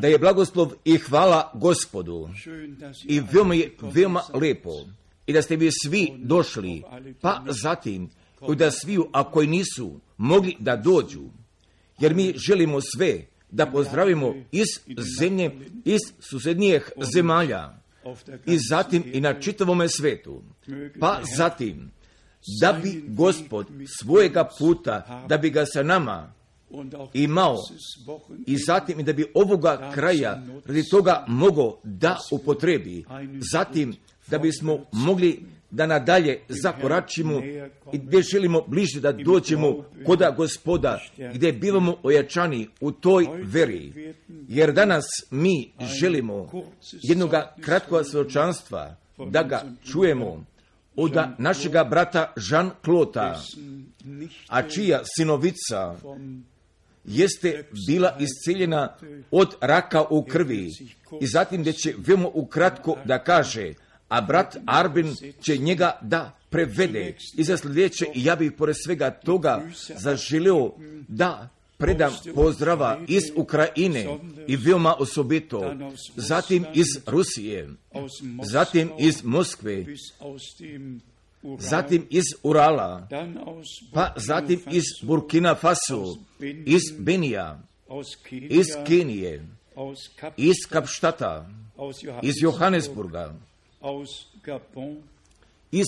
da 0.00 0.08
je 0.08 0.18
blagoslov 0.18 0.72
i 0.84 0.98
hvala 0.98 1.50
gospodu. 1.54 2.28
I 3.04 3.20
veoma 3.32 3.54
je 3.54 3.74
veoma 3.80 4.22
lepo. 4.34 4.70
I 5.26 5.32
da 5.32 5.42
ste 5.42 5.56
vi 5.56 5.70
svi 5.84 6.12
došli, 6.18 6.82
pa 7.20 7.44
zatim 7.62 8.10
i 8.52 8.56
da 8.56 8.70
svi, 8.70 8.98
a 9.12 9.30
koji 9.30 9.46
nisu 9.46 10.00
mogli 10.16 10.56
da 10.58 10.76
dođu, 10.76 11.22
jer 12.00 12.14
mi 12.14 12.34
želimo 12.36 12.80
sve 12.96 13.26
da 13.50 13.66
pozdravimo 13.66 14.34
iz 14.52 14.66
zemlje, 15.20 15.50
iz 15.84 16.00
susednijih 16.30 16.90
zemalja. 17.14 17.78
i 18.46 18.58
zatim 18.68 19.02
i 19.12 19.20
na 19.20 19.40
čitavome 19.40 19.88
svetu. 19.88 20.42
Pa 21.00 21.20
zatim, 21.36 21.90
da 22.60 22.72
bi 22.82 23.04
gospod 23.08 23.66
svojega 24.00 24.48
puta, 24.58 25.24
da 25.28 25.38
bi 25.38 25.50
ga 25.50 25.64
sa 25.66 25.82
nama 25.82 26.32
imao 27.14 27.56
i 28.46 28.56
zatim 28.66 29.04
da 29.04 29.12
bi 29.12 29.26
ovoga 29.34 29.90
kraja 29.94 30.42
radi 30.64 30.88
toga 30.90 31.24
mogao 31.28 31.78
da 31.82 32.18
upotrebi. 32.32 33.04
Zatim 33.52 33.94
da 34.26 34.38
bismo 34.38 34.78
mogli 34.92 35.42
da 35.70 35.86
nadalje 35.86 36.40
zakoračimo 36.48 37.42
i 37.92 37.98
gdje 37.98 38.22
želimo 38.22 38.62
bliže 38.66 39.00
da 39.00 39.12
dođemo 39.12 39.84
koda 40.06 40.30
gospoda, 40.30 41.00
gdje 41.34 41.52
bivamo 41.52 41.96
ojačani 42.02 42.68
u 42.80 42.92
toj 42.92 43.26
veri. 43.42 44.14
Jer 44.48 44.72
danas 44.72 45.04
mi 45.30 45.72
želimo 46.00 46.50
jednoga 47.02 47.54
kratkog 47.60 48.06
svjedočanstva 48.06 48.96
da 49.30 49.42
ga 49.42 49.64
čujemo 49.92 50.44
od 50.96 51.16
našega 51.38 51.84
brata 51.84 52.32
Jean 52.50 52.70
Klota, 52.84 53.40
a 54.48 54.68
čija 54.68 55.00
sinovica 55.16 55.96
jeste 57.06 57.68
bila 57.86 58.16
isceljena 58.20 58.96
od 59.30 59.54
raka 59.60 60.02
u 60.10 60.22
krvi. 60.24 60.72
I 61.20 61.26
zatim 61.26 61.64
da 61.64 61.72
će 61.72 61.94
veoma 61.98 62.28
ukratko 62.34 62.96
da 63.04 63.18
kaže 63.24 63.74
a 64.08 64.20
brat 64.20 64.56
Arbin 64.66 65.14
će 65.40 65.56
njega 65.58 65.98
da 66.02 66.38
prevede. 66.50 67.16
I 67.36 67.44
za 67.44 67.56
sljedeće 67.56 68.06
ja 68.14 68.36
bih 68.36 68.52
pored 68.52 68.76
svega 68.84 69.10
toga 69.10 69.62
zaželio 69.96 70.72
da 71.08 71.48
predam 71.78 72.12
pozdrava 72.34 73.00
iz 73.08 73.22
Ukrajine 73.36 74.18
i 74.46 74.56
veoma 74.56 74.94
osobito, 74.98 75.74
zatim 76.16 76.64
iz 76.74 76.86
Rusije, 77.06 77.68
zatim 78.42 78.90
iz 78.98 79.24
Moskve, 79.24 79.84
zatim 81.58 82.06
iz 82.10 82.24
Urala, 82.42 83.08
pa 83.92 84.12
zatim 84.16 84.60
iz 84.70 84.84
Burkina 85.02 85.54
Faso, 85.54 86.16
iz 86.66 86.82
Benija, 86.98 87.60
iz 88.30 88.66
Kenije, 88.86 89.46
iz 90.36 90.56
Kapštata, 90.70 91.50
iz 92.22 92.34
Johannesburga, 92.42 93.34
iz 95.72 95.86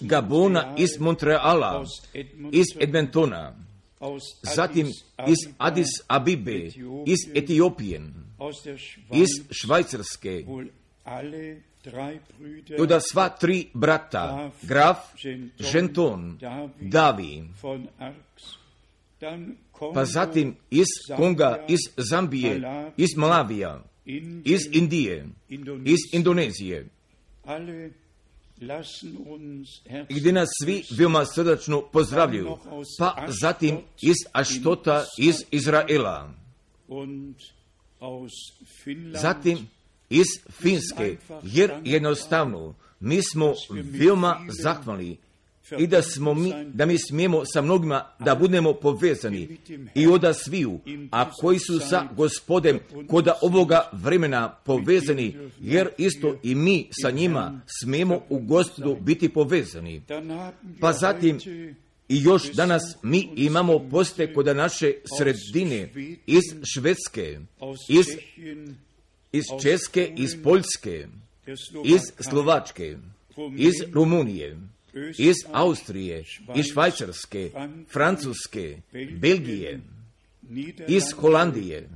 Gabona, 0.00 0.74
iz 0.78 1.00
Montreala, 1.00 1.84
iz 2.52 2.66
Edmontona, 2.80 3.54
zatim 4.42 4.86
iz 5.28 5.38
Addis 5.58 5.88
Abibe, 6.08 6.70
iz 7.06 7.18
Etiopije, 7.34 8.02
iz 9.12 9.28
Švajcarske, 9.50 10.44
i 12.82 12.86
da 12.86 13.00
sva 13.00 13.28
tri 13.28 13.68
brata, 13.74 14.50
Graf, 14.62 14.98
Ženton, 15.58 16.38
Davi, 16.80 17.48
pa 19.94 20.04
zatim 20.04 20.56
iz 20.70 20.86
Konga, 21.16 21.64
iz 21.68 21.78
Zambije, 21.96 22.62
iz 22.96 23.16
Malavija, 23.16 23.84
iz 24.44 24.60
Indije, 24.72 25.26
iz 25.84 25.98
Indonezije, 26.12 26.88
gdje 30.08 30.32
nas 30.32 30.48
svi 30.62 30.82
veoma 30.98 31.24
srdačno 31.24 31.82
pozdravljaju, 31.92 32.58
pa 32.98 33.26
zatim 33.40 33.78
iz 34.02 34.16
Aštota, 34.32 35.04
iz 35.18 35.34
Izraela, 35.50 36.32
zatim 39.12 39.68
iz 40.10 40.26
Finske, 40.50 41.16
jer 41.42 41.72
jednostavno 41.84 42.74
mi 43.00 43.22
smo 43.22 43.54
veoma 43.70 44.40
zahvalni 44.62 45.16
i 45.78 45.86
da, 45.86 46.02
smo 46.02 46.34
mi, 46.34 46.52
da 46.64 46.86
mi 46.86 46.98
smijemo 46.98 47.44
sa 47.44 47.62
mnogima 47.62 48.04
da 48.18 48.34
budemo 48.34 48.72
povezani 48.72 49.58
i 49.94 50.06
oda 50.06 50.34
sviju, 50.34 50.80
a 51.10 51.30
koji 51.30 51.58
su 51.58 51.80
sa 51.80 52.08
gospodem 52.16 52.78
koda 53.08 53.38
ovoga 53.42 53.90
vremena 53.92 54.48
povezani, 54.48 55.36
jer 55.60 55.88
isto 55.98 56.36
i 56.42 56.54
mi 56.54 56.88
sa 57.02 57.10
njima 57.10 57.60
smijemo 57.80 58.20
u 58.28 58.38
gospodu 58.38 58.96
biti 59.00 59.28
povezani. 59.28 60.02
Pa 60.80 60.92
zatim 60.92 61.38
i 62.08 62.22
još 62.22 62.52
danas 62.52 62.82
mi 63.02 63.28
imamo 63.36 63.88
poste 63.90 64.34
koda 64.34 64.54
naše 64.54 64.92
sredine 65.18 65.88
iz 66.26 66.42
Švedske, 66.74 67.38
iz, 67.88 68.06
iz 69.36 69.44
Česke, 69.62 70.12
iz 70.16 70.30
Poljske, 70.44 71.06
iz 71.84 72.00
Slovačke, 72.28 72.96
iz 73.56 73.74
Rumunije, 73.92 74.56
iz 75.18 75.36
Austrije, 75.52 76.24
iz 76.56 76.64
Švajcarske, 76.72 77.50
Francuske, 77.92 78.80
Belgije, 79.20 79.80
iz 80.88 81.02
Holandije, 81.16 81.88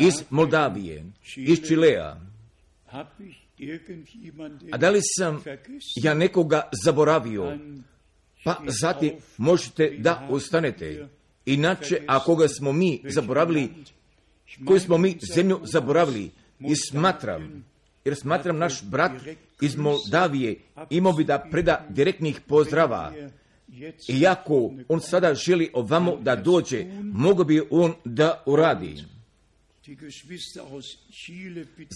iz 0.00 0.14
Moldavije, 0.30 1.04
iz 1.36 1.58
Čilea. 1.66 2.16
A 4.72 4.76
da 4.78 4.90
li 4.90 5.00
sam 5.18 5.44
ja 5.96 6.14
nekoga 6.14 6.68
zaboravio? 6.84 7.58
Pa 8.44 8.60
zatim 8.80 9.12
možete 9.36 9.90
da 9.98 10.28
ustanete. 10.30 11.08
Inače, 11.46 12.02
ako 12.06 12.36
ga 12.36 12.48
smo 12.48 12.72
mi 12.72 13.02
zaboravili, 13.04 13.68
koju 14.66 14.80
smo 14.80 14.98
mi 14.98 15.18
zemlju 15.34 15.60
zaboravili, 15.64 16.30
i 16.68 16.74
smatram, 16.90 17.64
jer 18.04 18.16
smatram 18.16 18.58
naš 18.58 18.82
brat 18.82 19.12
iz 19.60 19.76
Moldavije 19.76 20.56
imao 20.90 21.12
bi 21.12 21.24
da 21.24 21.46
preda 21.50 21.86
direktnih 21.88 22.40
pozdrava. 22.40 23.12
Iako 24.08 24.72
on 24.88 25.00
sada 25.00 25.34
želi 25.34 25.70
ovamo 25.72 26.16
da 26.16 26.36
dođe, 26.36 26.84
mogo 27.02 27.44
bi 27.44 27.62
on 27.70 27.94
da 28.04 28.42
uradi. 28.46 29.04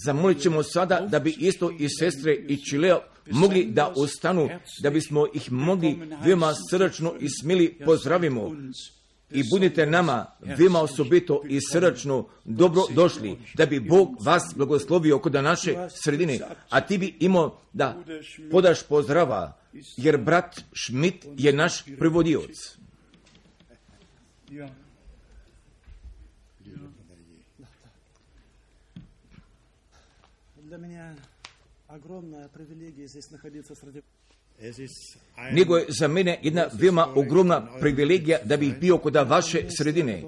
Zamolit 0.05 0.41
ćemo 0.41 0.63
sada 0.63 1.07
da 1.11 1.19
bi 1.19 1.35
isto 1.39 1.71
i 1.79 1.89
sestre 1.89 2.33
i 2.33 2.57
Čileo 2.57 3.01
mogli 3.31 3.65
da 3.65 3.93
ostanu, 3.95 4.49
da 4.83 4.89
bismo 4.89 5.27
ih 5.33 5.51
mogli 5.51 5.99
veoma 6.25 6.53
srdačno 6.69 7.13
i 7.19 7.27
smili 7.41 7.77
pozdravimo 7.85 8.55
i 9.30 9.42
budite 9.50 9.86
nama 9.86 10.26
vima 10.40 10.80
osobito 10.80 11.42
i 11.48 11.58
srdačno 11.72 12.26
dobro 12.44 12.82
došli, 12.94 13.38
da 13.54 13.66
bi 13.66 13.80
Bog 13.80 14.16
vas 14.20 14.42
blagoslovio 14.56 15.18
kod 15.18 15.32
naše 15.32 15.74
sredine, 16.04 16.38
a 16.70 16.80
ti 16.80 16.98
bi 16.98 17.16
imao 17.20 17.58
da 17.72 18.02
podaš 18.50 18.82
pozdrava, 18.82 19.58
jer 19.96 20.16
brat 20.16 20.60
Schmidt 20.86 21.26
je 21.36 21.52
naš 21.52 21.84
prevodioc. 21.98 22.76
Для 30.72 30.78
меня 30.78 31.16
огромная 31.86 32.48
привилегия 32.48 33.06
здесь 33.06 33.30
находиться 33.30 33.74
среди 33.74 34.02
nego 35.51 35.77
je 35.77 35.85
za 35.89 36.07
mene 36.07 36.39
jedna 36.43 36.67
veoma 36.73 37.07
ogromna 37.15 37.67
privilegija 37.79 38.37
da 38.43 38.57
bih 38.57 38.73
bio 38.79 38.97
kod 38.97 39.15
vaše 39.15 39.65
sredine. 39.77 40.23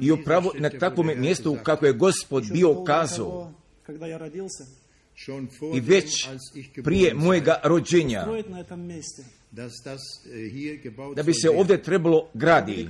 I 0.00 0.10
upravo 0.10 0.52
na 0.58 0.70
takvom 0.70 1.10
mjestu 1.16 1.56
kako 1.62 1.86
je 1.86 1.92
gospod 1.92 2.44
bio 2.52 2.84
kazao 2.84 3.52
i 5.74 5.80
već 5.80 6.28
prije 6.84 7.14
mojega 7.14 7.60
rođenja 7.64 8.26
da 11.14 11.22
bi 11.22 11.34
se 11.34 11.50
ovdje 11.50 11.82
trebalo 11.82 12.28
gradi. 12.34 12.88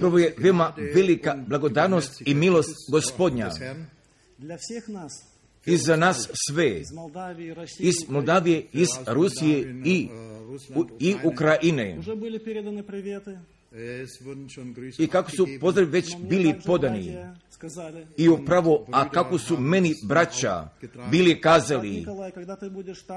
Prvo 0.00 0.18
je 0.18 0.34
veoma 0.38 0.74
velika 0.94 1.34
blagodanost 1.46 2.22
i 2.26 2.34
milost 2.34 2.74
gospodnja 2.90 3.50
i 5.66 5.76
za 5.76 5.96
nas 5.96 6.30
sve, 6.48 6.80
iz 7.78 8.08
Moldavije, 8.08 8.66
iz 8.72 8.88
Rusije 9.06 9.74
i, 9.84 10.08
i 10.98 11.16
Ukrajine. 11.24 11.98
I 14.98 15.06
kako 15.06 15.30
su 15.30 15.48
pozdravi 15.60 15.90
već 15.90 16.16
bili 16.28 16.54
podani. 16.66 17.16
I 18.16 18.28
upravo, 18.28 18.86
a 18.92 19.08
kako 19.08 19.38
su 19.38 19.60
meni 19.60 19.94
braća 20.08 20.68
bili 21.10 21.40
kazali, 21.40 22.06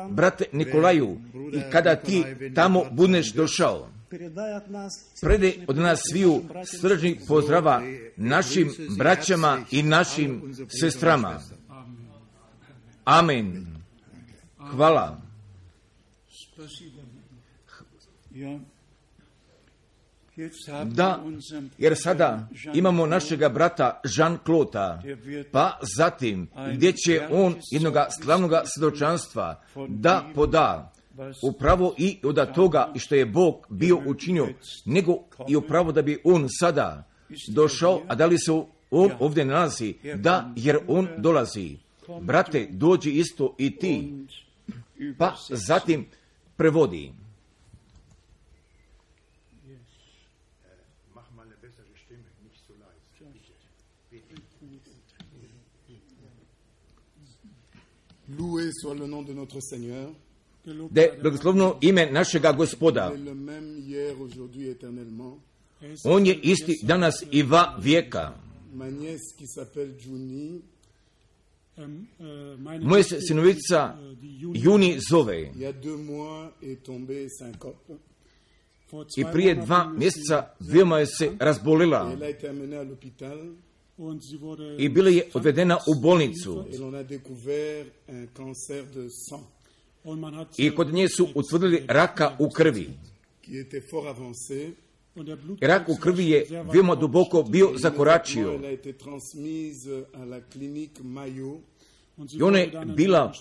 brate 0.09 0.45
Nikolaju, 0.51 1.17
i 1.53 1.71
kada 1.71 1.95
ti 1.95 2.23
tamo 2.55 2.83
budeš 2.91 3.33
došao, 3.33 3.89
prede 5.21 5.53
od 5.67 5.77
nas 5.77 6.01
sviju 6.11 6.41
srđni 6.81 7.19
pozdrava 7.27 7.81
našim 8.15 8.71
braćama 8.97 9.61
i 9.71 9.83
našim 9.83 10.55
sestrama. 10.79 11.39
Amen. 13.05 13.67
Hvala. 14.57 15.21
Da, 20.85 21.23
jer 21.77 21.93
sada 22.03 22.47
imamo 22.73 23.05
našega 23.05 23.49
brata 23.49 24.01
Jean 24.17 24.37
Klota, 24.45 25.01
pa 25.51 25.79
zatim 25.97 26.47
gdje 26.73 26.91
će 26.91 27.27
on 27.31 27.55
jednoga 27.71 28.07
slavnog 28.21 28.51
svjedočanstva 28.75 29.61
da 29.87 30.25
poda 30.35 30.93
upravo 31.43 31.95
i 31.97 32.19
od 32.23 32.53
toga 32.53 32.93
što 32.95 33.15
je 33.15 33.25
Bog 33.25 33.67
bio 33.69 33.99
učinio, 34.05 34.47
nego 34.85 35.13
i 35.47 35.55
upravo 35.55 35.91
da 35.91 36.01
bi 36.01 36.21
on 36.23 36.47
sada 36.59 37.03
došao, 37.53 38.01
a 38.07 38.15
da 38.15 38.25
li 38.25 38.39
se 38.39 38.51
on 38.91 39.11
ovdje 39.19 39.45
nalazi? 39.45 39.93
Da, 40.15 40.53
jer 40.55 40.77
on 40.87 41.07
dolazi. 41.17 41.84
Brate, 42.21 42.67
dođi 42.71 43.11
isto 43.11 43.55
i 43.57 43.75
ti. 43.75 44.13
Pa 45.17 45.35
zatim 45.49 46.05
prevodi. 46.57 47.11
Loué 58.37 58.71
soit 58.73 58.95
le 58.95 59.07
nom 59.07 59.21
de 59.21 59.33
notre 59.33 59.61
Seigneur. 59.61 60.09
Da 60.89 61.01
je 61.01 61.17
blagoslovno 61.21 61.77
ime 61.81 62.11
našega 62.11 62.51
gospoda. 62.51 63.13
On 66.03 66.25
je 66.25 66.39
isti 66.43 66.79
danas 66.83 67.23
i 67.31 67.43
va 67.43 67.77
vijeka. 67.81 68.33
Moja 72.81 73.03
se 73.03 73.21
sinovica 73.21 73.97
Juni 74.53 74.97
zove. 75.09 75.51
I 79.17 79.25
prije 79.31 79.55
dva 79.55 79.93
mjeseca 79.97 80.47
veoma 80.59 80.99
je 80.99 81.05
se 81.05 81.31
razbolila 81.39 82.17
i 84.77 84.89
bila 84.89 85.09
je 85.09 85.29
odvedena 85.33 85.77
u 85.87 86.01
bolnicu. 86.01 86.65
I 90.57 90.75
kod 90.75 90.93
nje 90.93 91.09
su 91.09 91.27
utvrdili 91.35 91.83
raka 91.87 92.35
u 92.39 92.49
krvi. 92.49 92.89
Rak 95.61 95.89
u 95.89 95.95
krvi 96.01 96.29
je 96.29 96.63
veoma 96.73 96.95
duboko 96.95 97.43
bio 97.43 97.71
zakoračio. 97.77 98.59
I 102.33 102.41
ona 102.41 102.59
je 102.59 102.71
bila 102.95 103.33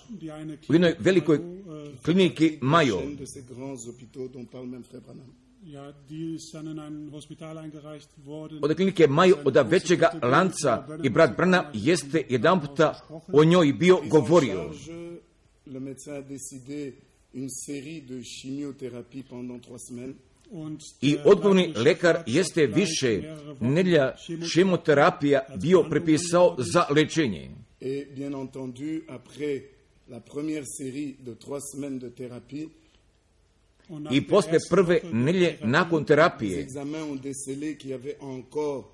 u 0.69 0.73
jednoj 0.73 0.95
velikoj 0.99 1.39
kliniki 2.05 2.59
Majo. 2.61 3.03
Od 8.63 8.77
klinike 8.77 9.07
Majo, 9.07 9.37
od 9.45 9.57
većega 9.71 10.11
lanca 10.23 10.87
i 11.03 11.11
brat 11.11 11.37
Brana 11.37 11.71
jeste 11.75 12.27
jedan 12.29 12.61
puta 12.61 13.01
o 13.33 13.45
njoj 13.45 13.73
bio 13.73 14.01
govorio. 14.11 14.71
Le 15.67 15.81
médecin 15.81 16.13
a 16.13 16.21
décidé 16.21 16.93
une 17.33 17.49
série 17.49 18.03
de 18.03 18.21
chimiothérapie 18.21 19.23
pendant 19.23 19.59
trois 19.59 19.79
semaines. 19.79 20.15
I 21.01 21.17
odgovorni 21.25 21.73
lekar 21.77 22.23
jeste 22.27 22.67
više 22.67 23.37
nedlja 23.61 24.17
šemoterapija 24.55 25.41
bio 25.57 25.83
prepisao 25.83 26.57
za 26.59 26.87
lečenje. 26.91 27.51
I 34.11 34.29
posle 34.29 34.59
prve 34.71 35.01
nelje 35.13 35.59
nakon 35.63 36.05
terapije, 36.05 36.57
les 36.57 36.67
examens 36.67 37.11
ont 37.11 37.21
décelé 37.21 37.77
qu'il 37.77 37.91
y 37.91 37.95
avait 37.95 38.17
encore 38.21 38.85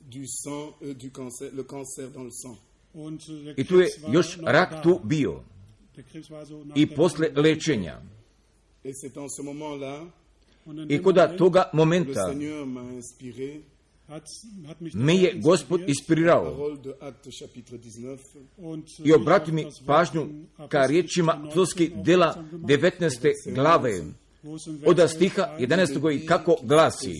du 0.00 0.26
sang, 0.26 0.74
du 0.80 1.10
cancer, 1.10 1.50
le 1.52 1.62
cancer 1.62 2.08
dans 2.10 2.24
le 2.24 2.30
sang. 2.30 2.56
i 3.56 3.64
tu 3.64 3.80
je 3.80 3.88
još 4.12 4.38
rak 4.42 4.82
tu 4.82 5.00
bio. 5.04 5.42
I 6.76 6.86
posle 6.86 7.28
lečenja. 7.36 8.02
I 10.88 11.02
kod 11.02 11.36
toga 11.38 11.70
momenta 11.72 12.34
me 14.94 15.16
je 15.16 15.34
Gospod 15.42 15.80
inspirirao 15.86 16.44
parole 16.44 16.76
de 16.76 16.94
Actes 17.00 17.34
chapitre 17.38 17.78
19 17.78 18.18
i 19.04 19.12
obrati 19.12 19.52
mi 19.52 19.66
pažnju 19.86 20.28
ka 20.68 20.86
riječima 20.86 21.48
Psovski 21.50 21.90
dela 21.94 22.44
19. 22.52 23.54
glave 23.54 24.04
od 24.86 25.10
stiha 25.10 25.56
11. 25.58 26.22
i 26.22 26.26
kako 26.26 26.56
glasi 26.62 27.14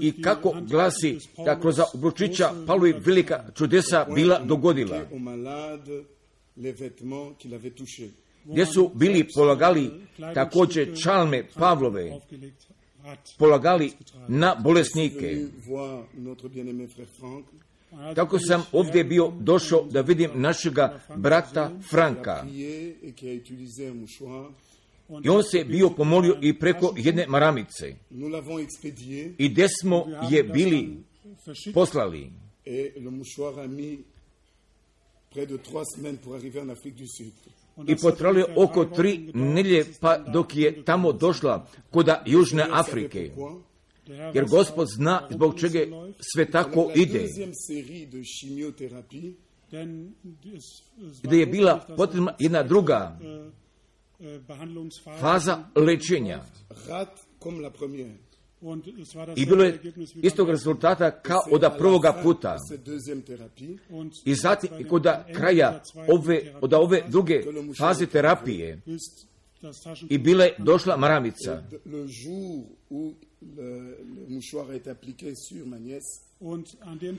i 0.00 0.22
kako 0.22 0.54
glasi 0.60 1.18
da 1.44 1.60
kroz 1.60 1.80
obručića 1.94 2.50
Pavlovi 2.66 2.94
velika 3.04 3.44
čudesa 3.54 4.06
bila 4.14 4.38
dogodila. 4.38 5.04
Gdje 8.44 8.66
su 8.66 8.90
bili 8.94 9.28
polagali 9.34 9.90
također 10.34 11.00
čalme 11.02 11.44
Pavlove, 11.54 12.20
polagali 13.38 13.92
na 14.28 14.54
bolesnike. 14.54 15.46
Kako 18.14 18.38
sam 18.38 18.62
ovdje 18.72 19.04
bio 19.04 19.32
došao 19.40 19.84
da 19.90 20.00
vidim 20.00 20.30
našega 20.34 21.00
brata 21.16 21.70
Franka. 21.90 22.46
I 25.24 25.28
on 25.28 25.42
se 25.42 25.64
bio 25.64 25.90
pomolio 25.90 26.38
i 26.42 26.58
preko 26.58 26.94
jedne 26.96 27.26
maramice. 27.26 27.94
I 29.38 29.48
gdje 29.48 29.68
smo 29.80 30.06
je 30.30 30.42
bili 30.42 30.96
poslali. 31.74 32.30
près 35.30 35.46
de 35.46 35.56
trois 35.56 35.84
semaines 35.84 36.18
pour 36.18 36.34
arriver 36.34 36.60
en 36.60 36.68
Afrique 36.68 36.96
du 36.96 37.06
Sud. 37.06 37.32
I 37.86 37.96
potralo 37.96 38.38
je 38.38 38.54
oko 38.56 38.84
tri 38.84 39.30
nelje 39.34 39.84
pa 40.00 40.18
dok 40.18 40.56
je 40.56 40.84
tamo 40.84 41.12
došla 41.12 41.66
koda 41.90 42.22
Južne 42.26 42.66
Afrike. 42.70 43.30
Jer 44.34 44.46
gospod 44.48 44.88
zna 44.88 45.28
zbog 45.30 45.60
čega 45.60 45.78
sve 46.34 46.50
tako 46.50 46.90
ide. 46.94 47.26
Gdje 51.22 51.38
je 51.38 51.46
bila 51.46 51.86
potrebna 51.96 52.34
jedna 52.38 52.62
druga 52.62 53.18
faza 55.20 55.64
lečenja. 55.76 56.44
I 59.36 59.46
bilo 59.46 59.64
je 59.64 59.80
istog 60.22 60.50
rezultata 60.50 61.10
kao 61.10 61.40
od 61.50 61.64
prvoga 61.78 62.20
puta. 62.22 62.56
I 64.24 64.34
zatim 64.34 64.70
i 64.78 64.84
kod 64.84 65.06
kraja 65.34 65.82
ove, 66.08 66.54
od 66.60 66.74
ove 66.74 67.02
druge 67.08 67.42
faze 67.78 68.06
terapije 68.06 68.80
i 70.08 70.18
bila 70.18 70.44
je 70.44 70.54
došla 70.58 70.96
maramica. 70.96 71.62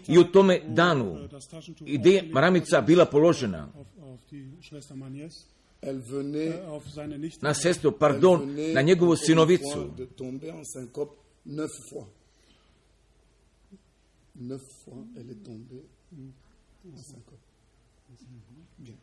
I 0.08 0.18
u 0.18 0.24
tome 0.24 0.62
danu, 0.68 1.18
i 1.86 1.98
gdje 1.98 2.12
je 2.12 2.24
maramica 2.32 2.82
bila 2.82 3.06
položena 3.06 3.68
venait, 5.82 7.42
na 7.42 7.54
sestru, 7.54 7.92
pardon, 7.92 8.56
na 8.74 8.82
njegovu 8.82 9.16
sinovicu. 9.16 9.92
Neuf 11.46 11.72
fois. 11.90 12.08
Neuf 14.36 14.62
fois, 14.84 15.04
elle 15.18 15.32
est 15.32 15.44
tombée 15.44 15.86
en 16.86 16.98
syncope. 16.98 17.40
Bien. 18.78 18.98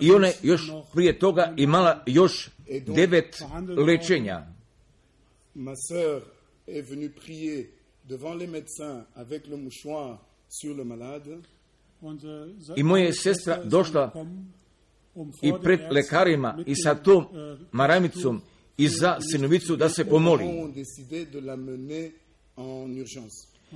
I 0.00 0.10
ona 0.10 0.26
je 0.26 0.34
još 0.42 0.70
prije 0.92 1.18
toga 1.18 1.54
imala 1.56 2.02
još 2.06 2.50
devet 2.86 3.42
lečenja. 3.86 4.46
Ma 5.54 5.74
sœur 5.76 6.22
est 6.66 6.90
venue 6.90 7.10
prier 7.10 7.70
devant 8.08 8.34
les 8.38 8.50
médecins 8.50 9.04
avec 9.14 9.46
le 9.46 9.56
mouchoir 9.56 10.18
sur 10.48 10.76
le 10.76 10.84
malade. 10.84 11.42
I 12.76 12.82
moja 12.82 13.12
sestra 13.12 13.64
došla 13.64 14.12
i 15.42 15.52
pred 15.62 15.80
lekarima 15.90 16.58
i 16.66 16.74
sa 16.76 16.94
tom 16.94 17.26
maramicom 17.72 18.42
i 18.78 18.88
za 18.88 19.18
sinovicu 19.32 19.76
da 19.76 19.88
se 19.88 20.04
pomoli. 20.04 20.44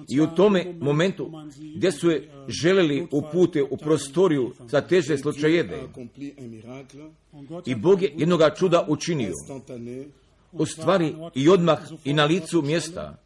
I 0.08 0.20
u 0.20 0.26
tome 0.26 0.74
momentu 0.80 1.32
gdje 1.76 1.92
su 1.92 2.10
je 2.10 2.30
želeli 2.48 3.06
upute 3.10 3.62
u 3.62 3.76
prostoriju 3.76 4.54
za 4.68 4.80
teže 4.80 5.18
slučajeve. 5.18 5.82
I 7.66 7.74
Bog 7.74 8.02
je 8.02 8.12
jednoga 8.16 8.54
čuda 8.54 8.86
učinio. 8.88 9.32
U 10.52 10.66
stvari 10.66 11.14
i 11.34 11.48
odmah 11.48 11.78
i 12.04 12.12
na 12.12 12.24
licu 12.24 12.62
mjesta. 12.62 13.16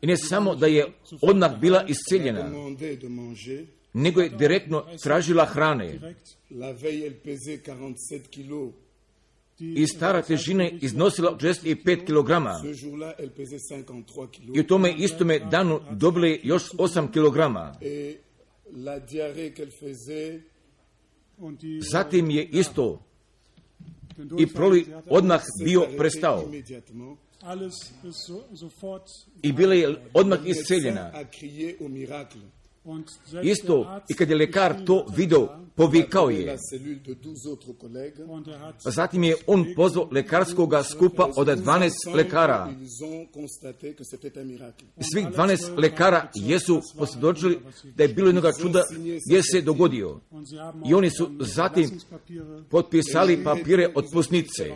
I 0.00 0.06
ne 0.06 0.16
samo 0.16 0.54
da 0.54 0.66
je 0.66 0.92
odmah 1.22 1.60
bila 1.60 1.84
isceljena, 1.88 2.50
nego 3.92 4.20
je 4.20 4.28
direktno 4.28 4.84
tražila 5.02 5.44
hrane. 5.44 6.14
I 9.58 9.86
stara 9.86 10.22
težina 10.22 10.68
iznosila 10.70 11.36
65 11.38 12.06
kg. 12.06 12.30
I 14.54 14.60
u 14.60 14.66
tome 14.66 14.94
istome 14.98 15.38
danu 15.38 15.80
dobili 15.90 16.40
još 16.42 16.70
8 16.70 17.08
kg. 17.12 17.38
Zatim 21.90 22.30
je 22.30 22.44
isto 22.44 23.02
i 24.38 24.46
proli 24.46 24.86
odmah 25.06 25.42
bio 25.64 25.86
prestao. 25.98 26.50
I 29.42 29.52
bila 29.52 29.74
je 29.74 29.96
odmah 30.14 30.38
isceljena. 30.46 31.12
Isto, 33.42 34.00
i 34.08 34.14
kad 34.14 34.30
je 34.30 34.36
lekar 34.36 34.84
to 34.84 35.06
vidio, 35.16 35.48
povikao 35.74 36.30
je. 36.30 36.58
Zatim 38.84 39.24
je 39.24 39.36
on 39.46 39.66
pozvao 39.76 40.08
lekarskog 40.10 40.72
skupa 40.90 41.28
od 41.36 41.46
12 41.46 41.90
lekara. 42.14 42.72
Svih 45.12 45.26
12 45.26 45.78
lekara 45.78 46.30
jesu 46.34 46.80
posvjedočili 46.98 47.58
da 47.96 48.02
je 48.02 48.08
bilo 48.08 48.28
jednoga 48.28 48.52
čuda 48.60 48.82
gdje 49.26 49.42
se 49.42 49.60
dogodio. 49.60 50.20
I 50.88 50.94
oni 50.94 51.10
su 51.10 51.30
zatim 51.40 51.90
potpisali 52.70 53.44
papire 53.44 53.92
od 53.94 54.04
pusnice. 54.12 54.70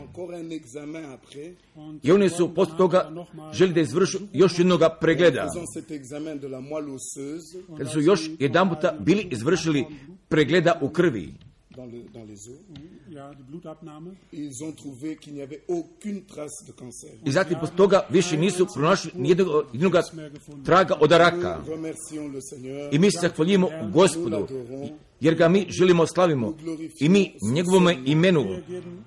I 2.03 2.13
oni 2.13 2.29
su 2.29 2.55
poslije 2.55 2.79
toga 2.79 3.27
želi 3.53 3.73
da 3.73 3.81
izvršu 3.81 4.19
još 4.33 4.59
jednoga 4.59 4.89
pregleda. 5.01 5.53
Kad 7.79 7.93
su 7.97 8.01
još 8.01 8.21
jedan 8.39 8.69
puta 8.69 8.97
bili 9.01 9.29
izvršili 9.31 9.85
pregleda 10.29 10.79
u 10.83 10.89
krvi. 10.89 11.35
I 17.25 17.33
zatim 17.33 17.59
poslije 17.61 17.77
toga 17.77 18.07
više 18.11 18.37
nisu 18.37 18.67
pronašli 18.75 19.11
nijednog 19.15 19.95
traga 20.65 20.95
od 21.01 21.13
raka. 21.13 21.63
I 22.93 22.99
mi 22.99 23.11
se 23.11 23.19
zahvaljujemo 23.21 23.69
gospodu, 23.93 24.47
jer 25.21 25.35
ga 25.35 25.49
mi 25.49 25.67
želimo 25.69 26.07
slavimo. 26.07 26.55
I 27.01 27.09
mi 27.09 27.33
njegovome 27.53 27.97
imenu 28.05 28.45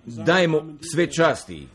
dajemo 0.05 0.77
sve 0.93 1.11
časti. 1.11 1.67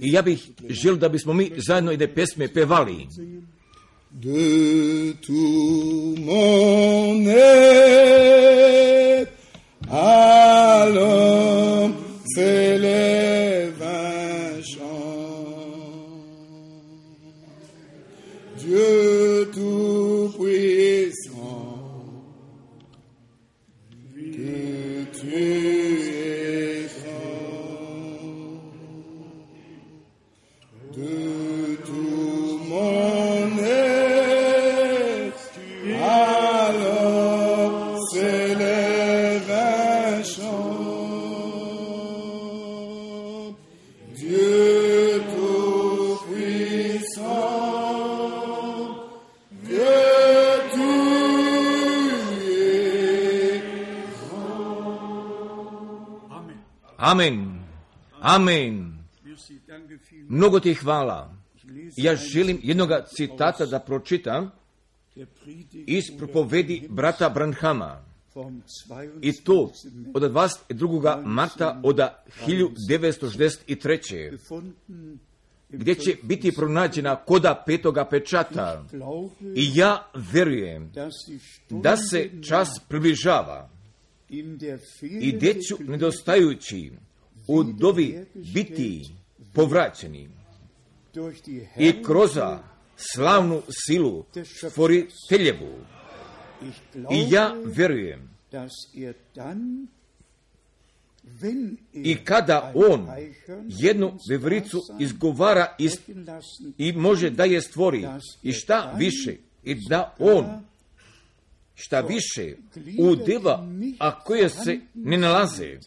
I 0.00 0.12
ja 0.12 0.22
bih 0.22 0.50
želio 0.68 0.96
da 0.96 1.08
bismo 1.08 1.32
mi 1.32 1.50
zajedno 1.56 1.92
ide 1.92 2.14
pesme 2.14 2.48
pevali. 2.48 3.06
De 4.10 5.12
tout 5.20 6.16
mon 6.18 7.28
être, 7.28 9.32
alors 9.90 11.90
s'élève 12.34 13.82
un 13.82 14.62
chant. 14.62 16.24
Dieu 18.58 19.50
tout 19.54 20.32
puissant, 20.38 21.78
que 24.34 25.04
tu 25.20 25.81
Amen. 58.34 58.98
Mnogo 60.28 60.60
ti 60.60 60.74
hvala. 60.74 61.34
Ja 61.96 62.16
želim 62.16 62.60
jednoga 62.62 63.06
citata 63.16 63.66
da 63.66 63.78
pročitam 63.78 64.50
iz 65.86 66.04
propovedi 66.18 66.86
brata 66.90 67.28
Branhama. 67.28 68.04
I 69.22 69.32
to 69.32 69.72
od 70.14 70.22
22. 70.22 71.24
marta 71.24 71.80
od 71.84 72.00
1963. 72.46 74.38
gdje 75.68 75.94
će 75.94 76.16
biti 76.22 76.52
pronađena 76.52 77.16
koda 77.16 77.62
petoga 77.66 78.04
pečata. 78.04 78.84
I 79.54 79.70
ja 79.74 80.10
verujem 80.32 80.92
da 81.70 81.96
se 81.96 82.30
čas 82.48 82.68
približava 82.88 83.70
i 85.20 85.32
djeću 85.32 85.76
nedostajući 85.80 86.92
u 87.46 87.62
dovi 87.62 88.26
biti 88.34 89.02
povraćeni 89.54 90.28
i 91.78 92.02
kroz 92.02 92.30
slavnu 92.96 93.62
silu 93.86 94.24
stvoriteljevu. 94.68 95.78
I 97.10 97.26
ja 97.30 97.54
verujem 97.64 98.30
i 101.92 102.16
kada 102.24 102.72
on 102.74 103.08
jednu 103.68 104.12
vevericu 104.30 104.80
izgovara 105.00 105.76
i, 106.78 106.92
može 106.92 107.30
da 107.30 107.44
je 107.44 107.60
stvori 107.60 108.06
i 108.42 108.52
šta 108.52 108.94
više 108.98 109.36
i 109.64 109.88
da 109.88 110.14
on 110.18 110.46
šta 111.74 112.00
više 112.00 112.56
u 112.98 113.16
deva, 113.16 113.68
a 113.98 114.20
koje 114.20 114.48
se 114.48 114.80
ne 114.94 115.18
nalaze, 115.18 115.78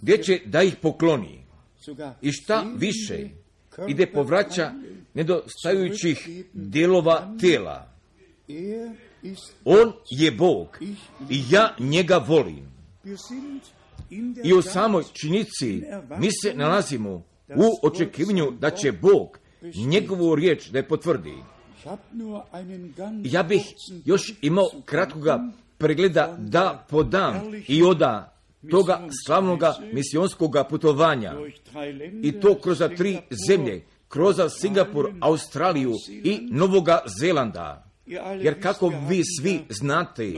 gdje 0.00 0.22
će 0.22 0.40
da 0.44 0.62
ih 0.62 0.76
pokloni 0.82 1.42
i 2.20 2.32
šta 2.32 2.64
više 2.76 3.28
ide 3.88 4.06
povraća 4.06 4.72
nedostajućih 5.14 6.28
dijelova 6.52 7.36
tijela. 7.40 7.88
On 9.64 9.92
je 10.10 10.30
Bog 10.30 10.78
i 11.30 11.42
ja 11.50 11.76
njega 11.78 12.16
volim. 12.16 12.72
I 14.44 14.52
u 14.52 14.62
samoj 14.62 15.04
činici 15.12 15.82
mi 16.18 16.28
se 16.42 16.54
nalazimo 16.54 17.22
u 17.48 17.86
očekivanju 17.86 18.50
da 18.50 18.70
će 18.70 18.92
Bog 18.92 19.38
njegovu 19.86 20.34
riječ 20.34 20.68
da 20.68 20.78
je 20.78 20.88
potvrdi. 20.88 21.34
Ja 23.24 23.42
bih 23.42 23.62
još 24.04 24.34
imao 24.42 24.66
kratkoga 24.84 25.52
pregleda 25.78 26.36
da 26.38 26.86
podam 26.90 27.34
i 27.68 27.82
oda 27.82 28.31
toga 28.70 29.08
slavnoga 29.26 29.74
misionskoga 29.92 30.64
putovanja 30.64 31.34
i 32.22 32.32
to 32.40 32.54
kroz 32.54 32.82
tri 32.96 33.18
zemlje, 33.48 33.84
kroz 34.08 34.36
Singapur, 34.60 35.12
Australiju 35.20 35.92
i 36.08 36.38
Novoga 36.50 36.98
Zelanda. 37.20 37.92
Jer 38.40 38.62
kako 38.62 38.92
vi 39.08 39.22
svi 39.40 39.60
znate 39.68 40.32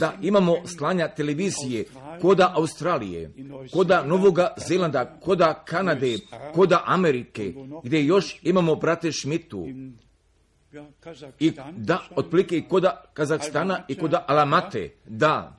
da 0.00 0.12
imamo 0.22 0.56
slanja 0.76 1.08
televizije 1.08 1.84
koda 2.20 2.52
Australije, 2.56 3.32
koda 3.72 4.04
Novoga 4.04 4.54
Zelanda, 4.68 5.18
koda 5.20 5.64
Kanade, 5.66 6.18
koda 6.54 6.82
Amerike, 6.86 7.54
gdje 7.84 8.06
još 8.06 8.38
imamo 8.42 8.74
brate 8.74 9.12
Šmitu, 9.12 9.66
i 11.38 11.52
da, 11.76 12.02
otprilike 12.16 12.56
i 12.56 12.68
koda 12.68 13.04
Kazahstana 13.14 13.84
i 13.88 13.94
koda 13.94 14.24
Alamate, 14.28 14.90
da. 15.04 15.58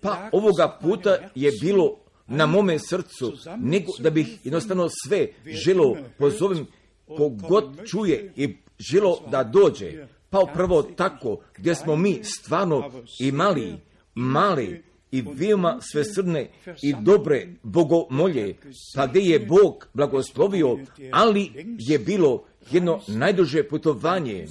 Pa 0.00 0.28
ovoga 0.32 0.78
puta 0.82 1.16
je 1.34 1.52
bilo 1.60 1.96
na 2.26 2.46
mome 2.46 2.78
srcu, 2.78 3.32
nego 3.58 3.92
da 3.98 4.10
bih 4.10 4.38
jednostavno 4.44 4.88
sve 5.06 5.28
želo 5.46 5.96
pozovem 6.18 6.66
kogod 7.06 7.86
čuje 7.86 8.32
i 8.36 8.56
želo 8.78 9.20
da 9.30 9.44
dođe. 9.44 10.06
Pa 10.30 10.40
upravo 10.40 10.82
tako, 10.82 11.38
gdje 11.56 11.74
smo 11.74 11.96
mi 11.96 12.20
stvarno 12.24 12.90
imali 13.20 13.74
mali 14.14 14.82
i 15.10 15.24
veoma 15.34 15.78
svesrdne 15.80 16.50
i 16.82 16.94
dobre 17.00 17.48
bogomolje, 17.62 18.56
pa 18.94 19.06
gdje 19.06 19.20
je 19.20 19.40
Bog 19.40 19.88
blagoslovio, 19.94 20.78
ali 21.12 21.50
je 21.78 21.98
bilo 21.98 22.44
jedno 22.70 23.00
najduže 23.08 23.62
putovanje, 23.68 24.46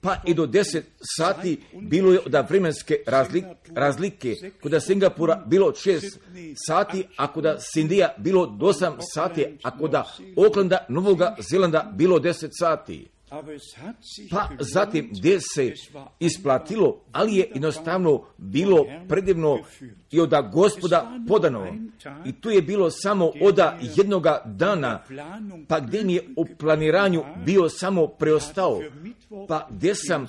pa 0.00 0.16
i 0.26 0.34
do 0.34 0.46
deset 0.46 0.86
sati 1.16 1.60
bilo 1.80 2.12
je 2.12 2.20
od 2.26 2.34
vremenske 2.48 2.96
razlike, 3.06 3.54
razlike, 3.74 4.34
kod 4.62 4.82
Singapura 4.82 5.44
bilo 5.46 5.74
šest 5.74 6.18
sati, 6.66 7.04
a 7.16 7.32
kod 7.32 7.44
Sindija 7.58 8.14
bilo 8.18 8.46
do 8.46 8.66
osam 8.66 8.96
sati, 9.14 9.46
a 9.62 9.78
kod 9.78 9.94
Oklanda, 10.36 10.86
Novoga 10.88 11.36
Zelanda 11.50 11.92
bilo 11.94 12.18
deset 12.18 12.50
sati. 12.54 13.08
Pa 14.30 14.48
zatim 14.58 15.08
gdje 15.12 15.38
se 15.54 15.74
isplatilo, 16.20 17.00
ali 17.12 17.36
je 17.36 17.50
jednostavno 17.54 18.22
bilo 18.38 18.86
predivno 19.08 19.58
i 20.10 20.20
od 20.20 20.34
gospoda 20.52 21.18
podano. 21.28 21.76
I 22.24 22.32
tu 22.32 22.50
je 22.50 22.62
bilo 22.62 22.90
samo 22.90 23.32
oda 23.42 23.78
jednoga 23.96 24.42
dana, 24.44 25.02
pa 25.68 25.80
gdje 25.80 26.04
mi 26.04 26.14
je 26.14 26.22
u 26.36 26.46
planiranju 26.58 27.24
bio 27.44 27.68
samo 27.68 28.06
preostao, 28.06 28.80
pa 29.48 29.68
gdje 29.70 29.94
sam 29.94 30.26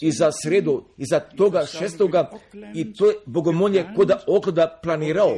i 0.00 0.12
za 0.12 0.30
sredu, 0.42 0.84
i 0.96 1.04
za 1.06 1.20
toga 1.20 1.66
šestoga, 1.66 2.30
i 2.74 2.94
to 2.94 3.06
je 3.06 3.16
bogomolje 3.26 3.86
koda 3.96 4.20
oklada 4.26 4.78
planirao. 4.82 5.36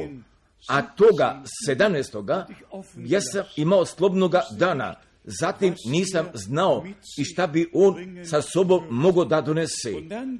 A 0.67 0.81
toga 0.81 1.43
sedamnestoga, 1.65 2.47
ja 2.97 3.21
sam 3.21 3.43
imao 3.55 3.85
slobnoga 3.85 4.41
dana, 4.51 4.95
Zatim 5.39 5.75
nisam 5.85 6.25
znao 6.33 6.85
i 7.17 7.23
šta 7.23 7.47
bi 7.47 7.69
on 7.73 7.95
sa 8.25 8.41
sobom 8.41 8.83
mogao 8.89 9.25
da 9.25 9.41
donese. 9.41 9.93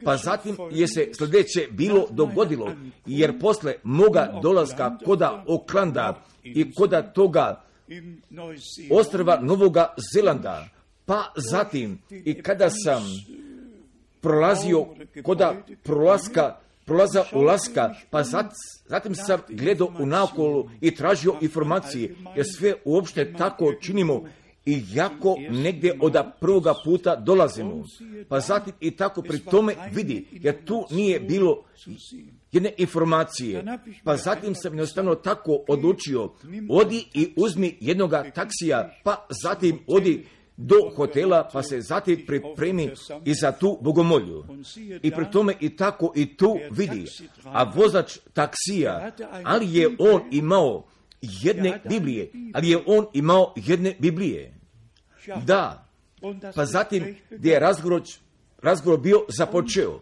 Pa 0.03 0.17
zatim 0.17 0.57
je 0.71 0.87
se 0.87 1.11
sljedeće 1.17 1.67
bilo 1.71 2.07
dogodilo, 2.11 2.71
jer 3.05 3.39
posle 3.39 3.73
moga 3.83 4.39
dolaska 4.41 4.97
koda 5.05 5.43
Oklanda 5.47 6.23
i 6.43 6.73
koda 6.73 7.01
toga 7.01 7.63
ostrava 8.91 9.39
Novoga 9.41 9.93
Zelanda, 10.13 10.67
pa 11.05 11.33
zatim 11.51 11.99
i 12.09 12.41
kada 12.41 12.69
sam 12.69 13.03
prolazio 14.21 14.85
koda 15.23 15.55
prolaska 15.83 16.55
prolaza 16.89 17.23
ulaska, 17.33 17.95
pa 18.09 18.23
zatim 18.85 19.15
sam 19.15 19.39
gledao 19.49 19.87
u 19.99 20.05
naokolu 20.05 20.69
i 20.81 20.95
tražio 20.95 21.35
informacije, 21.41 22.15
jer 22.35 22.45
sve 22.57 22.73
uopšte 22.85 23.33
tako 23.33 23.73
činimo 23.81 24.23
i 24.65 24.83
jako 24.93 25.35
negdje 25.49 25.97
od 26.01 26.15
prvoga 26.39 26.73
puta 26.83 27.15
dolazimo. 27.15 27.83
Pa 28.29 28.39
zatim 28.39 28.73
i 28.79 28.91
tako 28.91 29.21
pri 29.21 29.39
tome 29.39 29.75
vidi, 29.91 30.27
jer 30.31 30.65
tu 30.65 30.85
nije 30.91 31.19
bilo 31.19 31.63
jedne 32.51 32.73
informacije. 32.77 33.63
Pa 34.03 34.17
zatim 34.17 34.55
sam 34.55 34.73
jednostavno 34.73 35.15
tako 35.15 35.63
odlučio, 35.67 36.33
odi 36.69 37.05
i 37.13 37.33
uzmi 37.35 37.77
jednoga 37.79 38.31
taksija, 38.35 38.95
pa 39.03 39.27
zatim 39.43 39.79
odi 39.87 40.25
do 40.57 40.75
hotela, 40.95 41.49
pa 41.53 41.63
se 41.63 41.81
zatim 41.81 42.25
pripremi 42.27 42.89
i 43.25 43.33
za 43.33 43.51
tu 43.51 43.77
bogomolju. 43.81 44.45
I 45.01 45.11
pri 45.11 45.25
tome 45.31 45.55
i 45.59 45.75
tako 45.75 46.13
i 46.15 46.37
tu 46.37 46.59
vidi, 46.71 47.05
a 47.43 47.63
vozač 47.75 48.17
taksija, 48.33 49.11
ali 49.43 49.77
je 49.77 49.89
on 49.99 50.21
imao 50.31 50.85
jedne 51.21 51.81
Biblije, 51.89 52.31
ali 52.53 52.69
je 52.69 52.83
on 52.85 53.05
imao 53.13 53.53
jedne 53.55 53.95
Biblije. 53.99 54.53
Da, 55.45 55.89
pa 56.55 56.65
zatim 56.65 57.15
gdje 57.29 57.51
je 57.51 57.59
razgovor, 57.59 58.01
razgovor 58.61 58.99
bio 58.99 59.25
započeo, 59.37 60.01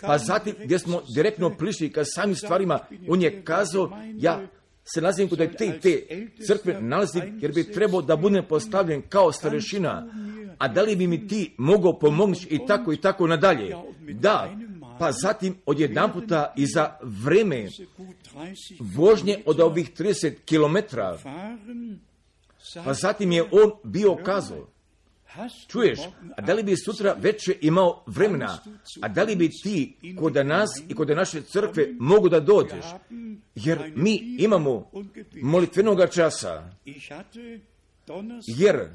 pa 0.00 0.18
zatim 0.18 0.54
gdje 0.64 0.78
smo 0.78 1.02
direktno 1.14 1.50
prišli 1.50 1.92
ka 1.92 2.04
samim 2.04 2.36
stvarima, 2.36 2.78
on 3.08 3.22
je 3.22 3.44
kazao, 3.44 3.90
ja 4.14 4.46
se 4.84 5.00
nalazim 5.00 5.28
kod 5.28 5.38
te 5.38 5.78
te 5.80 6.06
crkve 6.46 6.80
nalazim, 6.80 7.38
jer 7.42 7.52
bi 7.52 7.72
trebao 7.72 8.02
da 8.02 8.16
budem 8.16 8.44
postavljen 8.48 9.02
kao 9.08 9.32
starešina, 9.32 10.12
a 10.58 10.68
da 10.68 10.82
li 10.82 10.96
bi 10.96 11.06
mi 11.06 11.28
ti 11.28 11.54
mogao 11.58 11.98
pomoći 11.98 12.46
i 12.50 12.66
tako 12.66 12.92
i 12.92 12.96
tako 12.96 13.26
nadalje. 13.26 13.76
Da, 14.12 14.56
pa 14.98 15.12
zatim 15.12 15.56
odjedan 15.66 16.12
puta 16.12 16.52
i 16.56 16.66
za 16.66 16.96
vreme 17.02 17.68
vožnje 18.80 19.42
od 19.46 19.60
ovih 19.60 19.92
30 19.92 20.34
kilometra, 20.44 21.18
pa 22.84 22.94
zatim 22.94 23.32
je 23.32 23.42
on 23.42 23.70
bio 23.84 24.16
kazao, 24.16 24.66
čuješ, 25.68 25.98
a 26.36 26.42
da 26.42 26.54
li 26.54 26.62
bi 26.62 26.76
sutra 26.76 27.16
već 27.18 27.50
imao 27.60 28.04
vremena, 28.06 28.58
a 29.02 29.08
da 29.08 29.22
li 29.22 29.36
bi 29.36 29.50
ti 29.50 29.96
kod 30.18 30.46
nas 30.46 30.82
i 30.88 30.94
kod 30.94 31.08
naše 31.08 31.42
crkve 31.42 31.88
mogu 31.98 32.28
da 32.28 32.40
dođeš, 32.40 32.84
jer 33.54 33.92
mi 33.96 34.36
imamo 34.38 34.90
molitvenoga 35.42 36.06
časa, 36.06 36.70
jer 38.46 38.88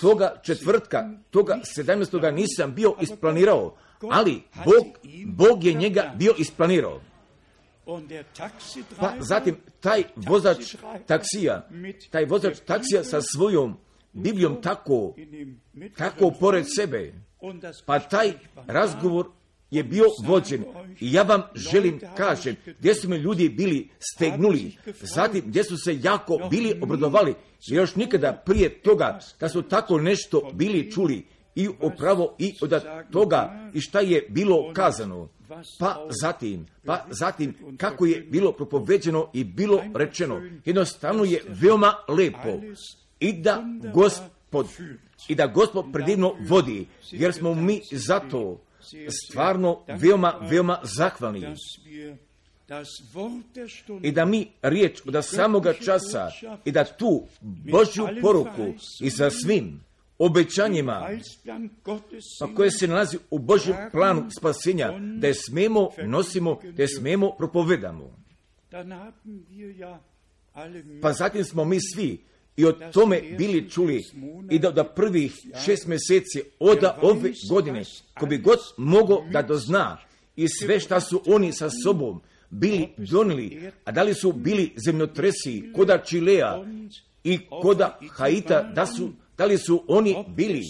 toga 0.00 0.40
četvrtka, 0.42 1.10
toga 1.30 1.60
sedamnestoga 1.64 2.30
nisam 2.30 2.74
bio 2.74 2.94
isplanirao, 3.00 3.76
ali 4.10 4.42
Bog, 4.64 4.86
Bog 5.26 5.64
je 5.64 5.72
njega 5.72 6.14
bio 6.18 6.34
isplanirao. 6.38 7.00
Pa 9.00 9.12
zatim 9.20 9.56
taj 9.80 10.02
vozač 10.16 10.76
taksija, 11.06 11.68
taj 12.10 12.24
vozač 12.24 12.58
taksija 12.66 13.04
sa 13.04 13.20
svojom 13.20 13.76
Biblijom 14.12 14.62
tako, 14.62 15.14
tako 15.96 16.30
pored 16.40 16.64
sebe, 16.76 17.12
pa 17.86 17.98
taj 17.98 18.32
razgovor 18.66 19.26
je 19.70 19.84
bio 19.84 20.04
vođen. 20.24 20.64
i 21.00 21.12
ja 21.12 21.22
vam 21.22 21.42
želim 21.54 22.00
kažem 22.16 22.56
gdje 22.78 22.94
su 22.94 23.08
me 23.08 23.18
ljudi 23.18 23.48
bili 23.48 23.88
stegnuli, 23.98 24.76
zatim 25.00 25.42
gdje 25.46 25.64
su 25.64 25.76
se 25.76 25.98
jako 26.02 26.38
bili 26.50 26.78
obradovali, 26.82 27.34
još 27.66 27.96
nikada 27.96 28.42
prije 28.46 28.82
toga 28.82 29.18
da 29.40 29.48
su 29.48 29.62
tako 29.62 29.98
nešto 29.98 30.50
bili 30.54 30.90
čuli 30.90 31.26
i 31.54 31.68
upravo 31.68 32.34
i 32.38 32.54
od 32.60 32.84
toga 33.12 33.70
i 33.74 33.80
šta 33.80 34.00
je 34.00 34.26
bilo 34.28 34.72
kazano. 34.72 35.28
Pa 35.78 36.06
zatim, 36.22 36.66
pa 36.84 37.06
zatim 37.10 37.54
kako 37.76 38.06
je 38.06 38.20
bilo 38.20 38.52
propoveđeno 38.52 39.30
i 39.32 39.44
bilo 39.44 39.84
rečeno, 39.94 40.42
jednostavno 40.64 41.24
je 41.24 41.42
veoma 41.48 41.94
lepo 42.08 42.60
i 43.20 43.32
da 43.32 43.64
gospod, 43.94 44.66
i 45.28 45.34
da 45.34 45.46
gospod 45.46 45.84
predivno 45.92 46.34
vodi, 46.48 46.86
jer 47.10 47.32
smo 47.32 47.54
mi 47.54 47.80
zato 47.92 48.60
stvarno 49.08 49.80
veoma, 49.88 50.34
veoma 50.50 50.80
zahvalni. 50.82 51.54
I 54.02 54.12
da 54.12 54.24
mi 54.24 54.50
riječ 54.62 55.02
od 55.06 55.24
samoga 55.24 55.72
časa 55.72 56.30
i 56.64 56.72
da 56.72 56.84
tu 56.84 57.22
Božju 57.40 58.08
poruku 58.22 58.74
i 59.00 59.10
sa 59.10 59.30
svim 59.30 59.80
obećanjima, 60.18 61.08
pa 62.40 62.54
koje 62.54 62.70
se 62.70 62.86
nalazi 62.86 63.18
u 63.30 63.38
Božjem 63.38 63.76
planu 63.92 64.30
spasenja, 64.38 64.92
da 65.20 65.26
je 65.26 65.34
smemo 65.34 65.88
nosimo, 66.06 66.60
da 66.76 66.82
je 66.82 66.88
smemo 66.88 67.34
propovedamo. 67.38 68.16
Pa 71.02 71.12
zatim 71.12 71.44
smo 71.44 71.64
mi 71.64 71.78
svi 71.80 72.20
i 72.56 72.64
o 72.64 72.72
tome 72.72 73.20
bili 73.38 73.70
čuli 73.70 74.02
i 74.50 74.58
da 74.58 74.68
od 74.68 74.86
prvih 74.96 75.32
šest 75.64 75.86
mjeseci 75.86 76.42
od 76.58 76.78
ove 77.02 77.32
godine, 77.50 77.82
ko 78.20 78.26
bi 78.26 78.38
god 78.38 78.58
mogao 78.76 79.24
da 79.32 79.42
dozna 79.42 79.98
i 80.36 80.46
sve 80.48 80.80
šta 80.80 81.00
su 81.00 81.22
oni 81.26 81.52
sa 81.52 81.70
sobom 81.84 82.20
bili 82.50 82.88
donili, 82.96 83.70
a 83.84 83.92
da 83.92 84.02
li 84.02 84.14
su 84.14 84.32
bili 84.32 84.72
zemljotresi 84.86 85.72
koda 85.76 85.98
Čilea 85.98 86.64
i 87.24 87.38
koda 87.62 87.98
Haita, 88.10 88.62
da 88.62 88.86
su 88.86 89.10
da 89.38 89.44
li 89.44 89.58
su 89.58 89.84
oni 89.88 90.24
bili, 90.28 90.62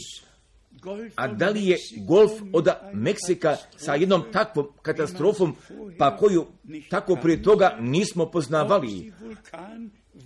a 1.14 1.28
da 1.28 1.48
li 1.48 1.66
je 1.66 1.76
golf 2.06 2.32
od 2.52 2.68
Meksika 2.92 3.56
sa 3.76 3.94
jednom 3.94 4.22
takvom 4.32 4.66
katastrofom, 4.82 5.56
pa 5.98 6.16
koju 6.16 6.46
tako 6.90 7.16
prije 7.22 7.42
toga 7.42 7.76
nismo 7.80 8.30
poznavali, 8.30 9.12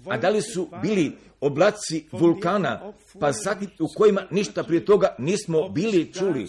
a 0.06 0.16
da 0.16 0.28
li 0.28 0.42
su 0.42 0.68
bili 0.82 1.12
oblaci 1.40 2.04
vulkana, 2.12 2.92
pa 3.20 3.32
zatim 3.32 3.70
u 3.78 3.86
kojima 3.96 4.22
ništa 4.30 4.62
prije 4.62 4.84
toga 4.84 5.14
nismo 5.18 5.68
bili 5.68 6.12
čuli, 6.12 6.46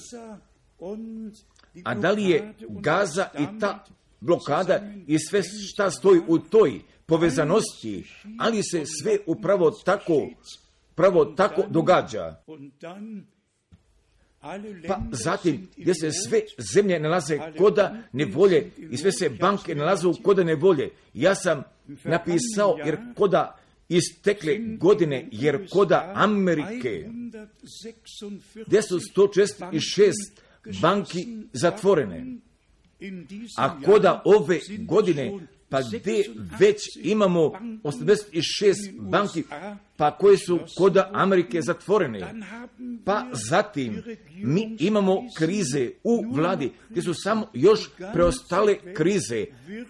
a 1.84 1.95
da 1.95 2.12
li 2.12 2.23
je 2.23 2.54
Gaza 2.69 3.28
i 3.39 3.60
ta 3.60 3.86
blokada 4.19 4.82
i 5.08 5.19
sve 5.19 5.43
šta 5.43 5.91
stoji 5.91 6.21
u 6.28 6.39
toj 6.39 6.80
povezanosti, 7.06 8.06
ali 8.39 8.63
se 8.63 8.84
sve 8.86 9.17
upravo 9.25 9.71
tako 9.71 10.28
pravo 10.99 11.25
tako 11.25 11.63
događa. 11.69 12.35
Pa 14.88 14.99
zatim, 15.12 15.67
gdje 15.77 15.93
se 15.93 16.12
sve 16.12 16.41
zemlje 16.73 16.99
nalaze 16.99 17.39
koda 17.57 18.03
nevolje 18.13 18.71
i 18.77 18.97
sve 18.97 19.12
se 19.12 19.29
banke 19.29 19.75
nalaze 19.75 20.07
u 20.07 20.13
koda 20.23 20.43
nevolje. 20.43 20.89
Ja 21.13 21.35
sam 21.35 21.63
napisao 22.03 22.77
jer 22.85 22.97
koda 23.15 23.57
istekle 23.89 24.57
godine, 24.57 25.27
jer 25.31 25.69
koda 25.69 26.13
Amerike, 26.15 27.09
gdje 28.67 28.81
su 28.81 28.99
146 28.99 30.12
banki 30.81 31.27
zatvorene. 31.53 32.25
A 33.57 33.81
koda 33.81 34.21
ove 34.25 34.59
godine, 34.79 35.39
pa 35.69 35.82
gdje 35.82 36.23
već 36.60 36.77
imamo 37.03 37.39
86 37.84 38.99
banki, 38.99 39.43
pa 39.97 40.17
koje 40.17 40.38
su 40.38 40.60
koda 40.77 41.10
Amerike 41.13 41.62
zatvorene. 41.62 42.34
Pa 43.05 43.25
zatim 43.49 44.03
mi 44.36 44.77
imamo 44.79 45.21
krize 45.38 45.91
u 46.03 46.34
vladi, 46.34 46.71
gdje 46.89 47.01
su 47.03 47.13
samo 47.13 47.47
još 47.53 47.89
preostale 48.13 48.75
krize, 48.93 49.45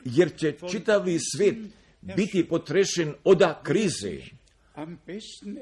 jer 0.06 0.38
će 0.38 0.56
čitavi 0.72 1.18
svijet 1.36 1.58
biti 2.02 2.48
potrešen 2.50 3.14
oda 3.24 3.62
krize. 3.64 4.18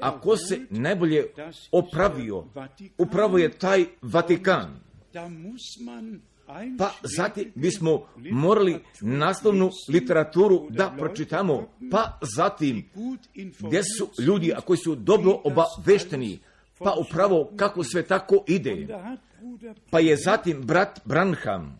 Ako 0.00 0.36
se 0.36 0.58
najbolje 0.70 1.26
opravio, 1.72 2.44
upravo 2.98 3.38
je 3.38 3.58
taj 3.58 3.84
Vatikan. 4.02 4.80
Pa 6.78 6.92
zatim 7.02 7.52
bismo 7.54 8.06
morali 8.30 8.78
naslovnu 9.00 9.70
literaturu 9.88 10.66
da 10.70 10.94
pročitamo, 10.98 11.68
pa 11.90 12.18
zatim 12.36 12.88
gdje 13.58 13.82
su 13.98 14.22
ljudi, 14.22 14.52
a 14.56 14.60
koji 14.60 14.76
su 14.76 14.94
dobro 14.94 15.40
obavešteni, 15.44 16.38
pa 16.78 16.94
upravo 17.00 17.52
kako 17.56 17.84
sve 17.84 18.02
tako 18.02 18.44
ide. 18.46 18.86
Pa 19.90 20.00
je 20.00 20.16
zatim 20.16 20.62
brat 20.62 21.00
Branham 21.04 21.78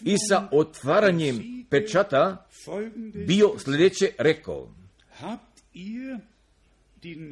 i 0.00 0.16
sa 0.28 0.48
otvaranjem 0.52 1.64
pečata 1.70 2.48
bio 3.26 3.58
sljedeće 3.58 4.10
rekao. 4.18 4.74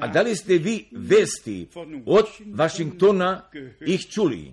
A 0.00 0.06
da 0.08 0.22
li 0.22 0.36
ste 0.36 0.58
vi 0.58 0.84
vesti 0.92 1.68
od 2.06 2.24
Vašingtona 2.54 3.42
ih 3.86 4.00
čuli? 4.10 4.52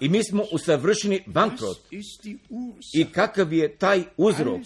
I 0.00 0.08
mi 0.08 0.24
smo 0.24 0.44
usavršeni 0.52 1.22
bankrot. 1.26 1.78
I 2.94 3.04
kakav 3.12 3.52
je 3.52 3.76
taj 3.76 4.04
uzrok? 4.16 4.60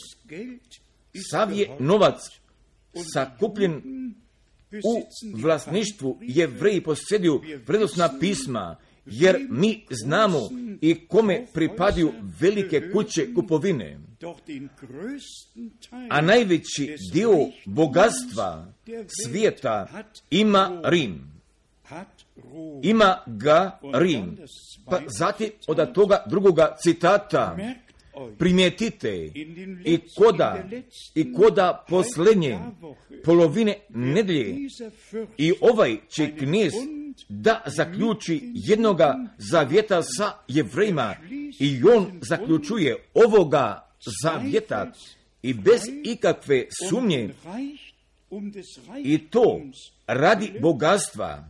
Sav 1.31 1.53
je 1.53 1.77
novac 1.79 2.21
sakupljen 3.15 3.83
u 4.85 5.03
vlasništvu 5.35 6.19
jevreji 6.21 6.81
posjeduju 6.81 7.43
vredosna 7.67 8.11
pisma, 8.21 8.77
jer 9.07 9.47
mi 9.51 9.87
znamo 9.91 10.39
i 10.81 11.07
kome 11.09 11.47
pripadaju 11.53 12.13
velike 12.41 12.91
kuće 12.93 13.35
kupovine. 13.35 14.01
A 16.11 16.21
najveći 16.21 16.97
dio 17.13 17.31
bogatstva 17.65 18.73
svijeta 19.25 19.87
ima 20.31 20.81
Rim. 20.85 21.31
Ima 22.83 23.17
ga 23.27 23.79
Rim. 23.95 24.39
Pa 24.87 25.01
zatim 25.19 25.51
od 25.69 25.93
toga 25.93 26.25
drugoga 26.27 26.77
citata 26.83 27.57
primijetite 28.39 29.31
i 29.85 29.99
koda, 30.19 30.69
i 31.15 31.33
koda 31.35 31.85
posljednje 31.89 32.59
polovine 33.25 33.75
nedelje 33.89 34.57
i 35.39 35.53
ovaj 35.61 35.97
će 36.09 36.37
knjez 36.37 36.73
da 37.29 37.63
zaključi 37.67 38.41
jednoga 38.55 39.15
zavjeta 39.39 40.03
sa 40.03 40.33
jevrejima. 40.49 41.15
I 41.61 41.83
on 41.95 42.07
zaključuje 42.21 42.97
ovoga 43.15 43.91
zavjeta 44.23 44.93
i 45.43 45.55
bez 45.55 45.81
ikakve 46.05 46.67
sumnje. 46.89 47.31
i 49.05 49.19
to 49.19 49.61
radi 50.07 50.53
bogatstva. 50.61 51.45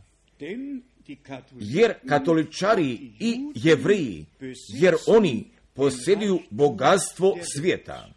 Jer 1.59 1.95
katoličari 2.09 2.99
i 3.21 3.39
jevreji, 3.55 4.27
jer 4.69 4.95
oni 5.07 5.45
posjeduju 5.75 6.41
bogatstvo 6.51 7.39
svijeta. 7.55 8.09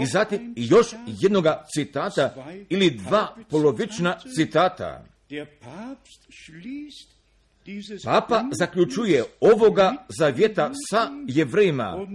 I 0.00 0.06
zatim 0.06 0.54
još 0.56 0.86
jednoga 1.06 1.64
citata 1.74 2.34
ili 2.68 2.90
dva 2.90 3.36
polovična 3.50 4.18
citata. 4.36 5.04
Papa 8.04 8.44
zaključuje 8.58 9.24
ovoga 9.40 10.06
zavjeta 10.18 10.70
sa 10.90 11.10
jevrejima, 11.26 12.06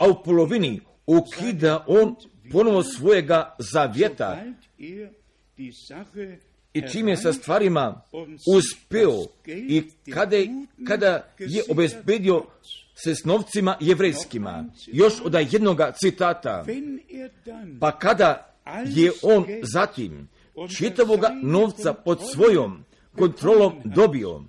a 0.00 0.08
u 0.08 0.22
polovini 0.24 0.80
ukida 1.06 1.84
on 1.86 2.16
ponovo 2.52 2.82
svojega 2.82 3.56
zavjeta 3.58 4.44
i 6.78 6.90
čim 6.92 7.08
je 7.08 7.16
sa 7.16 7.32
stvarima 7.32 8.02
uspio 8.56 9.12
i 9.46 9.82
kada, 10.14 10.36
kada 10.86 11.34
je 11.38 11.62
obezbedio 11.70 12.44
se 13.04 13.14
s 13.14 13.24
novcima 13.24 13.76
jevrejskima, 13.80 14.64
još 14.86 15.14
od 15.24 15.34
jednoga 15.52 15.92
citata, 15.92 16.64
pa 17.80 17.98
kada 17.98 18.54
je 18.86 19.12
on 19.22 19.46
zatim 19.62 20.28
čitavoga 20.76 21.30
novca 21.42 21.94
pod 21.94 22.18
svojom 22.32 22.84
kontrolom 23.18 23.72
dobio 23.84 24.42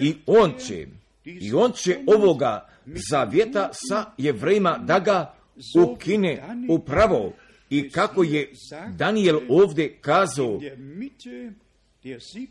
i 0.00 0.14
on 0.26 0.52
će, 0.66 0.86
i 1.24 1.52
on 1.52 1.72
će 1.72 1.98
ovoga 2.06 2.68
zavjeta 3.10 3.70
sa 3.72 4.04
jevrejima 4.18 4.78
da 4.78 4.98
ga 4.98 5.34
ukine 5.82 6.42
upravo 6.68 7.32
i 7.70 7.90
kako 7.90 8.22
je 8.22 8.52
Daniel 8.96 9.40
ovdje 9.48 9.96
kazao 10.00 10.60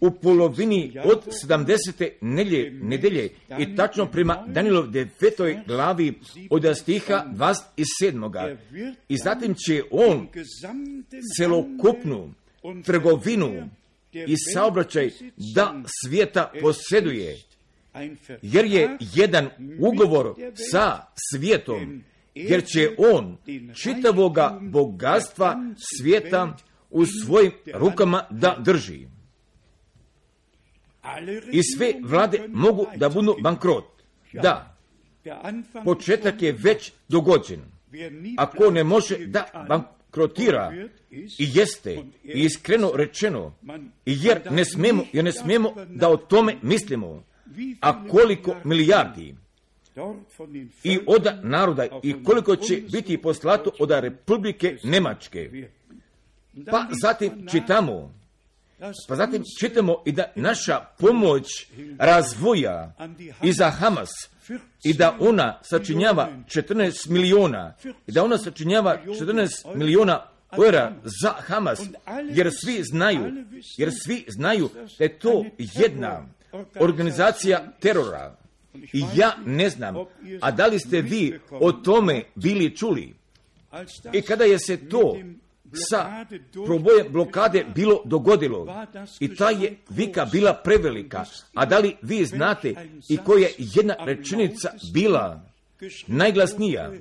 u 0.01 0.11
polovini 0.11 0.93
od 1.03 1.25
70. 1.49 2.09
Nelje, 2.21 2.71
nedelje 2.71 3.29
i 3.59 3.75
tačno 3.75 4.05
prema 4.11 4.45
Danielov 4.47 4.87
devetoj 4.87 5.59
glavi 5.67 6.13
od 6.49 6.77
stiha 6.77 7.25
27. 7.33 8.55
I 9.09 9.17
zatim 9.17 9.55
će 9.65 9.83
on 9.91 10.27
celokupnu 11.37 12.33
trgovinu 12.85 13.69
i 14.13 14.35
saobraćaj 14.53 15.11
da 15.55 15.83
svijeta 16.03 16.51
posjeduje, 16.61 17.37
jer 18.41 18.65
je 18.65 18.97
jedan 19.15 19.49
ugovor 19.79 20.35
sa 20.71 21.01
svijetom 21.31 22.03
jer 22.35 22.65
će 22.65 22.95
on 22.97 23.37
čitavoga 23.83 24.59
bogatstva 24.61 25.55
svijeta 25.77 26.57
u 26.89 27.05
svojim 27.05 27.51
rukama 27.73 28.23
da 28.29 28.55
drži. 28.59 29.07
I 31.51 31.61
sve 31.75 31.93
vlade 32.03 32.47
mogu 32.47 32.87
da 32.95 33.09
budu 33.09 33.35
bankrot. 33.41 33.85
Da, 34.33 34.77
početak 35.83 36.41
je 36.41 36.51
već 36.51 36.91
dogođen. 37.07 37.61
Ako 38.37 38.71
ne 38.71 38.83
može 38.83 39.17
da 39.17 39.65
bankrotira, 39.69 40.73
i 41.11 41.49
jeste, 41.53 41.97
i 42.23 42.43
iskreno 42.45 42.91
rečeno, 42.95 43.55
jer 44.05 44.51
ne 44.51 44.65
smemo, 44.65 45.03
jer 45.13 45.23
ne 45.23 45.31
smemo 45.31 45.73
da 45.89 46.09
o 46.09 46.17
tome 46.17 46.55
mislimo, 46.61 47.23
a 47.81 48.07
koliko 48.07 48.55
milijardi, 48.63 49.35
i 50.83 50.99
od 51.07 51.27
naroda 51.43 51.87
i 52.03 52.23
koliko 52.23 52.55
će 52.55 52.81
biti 52.91 53.21
poslato 53.21 53.71
od 53.79 53.91
Republike 53.91 54.77
Nemačke. 54.83 55.69
Pa 56.71 56.85
zatim 57.01 57.47
čitamo, 57.51 58.13
pa 59.07 59.15
zatim 59.15 59.43
čitamo 59.59 60.03
i 60.05 60.11
da 60.11 60.31
naša 60.35 60.79
pomoć 60.99 61.45
razvoja 61.97 62.93
i 63.43 63.53
za 63.53 63.69
Hamas 63.69 64.09
i 64.83 64.93
da 64.93 65.17
ona 65.19 65.59
sačinjava 65.63 66.29
14 66.45 67.09
miliona 67.09 67.73
i 68.07 68.11
da 68.11 68.23
ona 68.23 68.37
sačinjava 68.37 68.97
14 69.05 69.75
miliona 69.75 70.27
eura 70.65 70.93
za 71.21 71.33
Hamas, 71.37 71.79
jer 72.29 72.51
svi 72.63 72.83
znaju, 72.83 73.45
jer 73.77 73.91
svi 74.05 74.25
znaju 74.27 74.69
da 74.97 75.03
je 75.03 75.19
to 75.19 75.45
jedna 75.57 76.25
organizacija 76.79 77.71
terora 77.79 78.44
i 78.93 79.03
ja 79.15 79.37
ne 79.45 79.69
znam, 79.69 79.95
a 80.41 80.51
da 80.51 80.65
li 80.65 80.79
ste 80.79 81.01
vi 81.01 81.39
o 81.51 81.71
tome 81.71 82.23
bili 82.35 82.75
čuli? 82.75 83.13
I 84.13 84.21
kada 84.21 84.43
je 84.43 84.59
se 84.59 84.89
to 84.89 85.17
sa 85.89 86.25
probojem 86.65 87.07
blokade 87.11 87.65
bilo 87.75 88.01
dogodilo? 88.05 88.87
i 89.19 89.35
ta 89.35 89.49
je 89.49 89.77
vika 89.89 90.25
bila 90.25 90.53
prevelika, 90.53 91.25
a 91.53 91.65
da 91.65 91.79
li 91.79 91.95
vi 92.01 92.25
znate 92.25 92.75
i 93.09 93.17
koja 93.17 93.47
je 93.47 93.53
jedna 93.57 93.95
rečenica 93.99 94.71
bila 94.93 95.41
najglasnija? 96.07 96.91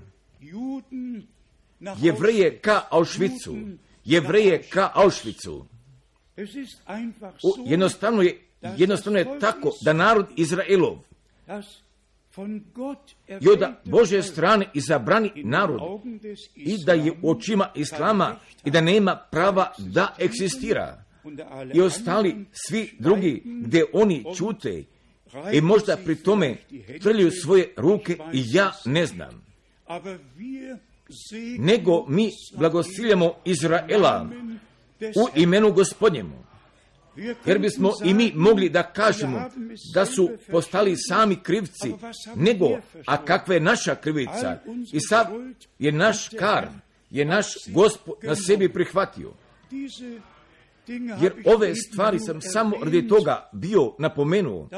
Jevreje 2.00 2.58
ka 2.58 2.82
Auschwitzu, 2.90 3.54
jevreje 4.04 4.62
ka 4.62 4.90
Auschwitzu. 4.94 5.64
Jednostavno 7.66 8.22
je, 8.22 8.38
jednostavno 8.76 9.18
je 9.18 9.38
tako 9.40 9.70
da 9.84 9.92
narod 9.92 10.26
Izraelov 10.36 10.98
i 13.40 13.48
od 13.48 13.64
Bože 13.84 14.22
strane 14.22 14.66
izabrani 14.74 15.30
narod 15.34 15.80
i 16.54 16.84
da 16.84 16.92
je 16.92 17.12
u 17.22 17.30
očima 17.30 17.70
Islama 17.74 18.36
i 18.64 18.70
da 18.70 18.80
nema 18.80 19.16
prava 19.30 19.72
da 19.78 20.14
eksistira. 20.18 21.04
I 21.74 21.80
ostali 21.80 22.46
svi 22.52 22.90
drugi 22.98 23.42
gdje 23.44 23.84
oni 23.92 24.24
čute 24.36 24.84
i 25.52 25.60
možda 25.60 25.96
pri 26.04 26.16
tome 26.16 26.56
trljaju 27.02 27.30
svoje 27.30 27.72
ruke 27.76 28.18
i 28.32 28.44
ja 28.52 28.72
ne 28.84 29.06
znam. 29.06 29.46
Nego 31.58 32.06
mi 32.08 32.30
blagosiljamo 32.56 33.34
Izraela 33.44 34.28
u 35.00 35.38
imenu 35.40 35.72
gospodnjemu. 35.72 36.43
Jer 37.46 37.58
bismo 37.58 37.92
i 38.04 38.14
mi 38.14 38.32
mogli 38.34 38.68
da 38.68 38.82
kažemo 38.82 39.50
da 39.94 40.06
su 40.06 40.30
postali 40.50 40.96
sami 40.96 41.36
krivci, 41.42 41.94
nego, 42.34 42.78
a 43.06 43.24
kakva 43.24 43.54
je 43.54 43.60
naša 43.60 43.94
krivica? 43.94 44.58
I 44.92 45.00
sad 45.00 45.28
je 45.78 45.92
naš 45.92 46.28
kar, 46.28 46.68
je 47.10 47.24
naš 47.24 47.46
gospod 47.66 48.14
na 48.22 48.36
sebi 48.36 48.68
prihvatio. 48.68 49.32
Jer 51.22 51.32
ove 51.44 51.74
stvari 51.74 52.18
sam 52.18 52.40
samo 52.40 52.76
radi 52.82 53.08
toga 53.08 53.48
bio 53.52 53.92
napomenuo. 53.98 54.68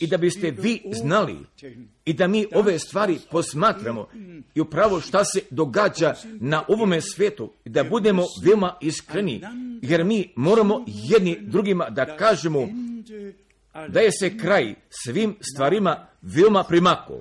i 0.00 0.06
da 0.06 0.16
biste 0.16 0.50
vi 0.50 0.82
znali. 0.92 1.36
I 2.04 2.12
da 2.12 2.26
mi 2.26 2.46
ove 2.54 2.78
stvari 2.78 3.18
posmatramo. 3.30 4.06
i 4.54 4.60
upravo 4.60 5.00
šta 5.00 5.24
se 5.24 5.40
događa 5.50 6.14
na 6.24 6.64
ovome 6.68 7.00
svijetu. 7.00 7.52
I 7.64 7.68
da 7.68 7.84
budemo 7.84 8.24
veoma 8.44 8.76
iskreni. 8.80 9.42
jer 9.82 10.04
mi 10.04 10.32
moramo 10.36 10.84
jedni 10.86 11.38
drugima 11.40 11.90
da 11.90 12.16
kažemo 12.16 12.68
da 13.88 14.00
je 14.00 14.12
se 14.12 14.38
kraj 14.38 14.74
svim 14.90 15.36
stvarima 15.40 16.06
veoma 16.22 16.64
primako. 16.64 17.20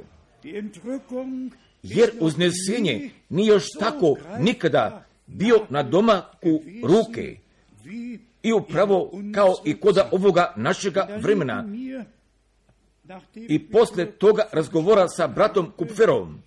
Jer 1.83 2.11
uznesenje 2.19 3.09
nije 3.29 3.47
još 3.47 3.65
tako 3.79 4.15
nikada 4.39 5.05
bio 5.27 5.65
na 5.69 5.83
domaku 5.83 6.61
ruke 6.83 7.37
i 8.43 8.53
upravo 8.53 9.11
kao 9.33 9.55
i 9.65 9.79
koda 9.79 10.09
ovoga 10.11 10.53
našega 10.57 11.07
vremena. 11.21 11.67
I 13.35 13.69
posle 13.69 14.05
toga 14.05 14.43
razgovora 14.51 15.07
sa 15.07 15.27
bratom 15.27 15.71
Kupferom, 15.77 16.41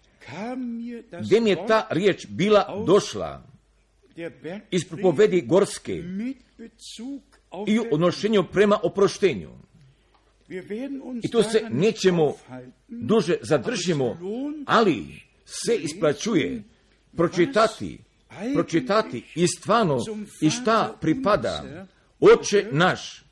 gdje 1.21 1.40
mi 1.40 1.51
je 1.51 1.66
ta 1.66 1.87
riječ 1.90 2.27
bila 2.29 2.85
došla 2.87 3.42
iz 4.71 4.88
propovedi 4.88 5.40
Gorske 5.40 6.03
i 7.66 7.79
u 7.79 7.85
odnošenju 7.92 8.45
prema 8.53 8.79
oproštenju. 8.83 9.51
I 11.23 11.31
tu 11.31 11.42
se 11.42 11.66
nećemo 11.71 12.35
duže 12.88 13.37
zadržimo, 13.42 14.18
ali 14.66 15.23
se 15.45 15.77
isplaćuje 15.77 16.62
pročitati 17.16 17.99
pročitati 18.55 19.25
i 19.35 19.47
stvarno 19.49 19.99
i 20.40 20.51
šta 20.51 20.97
pripada 21.01 21.87
oče 22.21 22.68
naš 22.73 23.25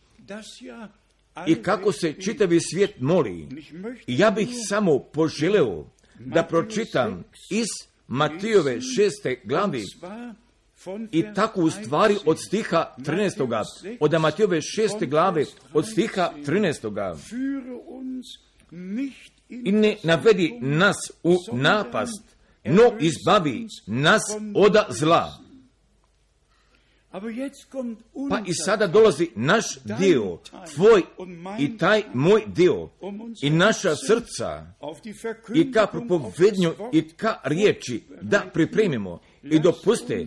i 1.46 1.54
kako 1.54 1.92
se 1.92 2.12
čitavi 2.12 2.60
svijet 2.60 3.00
moli. 3.00 3.48
I 4.06 4.18
ja 4.18 4.30
bih 4.30 4.48
samo 4.68 4.98
poželeo 4.98 5.86
da 6.18 6.42
pročitam 6.42 7.24
iz 7.50 7.66
Matijove 8.08 8.80
šeste 8.80 9.40
glavi 9.44 9.84
i 11.12 11.24
tako 11.34 11.60
u 11.60 11.70
stvari 11.70 12.16
od 12.24 12.38
stiha 12.46 12.94
13. 12.98 13.96
Od 14.00 14.20
Matijove 14.20 14.62
šeste 14.62 15.06
glave 15.06 15.44
od 15.72 15.88
stiha 15.88 16.32
13. 16.46 17.16
I 19.48 19.72
ne 19.72 19.96
navedi 20.02 20.58
nas 20.60 20.96
u 21.22 21.36
napast, 21.52 22.29
no 22.64 22.92
izbavi 23.00 23.66
nas 23.86 24.22
od 24.54 24.76
zla. 24.88 25.40
Pa 28.30 28.38
i 28.46 28.54
sada 28.54 28.86
dolazi 28.86 29.28
naš 29.34 29.64
dio, 29.98 30.38
tvoj 30.74 31.02
i 31.58 31.78
taj 31.78 32.02
moj 32.14 32.42
dio 32.46 32.90
i 33.42 33.50
naša 33.50 33.96
srca 33.96 34.66
i 35.54 35.72
ka 35.72 35.86
propovednju 35.86 36.74
i 36.92 37.08
ka 37.08 37.40
riječi 37.44 38.02
da 38.20 38.50
pripremimo 38.54 39.20
i 39.42 39.60
dopuste 39.60 40.24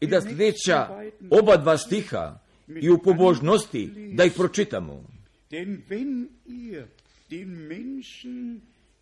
i 0.00 0.06
da 0.06 0.20
sljedeća 0.20 0.88
oba 1.30 1.56
dva 1.56 1.78
stiha 1.78 2.38
i 2.80 2.90
u 2.90 2.98
pobožnosti 2.98 3.90
da 4.14 4.24
ih 4.24 4.32
pročitamo. 4.36 5.04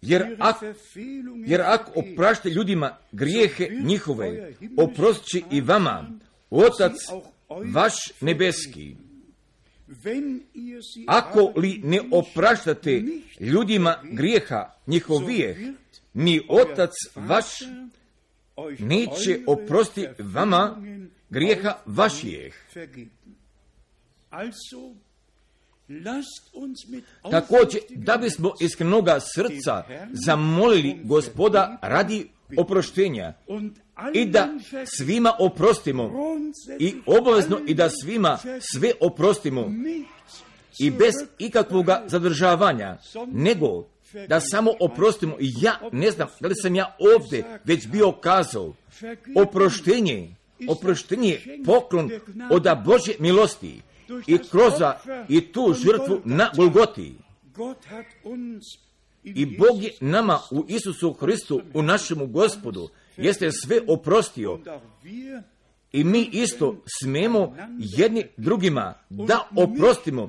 Jer 0.02 0.36
ako, 0.38 0.66
jer 1.46 1.60
ako 1.60 1.92
oprašte 1.94 2.50
ljudima 2.50 2.96
grijehe 3.12 3.68
njihove, 3.84 4.54
oprostit 4.76 5.44
i 5.50 5.60
vama, 5.60 6.10
Otac 6.50 6.94
vaš 7.72 7.94
nebeski. 8.20 8.96
Ako 11.06 11.52
li 11.56 11.80
ne 11.84 12.00
opraštate 12.12 13.02
ljudima 13.40 13.96
grijeha 14.12 14.70
njihovijeh, 14.86 15.56
ni 16.14 16.40
Otac 16.48 16.92
vaš 17.14 17.46
neće 18.78 19.40
oprosti 19.46 20.06
vama 20.18 20.82
grijeha 21.30 21.78
vašijeh. 21.86 22.54
Također, 27.30 27.80
da 27.90 28.16
bismo 28.16 28.52
iskrenoga 28.60 29.18
srca 29.34 29.84
zamolili 30.12 31.00
gospoda 31.04 31.78
radi 31.82 32.28
oproštenja 32.58 33.32
i 34.14 34.26
da 34.26 34.48
svima 34.96 35.32
oprostimo 35.38 36.10
i 36.78 36.94
obavezno 37.06 37.60
i 37.66 37.74
da 37.74 37.90
svima 37.90 38.38
sve 38.72 38.92
oprostimo 39.00 39.72
i 40.78 40.90
bez 40.90 41.14
ikakvoga 41.38 42.02
zadržavanja, 42.06 42.98
nego 43.26 43.84
da 44.28 44.40
samo 44.40 44.72
oprostimo. 44.80 45.36
I 45.40 45.52
ja 45.60 45.78
ne 45.92 46.10
znam 46.10 46.28
da 46.40 46.48
li 46.48 46.54
sam 46.54 46.74
ja 46.74 46.96
ovdje 47.14 47.60
već 47.64 47.86
bio 47.86 48.12
kazao, 48.12 48.74
oproštenje, 49.36 50.34
oproštenje 50.68 51.28
je 51.28 51.60
poklon 51.66 52.10
od 52.50 52.66
Bože 52.84 53.12
milosti 53.18 53.80
i 54.26 54.38
kroz 54.50 54.72
i 55.28 55.40
tu 55.40 55.74
žrtvu 55.74 56.20
na 56.24 56.50
Golgoti. 56.56 57.14
I 59.24 59.46
Bog 59.46 59.82
je 59.82 59.92
nama 60.00 60.38
u 60.50 60.64
Isusu 60.68 61.12
Hristu, 61.12 61.62
u 61.74 61.82
našemu 61.82 62.26
gospodu, 62.26 62.88
jeste 63.16 63.52
sve 63.52 63.80
oprostio. 63.88 64.60
I 65.92 66.04
mi 66.04 66.28
isto 66.32 66.82
smemo 67.00 67.56
jedni 67.78 68.24
drugima 68.36 68.94
da 69.10 69.48
oprostimo 69.56 70.28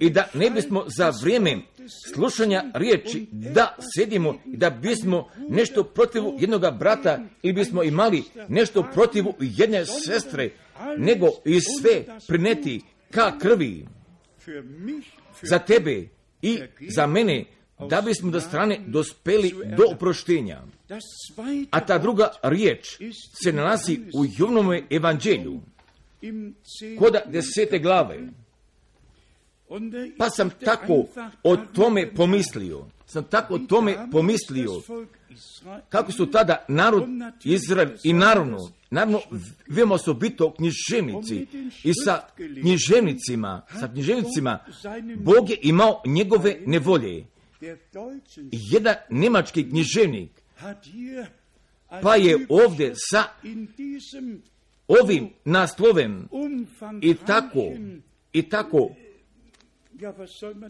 i 0.00 0.10
da 0.10 0.28
ne 0.34 0.50
bismo 0.50 0.84
za 0.86 1.12
vrijeme 1.22 1.58
slušanja 2.14 2.64
riječi 2.74 3.26
da 3.32 3.76
sedimo 3.96 4.34
i 4.46 4.56
da 4.56 4.70
bismo 4.70 5.28
nešto 5.48 5.84
protiv 5.84 6.22
jednoga 6.38 6.70
brata 6.70 7.18
ili 7.42 7.52
bismo 7.52 7.82
imali 7.82 8.22
nešto 8.48 8.86
protiv 8.94 9.24
jedne 9.40 9.86
sestre, 9.86 10.50
nego 10.98 11.26
i 11.44 11.60
sve 11.60 12.04
prineti 12.28 12.80
ka 13.12 13.38
krvi 13.38 13.86
za 15.42 15.58
tebe 15.58 16.08
i 16.42 16.60
za 16.88 17.06
mene, 17.06 17.44
da 17.88 18.00
bismo 18.00 18.30
do 18.30 18.40
strane 18.40 18.80
dospeli 18.86 19.54
do 19.76 19.84
oproštenja. 19.94 20.62
A 21.70 21.80
ta 21.80 21.98
druga 21.98 22.30
riječ 22.42 22.98
se 23.44 23.52
nalazi 23.52 24.00
u 24.14 24.24
Jovnome 24.38 24.82
evanđelju, 24.90 25.60
koda 26.98 27.22
desete 27.26 27.78
glave. 27.78 28.18
Pa 30.18 30.30
sam 30.30 30.50
tako 30.64 31.06
o 31.42 31.56
tome 31.56 32.14
pomislio, 32.14 32.86
sam 33.06 33.24
tako 33.24 33.54
o 33.54 33.58
tome 33.58 33.96
pomislio, 34.12 34.70
kako 35.88 36.12
su 36.12 36.26
tada 36.26 36.64
narod 36.68 37.04
Izrael 37.44 37.88
i 38.04 38.12
naravno 38.12 38.58
Naravno, 38.92 39.20
veoma 39.68 39.94
osobito 39.94 40.54
književnici 40.54 41.46
i 41.84 41.92
sa 42.04 42.20
književnicima, 42.62 43.62
sa 43.80 43.88
književnicima, 43.88 44.58
Bog 45.16 45.50
je 45.50 45.58
imao 45.62 46.02
njegove 46.06 46.56
nevolje. 46.66 47.24
Jedan 48.52 48.94
nemački 49.10 49.68
književnik 49.68 50.30
pa 52.02 52.16
je 52.16 52.46
ovdje 52.48 52.92
sa 53.10 53.24
ovim 54.88 55.30
naslovem. 55.44 56.28
I 57.00 57.14
tako, 57.14 57.72
i 58.32 58.42
tako, 58.42 58.90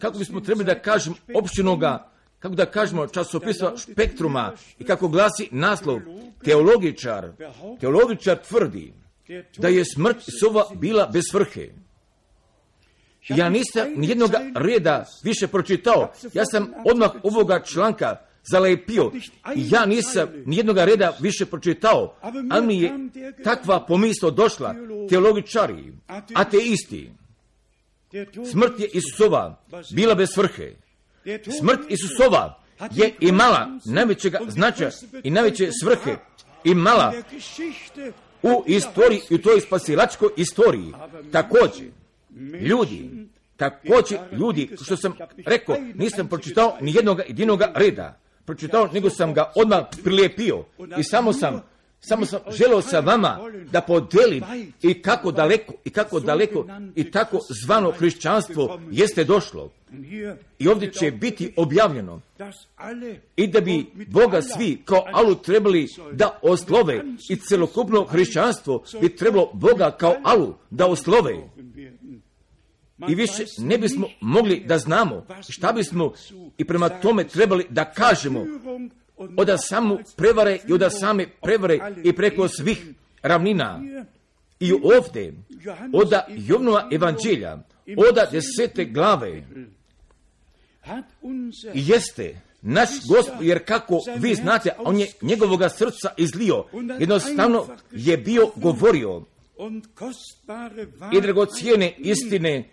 kako 0.01 0.17
bismo 0.17 0.41
trebali 0.41 0.65
da 0.65 0.79
kažem, 0.79 1.13
opštinoga 1.35 2.13
kako 2.43 2.55
da 2.55 2.65
kažemo, 2.65 3.07
časopisa 3.07 3.77
spektruma 3.77 4.53
i 4.79 4.83
kako 4.83 5.07
glasi 5.07 5.47
naslov, 5.51 5.99
teologičar, 6.43 7.31
teologičar 7.79 8.37
tvrdi 8.47 8.93
da 9.57 9.67
je 9.67 9.85
smrt 9.85 10.17
sova 10.41 10.65
bila 10.75 11.07
bez 11.07 11.23
svrhe. 11.31 11.69
Ja 13.29 13.49
nisam 13.49 13.87
nijednog 13.95 14.31
reda 14.55 15.05
više 15.23 15.47
pročitao. 15.47 16.11
Ja 16.33 16.45
sam 16.45 16.73
odmah 16.85 17.11
ovoga 17.23 17.61
članka 17.63 18.15
zalepio. 18.43 19.11
Ja 19.55 19.85
nisam 19.85 20.27
nijednog 20.45 20.77
reda 20.77 21.17
više 21.19 21.45
pročitao, 21.45 22.15
ali 22.51 22.65
mi 22.67 22.81
je 22.81 22.91
takva 23.43 23.85
pomisla 23.85 24.31
došla, 24.31 24.75
teologičari, 25.09 25.93
ateisti. 26.35 27.11
Smrt 28.51 28.79
je 28.79 28.89
Isusova 28.93 29.63
bila 29.91 30.15
bez 30.15 30.29
svrhe. 30.33 30.71
Smrt 31.59 31.79
Isusova 31.89 32.59
je 32.91 33.13
imala 33.19 33.67
najvećega 33.85 34.39
značaja 34.47 34.91
i 35.23 35.29
najveće 35.29 35.69
svrhe 35.83 36.15
imala 36.63 37.13
u 38.43 38.63
istoriji, 38.67 39.21
u 39.31 39.37
toj 39.37 39.61
spasilačkoj 39.61 40.29
istoriji. 40.37 40.93
Također, 41.31 41.87
ljudi, 42.61 43.09
također 43.57 44.19
ljudi, 44.31 44.69
što 44.83 44.97
sam 44.97 45.13
rekao, 45.45 45.77
nisam 45.95 46.27
pročitao 46.27 46.77
ni 46.81 46.93
jednog 46.93 47.19
jedinoga 47.27 47.71
reda. 47.75 48.19
Pročitao, 48.45 48.89
nego 48.93 49.09
sam 49.09 49.33
ga 49.33 49.51
odmah 49.55 49.83
prilijepio 50.03 50.65
i 50.97 51.03
samo 51.03 51.33
sam 51.33 51.72
samo 52.05 52.25
sam 52.25 52.39
želio 52.51 52.81
sa 52.81 52.99
vama 52.99 53.39
da 53.71 53.81
podelim 53.81 54.43
i 54.81 55.01
kako 55.01 55.31
daleko, 55.31 55.73
i 55.85 55.89
kako 55.89 56.19
daleko, 56.19 56.67
i 56.95 57.11
tako 57.11 57.39
zvano 57.63 57.91
hrišćanstvo 57.91 58.79
jeste 58.91 59.23
došlo. 59.23 59.71
I 60.59 60.67
ovdje 60.67 60.91
će 60.91 61.11
biti 61.11 61.53
objavljeno 61.57 62.21
i 63.35 63.47
da 63.47 63.61
bi 63.61 63.85
Boga 64.07 64.41
svi 64.41 64.81
kao 64.85 65.05
alu 65.13 65.35
trebali 65.35 65.87
da 66.11 66.39
oslove 66.41 67.03
i 67.29 67.35
celokupno 67.35 68.05
hrišćanstvo 68.05 68.83
bi 69.01 69.15
trebalo 69.15 69.49
Boga 69.53 69.91
kao 69.91 70.15
alu 70.23 70.53
da 70.69 70.87
oslove. 70.87 71.33
I 73.09 73.15
više 73.15 73.45
ne 73.57 73.77
bismo 73.77 74.07
mogli 74.21 74.63
da 74.65 74.77
znamo 74.77 75.25
šta 75.49 75.71
bismo 75.71 76.13
i 76.57 76.65
prema 76.65 76.89
tome 76.89 77.23
trebali 77.23 77.65
da 77.69 77.91
kažemo 77.91 78.45
od 79.37 79.49
samu 79.69 79.97
prevare 80.15 80.59
i 80.67 80.73
od 80.73 80.83
same 80.99 81.27
prevare 81.41 81.79
i 82.03 82.13
preko 82.13 82.47
svih 82.47 82.85
ravnina. 83.21 83.81
I 84.59 84.73
ovdje, 84.73 85.33
od 85.93 86.13
Jovnova 86.27 86.89
evanđelja, 86.91 87.57
od 87.97 88.31
desete 88.31 88.85
glave, 88.85 89.43
jeste 91.73 92.41
naš 92.61 92.89
gospod, 93.07 93.35
jer 93.41 93.65
kako 93.65 93.99
vi 94.17 94.35
znate, 94.35 94.69
on 94.77 94.99
je 94.99 95.07
njegovoga 95.21 95.69
srca 95.69 96.13
izlio, 96.17 96.65
jednostavno 96.99 97.67
je 97.91 98.17
bio 98.17 98.51
govorio 98.55 99.21
i 101.13 101.21
dragocijene 101.21 101.95
istine 101.97 102.69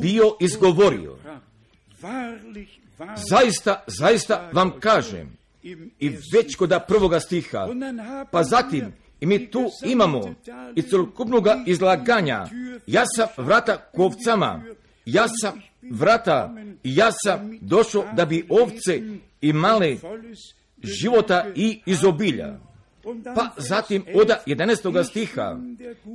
bio 0.00 0.36
izgovorio. 0.40 1.18
Zaista, 3.30 3.84
zaista 3.86 4.50
vam 4.52 4.80
kažem, 4.80 5.35
i 5.98 6.08
već 6.34 6.56
kod 6.56 6.72
prvoga 6.88 7.20
stiha, 7.20 7.68
pa 8.30 8.42
zatim 8.42 8.92
i 9.20 9.26
mi 9.26 9.50
tu 9.50 9.70
imamo 9.84 10.34
i 10.74 10.82
celokupnog 10.82 11.46
izlaganja. 11.66 12.46
Ja 12.86 13.04
sam 13.16 13.28
vrata 13.36 13.76
kovcama, 13.76 14.64
ja 15.04 15.26
sam 15.40 15.62
vrata 15.90 16.54
i 16.84 16.96
ja 16.96 17.10
sam 17.24 17.58
došao 17.60 18.04
da 18.16 18.24
bi 18.24 18.46
ovce 18.48 19.00
imale 19.40 19.96
života 20.82 21.46
i 21.54 21.80
izobilja. 21.86 22.58
Pa 23.34 23.50
zatim 23.56 24.04
od 24.14 24.30
11. 24.46 25.04
stiha, 25.04 25.56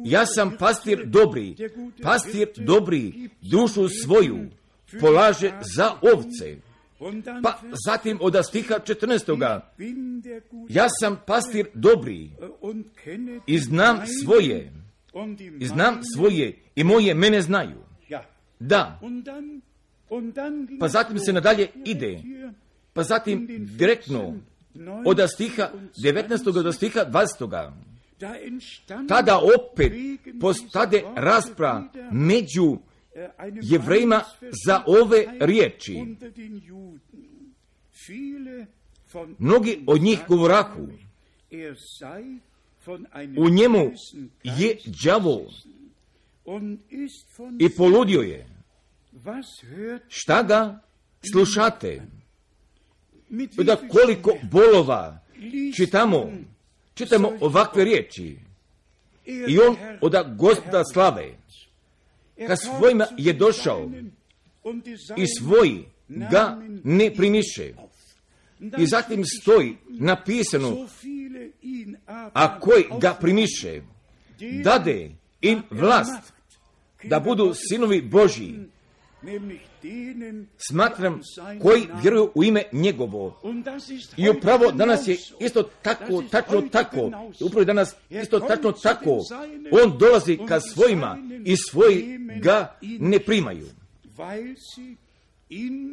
ja 0.05 0.25
sam 0.25 0.57
pastir 0.59 1.05
dobri, 1.05 1.55
pastir 2.03 2.47
dobri, 2.57 3.29
dušu 3.41 3.87
svoju 4.03 4.37
polaže 4.99 5.51
za 5.75 5.91
ovce. 6.01 6.70
Pa 7.43 7.59
zatim 7.85 8.17
od 8.21 8.35
stiha 8.45 8.75
14. 8.79 9.59
Ja 10.69 10.87
sam 10.99 11.21
pastir 11.27 11.67
dobri 11.73 12.31
i 13.47 13.59
znam 13.59 14.01
svoje, 14.23 14.71
i 15.59 15.67
znam 15.67 15.99
svoje 16.15 16.57
i 16.75 16.83
moje 16.83 17.13
mene 17.13 17.41
znaju. 17.41 17.77
Da. 18.59 18.99
Pa 20.79 20.87
zatim 20.87 21.19
se 21.19 21.33
nadalje 21.33 21.67
ide. 21.85 22.19
Pa 22.93 23.03
zatim 23.03 23.47
direktno 23.77 24.35
od 25.05 25.19
stiha 25.33 25.69
19. 26.03 26.63
do 26.63 26.71
stiha 26.73 27.05
20. 27.05 27.71
Tada 29.07 29.39
opet 29.39 29.93
postade 30.41 31.03
rasprava 31.15 31.87
među 32.11 32.77
jevrejima 33.61 34.23
za 34.65 34.83
ove 34.87 35.25
riječi. 35.39 36.05
Mnogi 39.39 39.83
od 39.87 40.01
njih 40.01 40.19
govoraku, 40.27 40.87
u 43.37 43.49
njemu 43.49 43.91
je 44.43 44.77
đavo 45.03 45.51
i 47.59 47.69
poludio 47.69 48.21
je. 48.21 48.47
Šta 50.07 50.43
ga 50.43 50.79
slušate? 51.31 52.01
Da 53.63 53.75
koliko 53.75 54.37
bolova 54.51 55.19
čitamo, 55.75 56.31
čitamo 56.93 57.31
ovakve 57.41 57.83
riječi. 57.83 58.37
I 59.25 59.59
on 59.59 59.75
od 60.01 60.13
gospoda 60.37 60.83
slave 60.93 61.41
ka 62.47 62.55
svojima 62.55 63.07
je 63.17 63.33
došao 63.33 63.91
i 65.17 65.25
svoji 65.39 65.85
ga 66.07 66.61
ne 66.83 67.15
primiše. 67.15 67.73
I 68.77 68.85
zatim 68.85 69.23
stoji 69.41 69.77
napisano, 69.89 70.87
a 72.33 72.59
koji 72.59 72.83
ga 73.01 73.13
primiše, 73.13 73.81
dade 74.63 75.09
im 75.41 75.63
vlast 75.69 76.33
da 77.03 77.19
budu 77.19 77.53
sinovi 77.55 78.01
Božji, 78.01 78.59
smatram 80.69 81.21
koji 81.61 81.87
vjeruju 82.01 82.31
u 82.35 82.43
ime 82.43 82.63
njegovo. 82.71 83.41
I 84.17 84.29
upravo 84.29 84.71
danas 84.71 85.07
je 85.07 85.17
isto 85.39 85.63
tako, 85.81 86.23
tačno 86.31 86.61
tako, 86.61 87.11
upravo 87.45 87.65
danas 87.65 87.95
isto 88.09 88.39
tačno 88.39 88.71
tako, 88.71 89.19
on 89.83 89.97
dolazi 89.97 90.39
ka 90.47 90.59
svojima 90.59 91.17
i 91.45 91.55
svoji 91.57 92.19
ga 92.41 92.79
ne 92.81 93.19
primaju. 93.19 93.67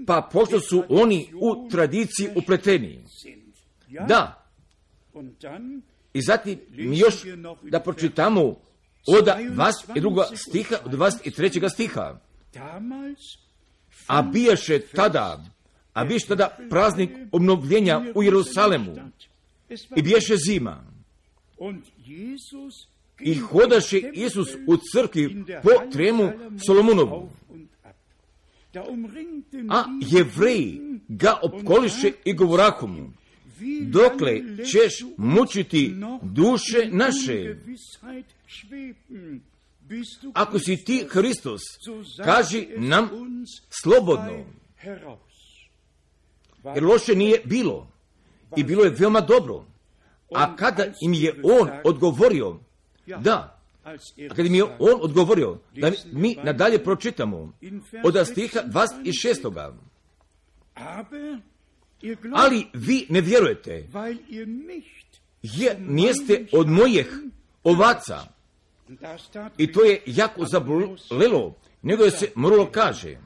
Pa 0.06 0.28
pošto 0.32 0.60
su 0.60 0.84
oni 0.88 1.30
u 1.34 1.68
tradiciji 1.68 2.28
upleteni. 2.36 3.04
Da. 4.08 4.44
I 6.12 6.22
zatim 6.22 6.58
mi 6.70 6.98
još 6.98 7.14
da 7.62 7.80
pročitamo 7.80 8.42
od 9.06 9.28
vas 9.54 9.74
i 9.94 10.00
druga 10.00 10.24
stiha, 10.34 10.76
od 10.84 10.94
vas 10.94 11.14
i 11.24 11.30
trećega 11.30 11.68
stiha. 11.68 12.20
A 14.06 14.22
bijaše 14.22 14.78
tada, 14.78 15.44
a 15.92 16.04
bijaše 16.04 16.26
tada 16.26 16.56
praznik 16.70 17.10
obnovljenja 17.32 18.02
u 18.14 18.22
Jerusalemu. 18.22 18.96
I 19.96 20.02
bijaše 20.02 20.36
zima. 20.36 20.84
I 23.20 23.34
hodaše 23.34 23.98
Isus 24.12 24.48
u 24.66 24.76
crkvi 24.92 25.44
po 25.62 25.70
tremu 25.92 26.32
Solomonovu. 26.66 27.30
A 29.68 29.84
jevreji 30.00 30.80
ga 31.08 31.38
opkoliše 31.42 32.12
i 32.24 32.32
govorahu 32.32 32.86
mu, 32.86 33.12
dokle 33.82 34.40
ćeš 34.64 35.04
mučiti 35.16 35.94
duše 36.22 36.88
naše, 36.92 37.56
ako 40.32 40.58
si 40.58 40.84
ti 40.84 41.06
Hristos, 41.10 41.60
kaži 42.24 42.68
nam 42.76 43.08
slobodno. 43.82 44.44
Jer 46.74 46.84
loše 46.84 47.14
nije 47.14 47.40
bilo. 47.44 47.88
I 48.56 48.64
bilo 48.64 48.84
je 48.84 48.90
veoma 48.90 49.20
dobro. 49.20 49.64
A 50.34 50.56
kada 50.56 50.84
im 51.02 51.14
je 51.14 51.40
on 51.42 51.70
odgovorio, 51.84 52.60
da, 53.06 53.60
a 53.84 53.92
kada 54.28 54.42
im 54.42 54.54
je 54.54 54.64
on 54.64 55.00
odgovorio, 55.00 55.58
da 55.76 55.90
mi 56.12 56.36
nadalje 56.42 56.84
pročitamo 56.84 57.52
od 58.04 58.26
stiha 58.26 58.60
26. 58.64 59.72
Ali 62.34 62.66
vi 62.72 63.06
ne 63.08 63.20
vjerujete, 63.20 63.88
jer 65.42 65.76
nijeste 65.80 66.46
od 66.52 66.68
mojih 66.68 67.18
ovaca, 67.64 68.37
i 69.58 69.72
to 69.72 69.84
je 69.84 70.00
jako 70.06 70.44
zabolelo, 70.44 71.54
nego 71.82 72.04
je 72.04 72.10
se 72.10 72.32
moralo 72.34 72.70
kaže, 72.70 73.16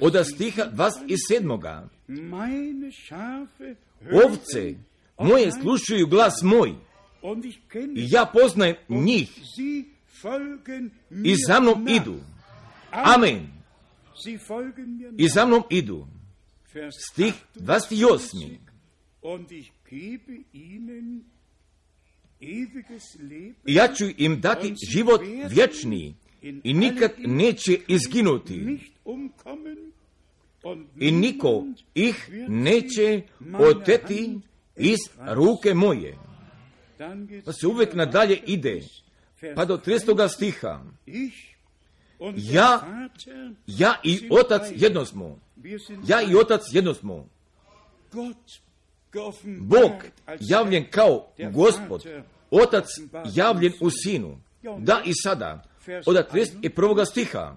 od 0.00 0.26
stiha 0.26 0.62
27. 0.72 1.88
Ovce 4.24 4.74
moje 5.18 5.52
slušaju 5.52 6.06
glas 6.06 6.42
moj 6.42 6.74
i 7.96 8.06
ja 8.10 8.26
poznajem 8.32 8.76
njih 8.88 9.40
i 11.24 11.34
za 11.46 11.60
mnom 11.60 11.88
idu. 11.88 12.16
Amen. 12.90 13.46
i 15.18 15.28
za 15.28 15.46
mnom 15.46 15.62
idu. 15.70 16.06
Stih 17.10 17.34
28. 17.54 18.56
Ja 23.64 23.88
ću 23.94 24.04
im 24.16 24.40
dati 24.40 24.74
život 24.92 25.20
vječni 25.50 26.14
i 26.42 26.74
nikad 26.74 27.10
neće 27.18 27.78
izginuti 27.88 28.78
i 31.00 31.12
niko 31.12 31.64
ih 31.94 32.28
neće 32.48 33.22
oteti 33.58 34.38
iz 34.76 34.98
ruke 35.34 35.74
moje. 35.74 36.18
Pa 37.44 37.52
se 37.52 37.66
uvijek 37.66 37.94
nadalje 37.94 38.40
ide, 38.46 38.82
pa 39.54 39.64
do 39.64 39.76
30. 39.76 40.28
stiha. 40.34 40.82
Ja, 42.36 42.80
ja 43.66 43.94
i 44.04 44.28
otac 44.30 44.62
jedno 44.76 45.04
smo. 45.04 45.38
Ja 46.06 46.22
i 46.22 46.34
otac 46.34 46.62
jedno 46.72 46.94
smo. 46.94 47.28
Bog 49.60 49.92
javljen 50.40 50.84
kao 50.90 51.28
gospod, 51.52 52.06
otac 52.50 52.84
javljen 53.34 53.72
u 53.80 53.90
sinu. 53.90 54.38
Da 54.78 55.02
i 55.04 55.12
sada, 55.14 55.64
od 56.06 56.16
31. 56.32 57.10
stiha. 57.10 57.56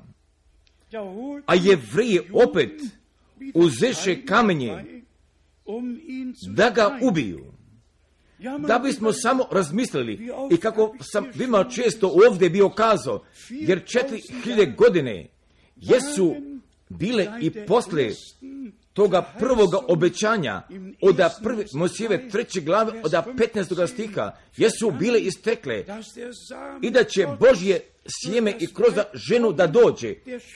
A 1.46 1.56
jevrije 1.56 2.22
opet 2.34 2.72
uzeše 3.54 4.26
kamenje 4.26 5.02
da 6.48 6.70
ga 6.70 7.00
ubiju. 7.02 7.54
Da 8.68 8.80
bismo 8.80 9.14
samo 9.14 9.46
razmislili 9.52 10.30
i 10.52 10.58
kako 10.58 10.96
sam 11.02 11.26
vima 11.36 11.64
često 11.64 12.12
ovdje 12.28 12.50
bio 12.50 12.70
kazao, 12.70 13.24
jer 13.50 13.86
četiri 13.86 14.22
hiljade 14.44 14.66
godine 14.66 15.28
jesu 15.76 16.36
bile 16.90 17.28
i 17.42 17.52
posle 17.66 18.10
toga 18.94 19.22
prvoga 19.40 19.78
obećanja 19.88 20.62
od 21.02 21.18
prve 21.44 21.66
Mosijeve 21.74 22.30
treće 22.30 22.62
glave 22.62 23.02
od 23.04 23.12
15. 23.12 23.88
stiha 23.88 24.32
jesu 24.58 24.92
bile 24.92 25.20
istekle 25.20 25.86
i 26.82 26.92
da 26.92 27.04
će 27.04 27.28
Božje 27.40 27.82
sjeme 28.08 28.56
i 28.60 28.74
kroz 28.74 28.94
ženu 29.14 29.52
da 29.52 29.68
dođe, 29.68 30.16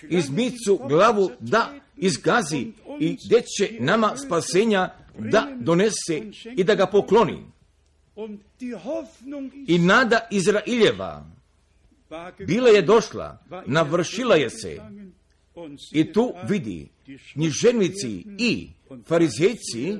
izmicu 0.09 0.79
glavu 0.87 1.31
da 1.39 1.73
izgazi 1.97 2.67
i 2.99 3.17
gdje 3.25 3.41
će 3.41 3.77
nama 3.79 4.17
spasenja 4.17 4.89
da 5.17 5.47
donese 5.59 6.21
i 6.57 6.63
da 6.63 6.75
ga 6.75 6.85
pokloni. 6.85 7.43
I 9.67 9.77
nada 9.79 10.27
Izraeljeva 10.31 11.25
bila 12.47 12.69
je 12.69 12.81
došla, 12.81 13.37
navršila 13.65 14.35
je 14.35 14.49
se. 14.49 14.79
I 15.91 16.13
tu 16.13 16.33
vidi, 16.49 16.89
knjiženici 17.33 18.25
i 18.37 18.69
farizejci 19.07 19.97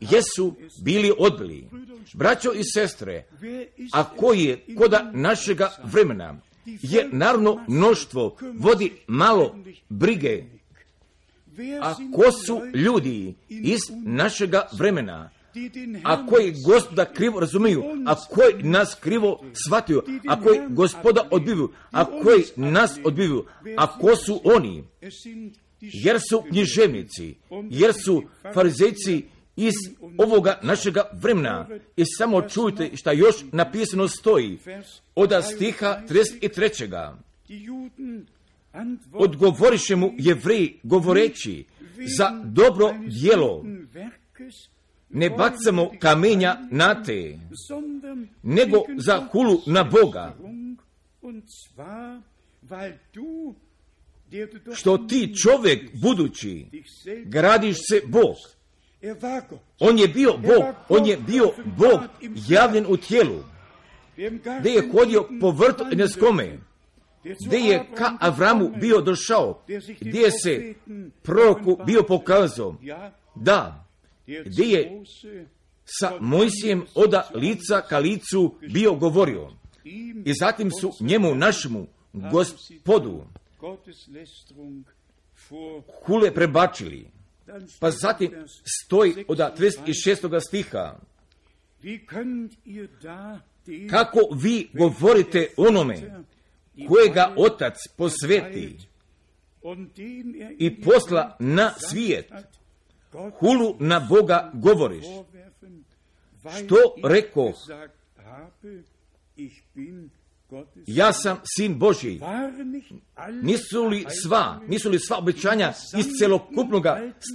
jesu 0.00 0.54
bili 0.82 1.12
odbili. 1.18 1.68
Braćo 2.14 2.52
i 2.52 2.62
sestre, 2.74 3.26
a 3.92 4.04
koji 4.16 4.44
je 4.44 4.64
koda 4.78 5.10
našega 5.14 5.70
vremena, 5.84 6.40
je 6.66 7.08
naravno 7.12 7.64
mnoštvo 7.68 8.36
vodi 8.58 8.92
malo 9.06 9.58
brige. 9.88 10.44
A 11.82 11.94
ko 11.94 12.32
su 12.46 12.62
ljudi 12.74 13.34
iz 13.48 13.80
našega 14.04 14.68
vremena, 14.78 15.30
a 16.04 16.26
koji 16.26 16.54
gospoda 16.64 17.04
krivo 17.04 17.40
razumiju, 17.40 17.84
a 18.06 18.14
koji 18.14 18.62
nas 18.62 18.96
krivo 19.00 19.44
shvatio, 19.66 20.02
a 20.28 20.40
koji 20.40 20.60
gospoda 20.68 21.28
odbivaju, 21.30 21.70
a 21.90 22.04
koji 22.04 22.44
nas 22.56 22.98
odbivaju, 23.04 23.44
a 23.76 23.98
ko 23.98 24.16
su 24.16 24.40
oni? 24.44 24.84
Jer 25.80 26.20
su 26.30 26.42
književnici, 26.48 27.34
jer 27.70 27.92
su 28.04 28.22
farizejci 28.54 29.24
iz 29.56 29.74
ovoga 30.18 30.58
našega 30.62 31.02
vremena. 31.12 31.68
I 31.96 32.04
samo 32.18 32.42
čujte 32.42 32.90
šta 32.94 33.12
još 33.12 33.36
napisano 33.52 34.08
stoji 34.08 34.58
od 35.14 35.32
stiha 35.54 36.02
33. 36.08 37.12
Odgovoriše 39.12 39.96
mu 39.96 40.14
jevreji 40.18 40.80
govoreći 40.82 41.64
za 42.18 42.42
dobro 42.44 42.94
djelo 43.20 43.64
ne 45.14 45.30
bacamo 45.30 45.90
kamenja 45.98 46.56
na 46.70 47.02
te, 47.02 47.38
nego 48.42 48.78
za 48.96 49.28
hulu 49.32 49.60
na 49.66 49.84
Boga. 49.84 50.34
Što 54.74 54.98
ti 54.98 55.34
čovjek 55.42 55.90
budući, 56.02 56.66
gradiš 57.24 57.76
se 57.76 58.02
Bog. 58.06 58.36
On 59.78 59.98
je 59.98 60.08
bio 60.08 60.32
Bog, 60.32 60.64
on 60.88 61.06
je 61.06 61.16
bio 61.16 61.52
Bog 61.78 62.00
javljen 62.48 62.86
u 62.88 62.96
tijelu, 62.96 63.44
gdje 64.60 64.70
je 64.70 64.90
hodio 64.92 65.28
po 65.40 65.50
vrtu 65.50 65.84
neskome, 65.92 66.58
gdje 67.46 67.58
je 67.58 67.86
ka 67.94 68.12
Avramu 68.20 68.70
bio 68.80 69.00
došao, 69.00 69.62
gdje 70.00 70.30
se 70.30 70.74
proroku 71.22 71.78
bio 71.86 72.02
pokazao, 72.02 72.76
da, 73.34 73.83
gdje 74.26 74.64
je 74.64 75.02
sa 75.84 76.16
Mojsijem 76.20 76.86
oda 76.94 77.30
lica 77.34 77.80
ka 77.88 77.98
licu 77.98 78.54
bio 78.72 78.94
govorio. 78.94 79.50
I 80.24 80.32
zatim 80.40 80.70
su 80.70 80.92
njemu 81.00 81.34
našemu 81.34 81.86
gospodu 82.12 83.24
hule 86.04 86.34
prebačili. 86.34 87.06
Pa 87.80 87.90
zatim 87.90 88.30
stoji 88.84 89.24
od 89.28 89.38
36. 89.38 90.40
stiha. 90.40 90.96
Kako 93.90 94.20
vi 94.34 94.68
govorite 94.72 95.48
onome 95.56 96.24
kojega 96.88 97.34
otac 97.36 97.74
posveti 97.96 98.76
i 100.58 100.82
posla 100.82 101.36
na 101.38 101.72
svijet, 101.90 102.32
hulu 103.38 103.76
na 103.78 104.00
Boga 104.00 104.50
govoriš. 104.54 105.04
Što 106.40 107.08
reko? 107.08 107.52
Ja 110.86 111.12
sam 111.12 111.38
sin 111.56 111.78
Božji. 111.78 112.20
Nisu 113.42 113.84
li 113.84 114.06
sva, 114.22 114.60
nisu 114.68 114.90
li 114.90 114.98
sva 114.98 115.18
obećanja 115.18 115.72
iz 115.98 116.06
celokupnog 116.18 116.84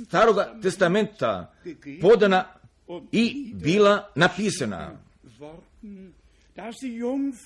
staroga 0.07 0.59
testamenta 0.61 1.53
podana 2.01 2.45
i 3.11 3.53
bila 3.53 4.11
napisana? 4.15 4.91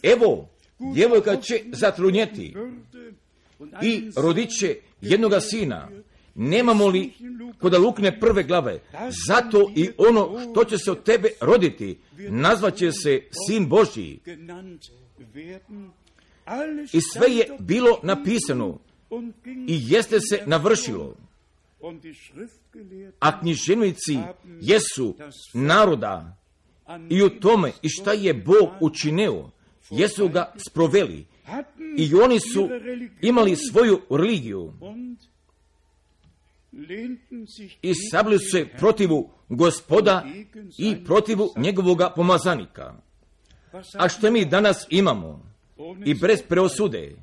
Evo, 0.03 0.49
djevojka 0.93 1.36
će 1.36 1.61
zatrunjeti 1.71 2.55
i 3.81 4.11
rodit 4.15 4.49
će 4.59 4.75
jednoga 5.01 5.39
sina 5.39 5.89
Nemamo 6.36 6.88
li 6.88 7.13
kod 7.60 7.74
lukne 7.74 8.20
prve 8.20 8.43
glave, 8.43 8.80
zato 9.28 9.72
i 9.76 9.89
ono 9.97 10.39
što 10.51 10.64
će 10.64 10.78
se 10.78 10.91
od 10.91 11.04
tebe 11.04 11.30
roditi, 11.41 11.97
nazvaće 12.18 12.91
se 12.91 13.22
Sin 13.47 13.68
Božji. 13.70 14.20
I 16.93 17.01
sve 17.14 17.32
je 17.32 17.58
bilo 17.60 17.99
napisano 18.04 18.80
i 19.68 19.80
jeste 19.88 20.20
se 20.20 20.43
navršilo. 20.45 21.16
A 23.20 23.39
knjiženici 23.39 24.18
jesu 24.62 25.16
naroda 25.54 26.38
i 27.10 27.24
u 27.24 27.30
tome 27.30 27.72
i 27.82 27.89
šta 27.89 28.14
je 28.14 28.34
Bog 28.34 28.70
učinio, 28.82 29.49
jesu 29.89 30.28
ga 30.28 30.54
sproveli. 30.70 31.26
I 31.97 32.16
oni 32.16 32.39
su 32.39 32.70
imali 33.22 33.56
svoju 33.56 34.01
religiju 34.10 34.74
i 37.82 37.93
sabili 38.11 38.39
su 38.39 38.45
se 38.51 38.67
protivu 38.78 39.30
gospoda 39.49 40.26
i 40.78 41.03
protivu 41.05 41.49
njegovoga 41.57 42.09
pomazanika. 42.15 42.93
A 43.93 44.09
što 44.09 44.32
mi 44.32 44.45
danas 44.45 44.88
imamo? 44.89 45.53
I 46.05 46.13
bez 46.13 46.41
preosude. 46.49 47.15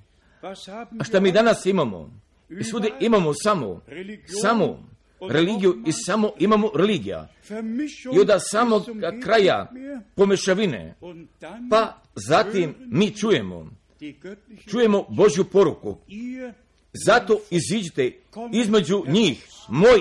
A 1.00 1.04
što 1.04 1.20
mi 1.20 1.32
danas 1.32 1.66
imamo? 1.66 2.10
I 2.60 2.64
svude 2.64 2.90
imamo 3.00 3.34
samo, 3.34 3.80
samo 4.42 4.90
religiju 5.28 5.82
i 5.86 5.92
samo 5.92 6.32
imamo 6.38 6.70
religija. 6.74 7.28
I 8.14 8.20
od 8.20 8.30
samog 8.50 8.82
kraja 9.22 9.70
pomešavine. 10.14 10.94
Pa 11.70 12.02
zatim 12.14 12.74
mi 12.78 13.10
čujemo, 13.16 13.70
čujemo 14.70 15.06
Božju 15.08 15.44
poruku. 15.44 15.98
Zato 16.92 17.40
iziđite 17.50 18.12
između 18.52 19.02
njih, 19.08 19.46
moj 19.68 20.00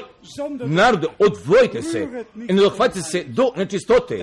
narod, 0.66 1.06
odvojite 1.20 1.82
se 1.82 2.08
i 2.50 2.54
ne 2.54 2.62
dohvatite 2.62 3.02
se 3.02 3.24
do 3.24 3.52
nečistote 3.58 4.20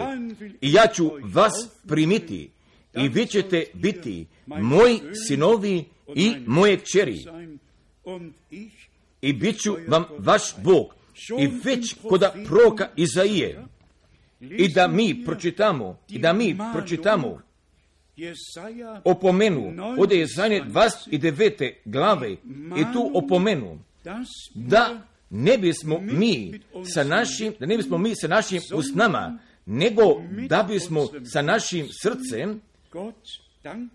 i 0.61 0.73
ja 0.73 0.87
ću 0.87 1.11
vas 1.23 1.69
primiti 1.89 2.51
i 2.95 3.09
vi 3.09 3.27
ćete 3.27 3.64
biti 3.75 4.27
moji 4.47 5.01
sinovi 5.27 5.85
i 6.14 6.35
moje 6.47 6.79
čeri. 6.93 7.25
i 9.21 9.33
bit 9.33 9.61
ću 9.61 9.77
vam 9.89 10.05
vaš 10.19 10.43
Bog. 10.64 10.95
I 11.39 11.47
već 11.64 11.95
koda 12.09 12.35
proka 12.47 12.89
Izaije, 12.97 13.64
i 14.41 14.69
da 14.69 14.89
mi 14.89 15.25
pročitamo, 15.25 15.99
i 16.09 16.19
da 16.19 16.33
mi 16.33 16.57
pročitamo 16.73 17.41
opomenu 19.05 19.73
od 19.99 20.12
Jezanje 20.12 20.62
29. 20.69 21.73
glave 21.85 22.33
i 22.77 22.85
tu 22.93 23.11
opomenu 23.14 23.79
da 24.55 25.01
ne 25.31 25.59
bismo 25.59 25.99
mi 26.01 26.61
sa 26.95 27.05
našim, 27.05 27.55
da 27.61 27.67
ne 27.67 27.77
bismo 27.77 27.99
mi 27.99 28.17
sa 28.17 28.29
našim 28.29 28.61
usnama, 28.75 29.39
nego 29.67 30.03
da 30.49 30.62
bismo 30.62 31.09
sa 31.33 31.43
našim 31.43 31.87
srcem, 32.03 32.61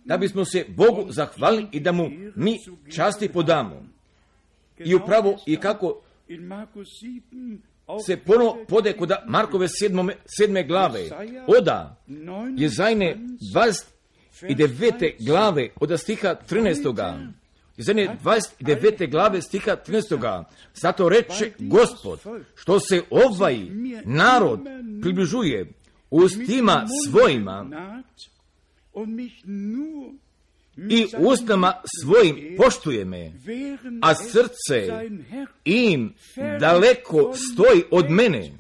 da 0.06 0.18
bismo 0.18 0.46
se 0.46 0.66
Bogu 0.68 1.12
zahvalili 1.12 1.68
i 1.72 1.80
da 1.80 1.92
mu 1.92 2.10
mi 2.36 2.58
časti 2.96 3.30
podamo. 3.30 3.86
I 4.78 4.96
upravo 4.96 5.38
i 5.46 5.56
kako 5.56 6.02
se 8.06 8.18
ponovo 8.18 8.58
pode 8.68 8.94
kod 8.94 9.12
Markove 9.28 9.68
sedmome, 9.68 10.16
sedme 10.38 10.64
glave, 10.64 11.10
oda 11.48 11.98
je 12.58 12.70
zajne 12.70 13.18
29. 13.56 13.91
glave 15.20 15.70
od 15.76 16.00
stiha 16.00 16.36
13. 16.50 17.28
Izanje 17.78 18.10
29. 18.24 19.12
glave 19.12 19.42
stiha 19.42 19.78
13. 19.88 20.44
Zato 20.74 21.10
reče 21.10 21.52
gospod, 21.60 22.20
što 22.56 22.80
se 22.80 23.02
ovaj 23.10 23.58
narod 24.06 24.60
približuje 25.02 25.72
ustima 26.10 26.88
svojima 27.08 27.66
i 30.90 31.08
ustama 31.18 31.74
svojim 32.02 32.56
poštuje 32.58 33.06
me, 33.06 33.32
a 34.02 34.16
srce 34.16 34.88
im 35.66 36.14
daleko 36.60 37.34
stoji 37.36 37.84
od 37.92 38.10
mene 38.10 38.52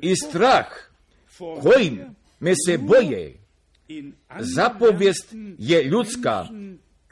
i 0.00 0.16
strah 0.16 0.66
kojim 1.62 2.00
me 2.40 2.54
se 2.66 2.78
boje, 2.78 3.43
zapovijest 4.38 5.34
je 5.58 5.84
ljudska 5.84 6.46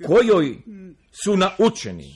kojoj 0.06 0.58
su 1.24 1.36
naučeni. 1.36 2.14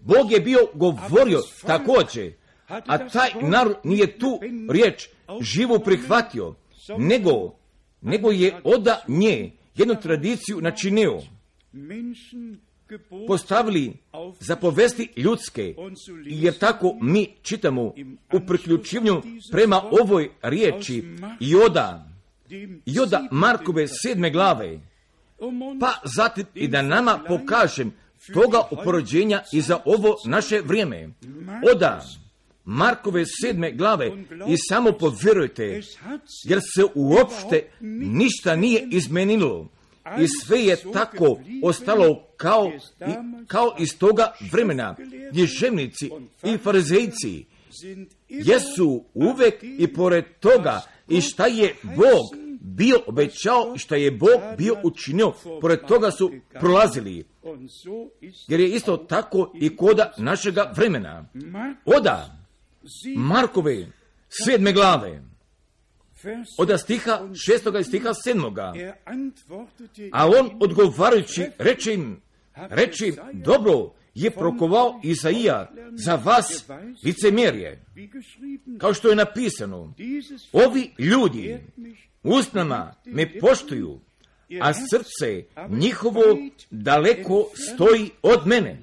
Bog 0.00 0.32
je 0.32 0.40
bio 0.40 0.58
govorio 0.74 1.40
također, 1.66 2.32
a 2.68 3.08
taj 3.08 3.30
narod 3.42 3.76
nije 3.84 4.18
tu 4.18 4.40
riječ 4.70 5.08
živu 5.40 5.80
prihvatio, 5.84 6.54
nego, 6.98 7.54
nego 8.00 8.30
je 8.30 8.60
oda 8.64 9.04
nje 9.08 9.52
jednu 9.74 9.94
tradiciju 10.02 10.60
načinio. 10.60 11.20
Postavili 13.26 13.92
za 14.40 14.56
povesti 14.56 15.08
ljudske, 15.16 15.74
jer 16.24 16.58
tako 16.58 16.96
mi 17.00 17.28
čitamo 17.42 17.82
u 18.32 18.40
priključivanju 18.46 19.22
prema 19.52 19.82
ovoj 20.00 20.30
riječi 20.42 21.04
Joda, 21.40 22.08
Joda 22.86 23.28
Markove 23.30 23.86
sedme 23.88 24.30
glave, 24.30 24.80
pa 25.80 25.92
zatim 26.04 26.44
i 26.54 26.68
da 26.68 26.82
nama 26.82 27.20
pokažem 27.28 27.92
toga 28.34 28.62
oporođenja 28.70 29.42
i 29.52 29.60
za 29.60 29.80
ovo 29.84 30.16
naše 30.26 30.60
vrijeme. 30.60 31.08
Oda, 31.74 32.04
Markove 32.64 33.24
sedme 33.40 33.72
glave 33.72 34.12
i 34.48 34.56
samo 34.68 34.92
povjerujte, 34.92 35.80
jer 36.44 36.60
se 36.74 36.84
uopšte 36.94 37.68
ništa 38.00 38.56
nije 38.56 38.88
izmenilo 38.90 39.68
i 40.20 40.28
sve 40.28 40.60
je 40.60 40.76
tako 40.92 41.40
ostalo 41.62 42.26
kao, 42.36 42.72
i, 43.00 43.12
kao 43.46 43.76
iz 43.78 43.98
toga 43.98 44.32
vremena. 44.52 44.96
Književnici 45.30 46.10
i 46.42 46.58
farizejci 46.58 47.44
jesu 48.28 49.04
uvek 49.14 49.54
i 49.62 49.92
pored 49.92 50.24
toga 50.40 50.80
i 51.08 51.20
šta 51.20 51.46
je 51.46 51.74
Bog 51.82 52.42
bio 52.60 53.00
obećao 53.06 53.72
i 53.76 53.78
što 53.78 53.94
je 53.94 54.10
Bog 54.10 54.40
bio 54.58 54.76
učinio, 54.82 55.32
pored 55.60 55.80
toga 55.88 56.10
su 56.10 56.32
prolazili. 56.60 57.24
Jer 58.48 58.60
je 58.60 58.68
isto 58.68 58.96
tako 58.96 59.52
i 59.54 59.76
koda 59.76 60.12
našega 60.18 60.72
vremena. 60.76 61.28
Oda, 61.84 62.38
Markove, 63.16 63.86
sedme 64.28 64.72
glave, 64.72 65.22
od 66.58 66.80
stiha 66.80 67.28
šestoga 67.46 67.78
i 67.78 67.84
stiha 67.84 68.14
sedmoga. 68.14 68.72
A 70.12 70.26
on 70.26 70.50
odgovarajući 70.60 71.46
reče 71.58 71.94
im, 71.94 72.20
reče 72.54 73.06
im, 73.08 73.16
dobro 73.32 73.92
je 74.14 74.30
prokovao 74.30 75.00
Isaija 75.02 75.70
za 75.92 76.14
vas 76.14 76.64
licemjerje. 77.04 77.84
Kao 78.78 78.94
što 78.94 79.08
je 79.08 79.16
napisano, 79.16 79.94
ovi 80.52 80.90
ljudi 80.98 81.58
usnama 82.22 82.94
me 83.04 83.38
poštuju, 83.40 84.00
a 84.60 84.72
srce 84.74 85.44
njihovo 85.68 86.22
daleko 86.70 87.46
stoji 87.54 88.10
od 88.22 88.46
mene. 88.46 88.78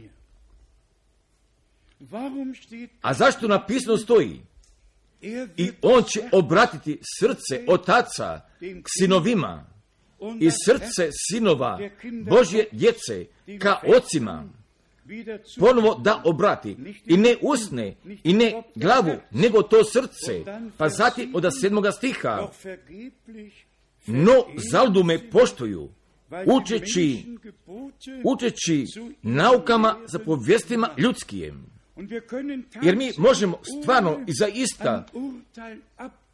A 3.02 3.14
zašto 3.14 3.48
napisano 3.48 3.98
stoji? 3.98 4.42
I 5.58 5.72
on 5.82 6.04
će 6.04 6.22
obratiti 6.32 7.00
srce 7.20 7.66
otaca 7.68 8.42
k 8.60 8.88
sinovima 9.00 9.66
i 10.40 10.50
srce 10.66 11.10
sinova 11.30 11.80
Božje 12.30 12.68
djece 12.72 13.26
ka 13.60 13.80
ocima 13.98 14.50
ponovo 15.60 15.96
da 15.96 16.22
obrati 16.26 16.78
i 17.06 17.18
ne 17.18 17.36
usne 17.42 17.96
i 18.24 18.34
ne 18.34 18.64
glavu, 18.76 19.12
nego 19.32 19.62
to 19.62 19.84
srce. 19.84 20.44
Pa 20.78 20.90
zatim 20.90 21.36
od 21.36 21.46
sedmoga 21.62 21.92
stiha, 21.92 22.52
no 24.08 24.34
zaldu 24.72 25.04
me 25.04 25.30
poštuju, 25.30 25.90
učeći, 26.46 27.26
učeći 28.24 28.86
naukama 29.22 29.96
za 30.06 30.20
povjestima 30.20 30.90
ljudskim. 30.98 31.79
Jer 32.82 32.96
mi 32.96 33.12
možemo 33.18 33.60
stvarno 33.82 34.20
i 34.28 34.34
zaista 34.34 35.06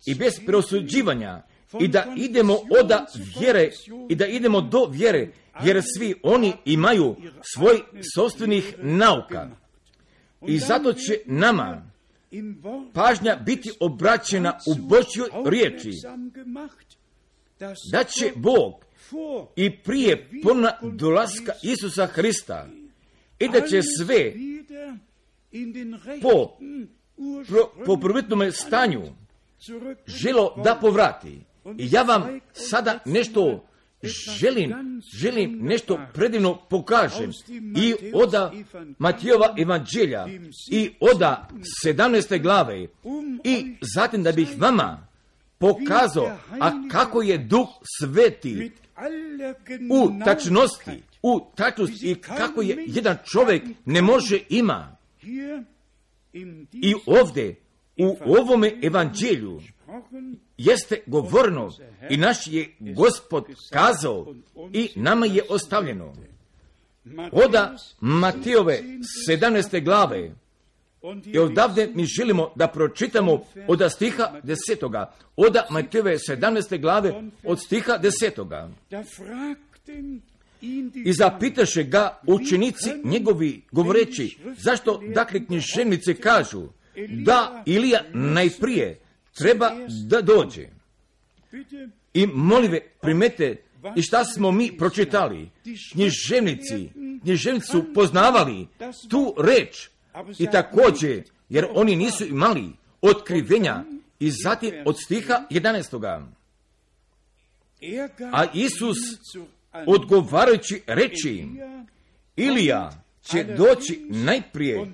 i 0.06 0.16
bez 0.16 0.40
preosuđivanja 0.46 1.42
i 1.80 1.88
da 1.88 2.14
idemo 2.18 2.58
oda 2.82 3.06
vjere 3.40 3.70
i 4.10 4.16
da 4.16 4.26
idemo 4.28 4.62
do 4.62 4.86
vjere, 4.92 5.28
jer 5.64 5.82
svi 5.98 6.16
oni 6.24 6.54
imaju 6.66 7.16
svoj 7.56 7.82
sobstvenih 8.16 8.76
nauka. 8.78 9.50
I 10.48 10.60
zato 10.60 10.94
će 10.94 11.18
nama 11.26 11.92
pažnja 12.94 13.36
biti 13.36 13.72
obraćena 13.80 14.60
u 14.68 14.76
Božjoj 14.76 15.30
riječi, 15.46 15.92
da 17.92 18.04
će 18.04 18.32
Bog 18.36 18.86
i 19.56 19.78
prije 19.78 20.30
pona 20.44 20.72
dolaska 20.82 21.52
Isusa 21.64 22.08
Hrista 22.08 22.68
i 23.40 23.50
da 23.50 23.62
će 23.62 23.82
sve 23.98 24.34
po, 26.22 26.58
pro, 27.48 27.86
po 27.86 27.98
prvitnome 27.98 28.52
stanju 28.52 29.02
želo 30.06 30.62
da 30.64 30.76
povrati. 30.76 31.42
I 31.78 31.88
ja 31.92 32.02
vam 32.02 32.40
sada 32.54 33.00
nešto 33.06 33.66
želim, 34.40 35.02
želim 35.14 35.60
nešto 35.62 36.00
predivno 36.14 36.58
pokažem 36.70 37.32
i 37.78 37.96
oda 38.14 38.52
Matijova 39.00 39.56
evanđelja 39.58 40.28
i 40.72 40.92
oda 41.00 41.50
17. 41.86 42.42
glave 42.42 42.88
i 43.44 43.76
zatim 43.96 44.24
da 44.24 44.32
bih 44.32 44.50
vama 44.58 45.08
pokazao, 45.58 46.38
a 46.62 46.72
kako 46.92 47.22
je 47.22 47.38
duh 47.38 47.68
sveti 48.00 48.72
u 49.92 50.24
tačnosti, 50.26 51.04
u 51.22 51.40
tačnosti 51.56 52.12
i 52.12 52.16
kako 52.16 52.62
je 52.62 52.84
jedan 52.88 53.18
čovjek 53.32 53.64
ne 53.86 54.02
može 54.02 54.40
ima. 54.50 54.98
I 56.72 56.94
ovdje, 57.06 57.56
u 57.98 58.18
ovome 58.26 58.80
evanđelju, 58.82 59.62
jeste 60.58 61.02
govorno 61.06 61.72
i 62.10 62.18
naš 62.18 62.48
je 62.48 62.76
gospod 62.80 63.46
kazao 63.72 64.36
i 64.74 64.90
nama 64.96 65.26
je 65.26 65.42
ostavljeno. 65.50 66.14
Oda 67.32 67.76
Matijove 68.00 68.84
17. 69.30 69.84
glave 69.84 70.32
i 71.26 71.40
odavde 71.40 71.90
mi 71.94 72.06
želimo 72.06 72.52
da 72.56 72.68
pročitamo 72.68 73.42
od 73.68 73.92
stiha 73.92 74.40
desetoga. 74.44 75.14
Oda 75.36 75.68
Matijove 75.70 76.18
17. 76.30 76.82
glave 76.82 77.14
od 77.44 77.60
stiha 77.60 77.98
desetoga. 77.98 78.70
I 81.06 81.14
zapitaše 81.14 81.84
ga 81.84 82.20
učenici 82.28 82.90
njegovi 83.04 83.62
govoreći, 83.72 84.38
zašto 84.58 85.02
dakle 85.14 85.46
književnice 85.46 86.14
kažu 86.14 86.68
da 87.10 87.64
Ilija 87.66 88.04
najprije 88.14 89.00
treba 89.34 89.72
da 90.08 90.22
dođe. 90.22 90.68
I 92.14 92.28
molive 92.28 92.80
primete 93.02 93.66
I 93.96 94.02
šta 94.02 94.26
smo 94.26 94.52
mi 94.52 94.78
pročitali? 94.78 95.50
Književnici, 95.92 96.90
književnici 97.22 97.68
su 97.68 97.94
poznavali 97.94 98.68
tu 99.10 99.36
reč 99.38 99.90
i 100.40 100.46
također, 100.52 101.24
jer 101.50 101.68
oni 101.74 101.96
nisu 101.96 102.26
imali 102.26 102.70
otkrivenja 103.02 103.84
i 104.20 104.32
zatim 104.32 104.74
od 104.86 104.96
stiha 105.04 105.44
11. 105.52 106.26
A 108.32 108.46
Isus 108.54 108.98
odgovarajući 109.88 110.82
reči 110.88 111.46
Ilija 112.36 112.92
će 113.22 113.44
doći 113.44 114.06
najprije 114.10 114.94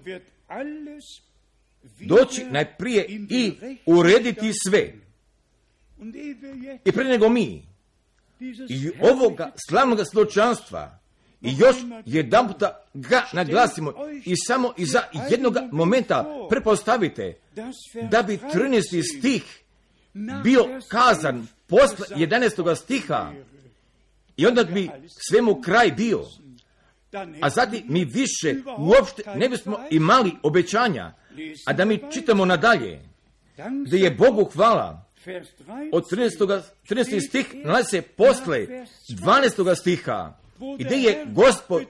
doći 1.99 2.45
najprije 2.45 3.05
i 3.29 3.53
urediti 3.85 4.51
sve. 4.67 4.93
I 6.85 6.91
pre 6.91 7.03
nego 7.03 7.29
mi 7.29 7.63
i 8.69 8.91
ovoga 9.01 9.51
slavnog 9.69 9.99
svjedočanstva 10.11 10.99
i 11.41 11.49
još 11.57 11.75
jedan 12.05 12.47
puta 12.47 12.85
ga 12.93 13.23
naglasimo 13.33 13.93
i 14.25 14.33
samo 14.47 14.73
iza 14.77 15.01
jednog 15.29 15.57
momenta 15.71 16.25
prepostavite 16.49 17.37
da 18.11 18.21
bi 18.21 18.39
13. 18.53 19.17
stih 19.17 19.61
bio 20.43 20.65
kazan 20.87 21.47
posle 21.67 22.05
11. 22.15 22.75
stiha 22.75 23.31
i 24.37 24.45
onda 24.45 24.63
bi 24.63 24.89
svemu 25.29 25.61
kraj 25.61 25.91
bio. 25.91 26.25
A 27.41 27.49
zatim 27.49 27.83
mi 27.87 28.05
više 28.05 28.55
uopšte 28.77 29.23
ne 29.35 29.49
bismo 29.49 29.79
imali 29.91 30.31
obećanja, 30.43 31.13
a 31.67 31.73
da 31.73 31.85
mi 31.85 31.99
čitamo 32.13 32.45
nadalje, 32.45 32.99
da 33.85 33.97
je 33.97 34.11
Bogu 34.11 34.43
hvala, 34.53 35.05
od 35.91 36.11
13. 36.11 36.61
13. 36.89 37.27
stih 37.27 37.55
nalazi 37.55 37.89
se 37.89 38.01
posle 38.01 38.67
12. 39.09 39.75
stiha, 39.75 40.37
gdje 40.79 40.95
je 40.95 41.25
gospod 41.33 41.83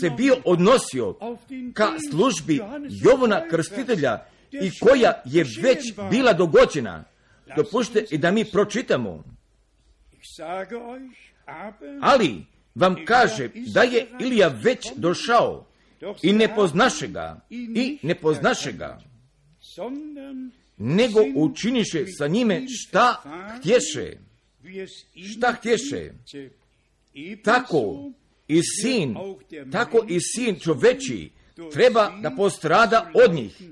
se 0.00 0.10
bio 0.10 0.36
odnosio 0.44 1.16
ka 1.74 1.88
službi 2.10 2.60
Jovona 3.04 3.48
Krstitelja 3.48 4.24
i 4.52 4.70
koja 4.80 5.22
je 5.24 5.44
već 5.62 5.94
bila 6.10 6.32
dogođena. 6.32 7.04
Dopušte 7.56 8.04
i 8.10 8.18
da 8.18 8.30
mi 8.30 8.44
pročitamo. 8.44 9.24
Ali 12.00 12.46
vam 12.74 12.96
kaže 13.04 13.48
da 13.74 13.82
je 13.82 14.06
Ilija 14.20 14.48
već 14.48 14.86
došao 14.96 15.66
i 16.22 16.32
ne 16.32 16.54
poznaše 16.54 17.08
ga, 17.08 17.40
i 17.50 17.98
ne 18.02 18.14
poznaše 18.14 18.72
ga, 18.72 18.98
nego 20.76 21.20
učiniše 21.34 22.06
sa 22.06 22.26
njime 22.26 22.62
šta 22.68 23.22
htješe, 23.58 24.16
šta 25.34 25.52
htješe. 25.52 26.12
Tako 27.44 28.12
i 28.48 28.62
sin, 28.62 29.16
tako 29.72 30.06
i 30.08 30.20
sin 30.20 30.58
čoveči 30.58 31.30
treba 31.72 32.12
da 32.22 32.30
postrada 32.30 33.10
od 33.14 33.34
njih. 33.34 33.62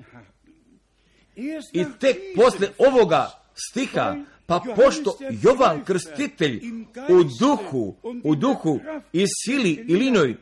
I 1.73 1.85
tek 2.01 2.17
posle 2.37 2.69
ovoga 2.79 3.31
stiha, 3.55 4.17
pa 4.49 4.65
pošto 4.77 5.19
Jovan 5.43 5.85
Krstitelj 5.85 6.61
u 7.09 7.25
duhu, 7.41 7.97
u 8.25 8.35
duhu 8.35 8.81
i 9.13 9.25
sili 9.45 9.85
i 9.89 9.97
linoj 9.97 10.37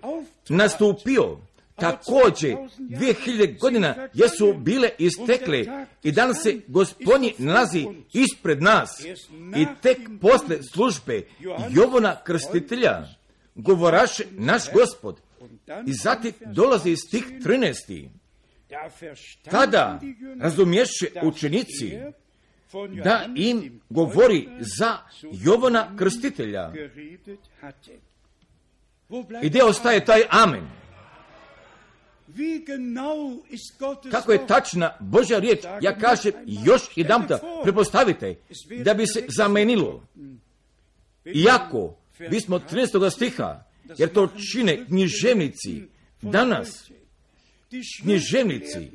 nastupio, 0.49 1.39
također 1.75 2.57
2000 2.79 3.59
godina 3.61 4.09
jesu 4.15 4.55
bile 4.55 4.91
istekle 4.99 5.65
i 6.03 6.13
danas 6.13 6.43
se 6.43 6.61
gospodnji 6.67 7.35
nalazi 7.39 7.87
ispred 8.13 8.63
nas. 8.63 9.05
I 9.57 9.67
tek 9.83 9.99
posle 10.21 10.59
službe 10.73 11.23
Jovona 11.71 12.17
Krstitelja 12.25 13.05
govoraše 13.55 14.25
naš 14.31 14.63
gospod. 14.73 15.21
i 15.87 15.93
zatim 15.93 16.33
dolazi 16.47 16.91
iz 16.91 17.01
tih 17.11 17.25
13. 17.25 18.09
Tada 19.51 20.01
razumješe 20.41 21.07
učenici 21.23 21.99
da 23.05 23.29
im 23.35 23.81
govori 23.91 24.49
za 24.79 24.99
Jovana 25.33 25.97
Krstitelja. 25.97 26.73
I 29.43 29.49
gdje 29.49 29.65
ostaje 29.65 30.05
taj 30.05 30.23
amen? 30.31 30.67
Kako 34.11 34.33
je 34.33 34.47
tačna 34.47 34.97
Božja 35.01 35.39
riječ, 35.39 35.65
ja 35.81 35.99
kažem 35.99 36.33
još 36.47 36.83
jedan 36.97 37.27
da 37.29 37.39
prepostavite, 37.63 38.35
da 38.85 38.95
bi 38.95 39.07
se 39.07 39.25
zamenilo. 39.37 40.07
Iako 41.25 41.97
bismo 42.31 42.59
13. 42.59 43.11
stiha, 43.11 43.65
jer 43.99 44.13
to 44.13 44.29
čine 44.53 44.87
književnici, 44.87 45.83
danas 46.23 46.91
književnici, 48.03 48.91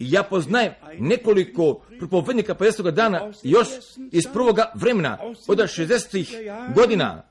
ja 0.00 0.22
poznajem 0.22 0.72
nekoliko 0.98 1.80
propovednika 1.98 2.54
50. 2.54 2.90
dana 2.90 3.32
još 3.42 3.68
iz 4.12 4.24
prvoga 4.32 4.72
vremena, 4.74 5.18
od 5.48 5.58
60. 5.58 6.74
godina, 6.74 7.22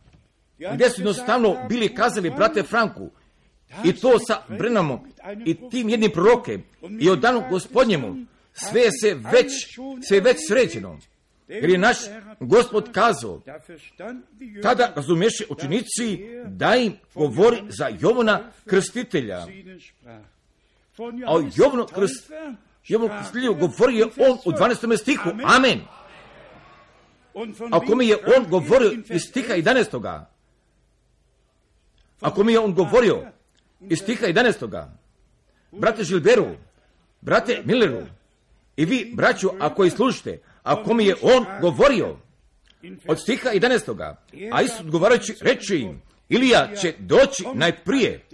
gdje 0.74 0.90
su 0.90 1.02
jednostavno 1.02 1.58
bili 1.70 1.96
kazali 1.96 2.30
brate 2.30 2.64
Franku, 2.64 3.10
i 3.84 3.94
to 3.94 4.20
sa 4.20 4.42
Brenamom 4.58 5.00
i 5.46 5.56
tim 5.72 5.90
jednim 5.90 6.12
proroke 6.12 6.60
i 7.00 7.10
od 7.10 7.20
danu 7.20 7.44
gospodnjemu 7.50 8.16
sve 8.54 8.92
se 9.02 9.14
već, 9.14 9.52
sve 10.08 10.18
je 10.18 10.22
već 10.22 10.38
sređeno. 10.48 11.00
Jer 11.48 11.70
je 11.70 11.78
naš 11.78 11.98
gospod 12.40 12.92
kazao, 12.92 13.42
tada 14.64 14.94
razumiješe 14.96 15.44
učenici 15.50 16.20
da 16.46 16.76
im 16.76 16.94
govori 17.14 17.58
za 17.70 17.90
Jovona 18.00 18.52
krstitelja. 18.66 19.46
A 21.26 21.34
o 21.34 21.44
Jovno 21.56 21.86
krst, 21.86 22.32
Jovno 22.88 23.10
krstitelju 23.20 23.58
je 23.92 24.06
on 24.06 24.38
u 24.46 24.52
12. 24.52 24.98
stihu. 24.98 25.30
Amen. 25.44 25.82
Ako 27.72 27.96
mi 27.96 28.08
je 28.08 28.18
on 28.38 28.50
govorio 28.50 28.92
iz 29.10 29.22
stiha 29.22 29.54
11. 29.54 30.24
Ako 32.22 32.44
mi 32.44 32.54
je 32.54 32.60
on 32.60 32.74
govorio 32.74 33.32
iz 33.90 34.00
stiha 34.00 34.28
11. 34.28 34.88
Brate 35.72 36.04
Žilberu, 36.04 36.48
brate 37.22 37.62
Milleru, 37.66 38.06
i 38.78 38.86
vi, 38.86 39.12
braću, 39.16 39.50
ako 39.60 39.86
i 39.86 39.90
slušite, 39.90 40.42
ako 40.64 40.94
mi 40.94 41.06
je 41.06 41.16
on 41.22 41.46
govorio 41.62 42.18
od 43.08 43.22
stiha 43.22 43.50
11. 43.50 44.16
A 44.52 44.62
Isus 44.62 44.80
odgovarajući 44.80 45.36
reći 45.42 45.78
im, 45.78 46.02
Ilija 46.30 46.76
će 46.82 46.94
doći 47.00 47.44
najprije 47.54 48.26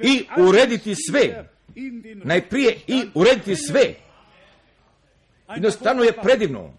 i 0.00 0.24
urediti 0.38 0.94
sve. 0.94 1.48
Najprije 2.24 2.80
i 2.86 3.02
urediti 3.14 3.56
sve. 3.56 3.94
Jednostavno 5.54 6.02
je 6.02 6.12
predivno. 6.22 6.72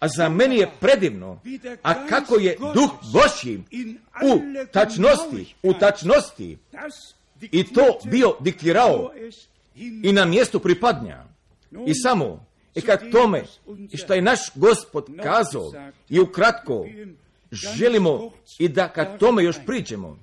A 0.00 0.08
za 0.08 0.28
meni 0.28 0.56
je 0.56 0.70
predivno. 0.80 1.40
A 1.82 2.06
kako 2.06 2.36
je 2.36 2.56
duh 2.74 2.90
Božji 3.12 3.62
u 4.24 4.40
tačnosti, 4.72 5.54
u 5.62 5.74
tačnosti 5.74 6.58
i 7.40 7.72
to 7.72 7.98
bio 8.04 8.36
diktirao 8.40 9.12
i 10.02 10.12
na 10.12 10.24
mjestu 10.24 10.60
pripadnja. 10.60 11.24
I 11.86 11.94
samo, 11.94 12.46
i 12.74 12.80
kad 12.80 13.10
tome, 13.10 13.44
što 13.94 14.14
je 14.14 14.22
naš 14.22 14.40
gospod 14.54 15.06
kazao, 15.22 15.72
i 16.08 16.20
ukratko, 16.20 16.86
želimo 17.52 18.30
i 18.58 18.68
da 18.68 18.88
kad 18.88 19.18
tome 19.18 19.44
još 19.44 19.56
priđemo, 19.66 20.18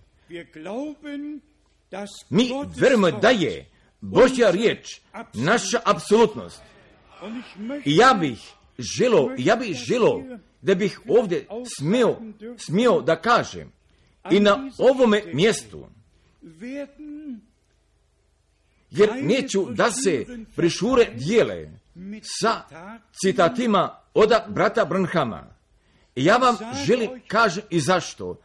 mi 2.30 2.50
verujemo 2.78 3.12
da 3.12 3.30
je 3.30 3.70
Božja 4.02 4.52
riječ 4.52 5.02
naša 5.34 5.80
apsolutnost. 5.86 6.62
I 7.86 7.96
ja 7.96 8.14
bih 8.14 8.40
želo, 8.80 9.32
ja 9.38 9.56
bih 9.56 9.76
želo 9.76 10.24
da 10.62 10.76
bih 10.76 11.00
ovdje 11.08 11.48
smio, 11.80 12.16
smio 12.58 13.02
da 13.02 13.22
kažem 13.22 13.72
i 14.32 14.40
na 14.40 14.70
ovome 14.78 15.22
mjestu 15.34 15.88
jer 18.92 19.10
neću 19.24 19.66
da 19.70 19.92
se 19.92 20.26
prišure 20.56 21.06
dijele 21.06 21.72
sa 22.42 22.62
citatima 23.22 24.00
od 24.14 24.30
brata 24.48 24.86
Brnhama. 24.86 25.56
I 26.16 26.26
ja 26.26 26.38
vam 26.38 26.56
želim 26.86 27.10
kažem 27.28 27.64
i 27.70 27.80
zašto. 27.80 28.38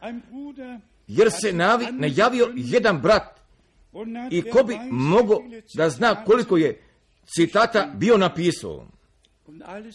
Jer 1.09 1.31
se 1.31 1.53
navi, 1.53 1.87
najavio 1.91 2.51
jedan 2.55 3.01
brat 3.01 3.39
i 4.31 4.41
ko 4.41 4.63
bi 4.63 4.77
mogo 4.91 5.43
da 5.73 5.89
zna 5.89 6.25
koliko 6.25 6.57
je 6.57 6.81
citata 7.25 7.93
bio 7.95 8.17
napisao. 8.17 8.87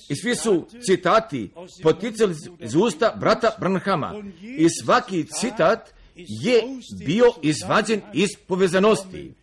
I 0.08 0.16
svi 0.16 0.34
su 0.36 0.66
citati 0.86 1.50
poticali 1.82 2.34
iz 2.60 2.74
usta 2.74 3.16
brata 3.20 3.56
Branhama. 3.60 4.14
I 4.42 4.66
svaki 4.82 5.24
citat 5.24 5.94
je 6.14 6.62
bio 7.06 7.24
izvađen 7.42 8.00
iz 8.12 8.28
povezanosti. 8.48 9.34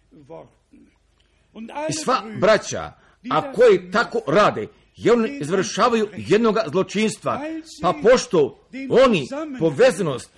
I 1.90 1.94
sva 1.94 2.24
braća, 2.40 2.94
a 3.30 3.52
koji 3.52 3.92
tako 3.92 4.20
rade 4.28 4.68
jer 4.96 5.14
oni 5.14 5.38
izvršavaju 5.42 6.08
jednog 6.18 6.58
zločinstva, 6.72 7.42
pa 7.82 7.94
pošto 8.04 8.60
oni 8.90 9.28
povezanost 9.60 10.30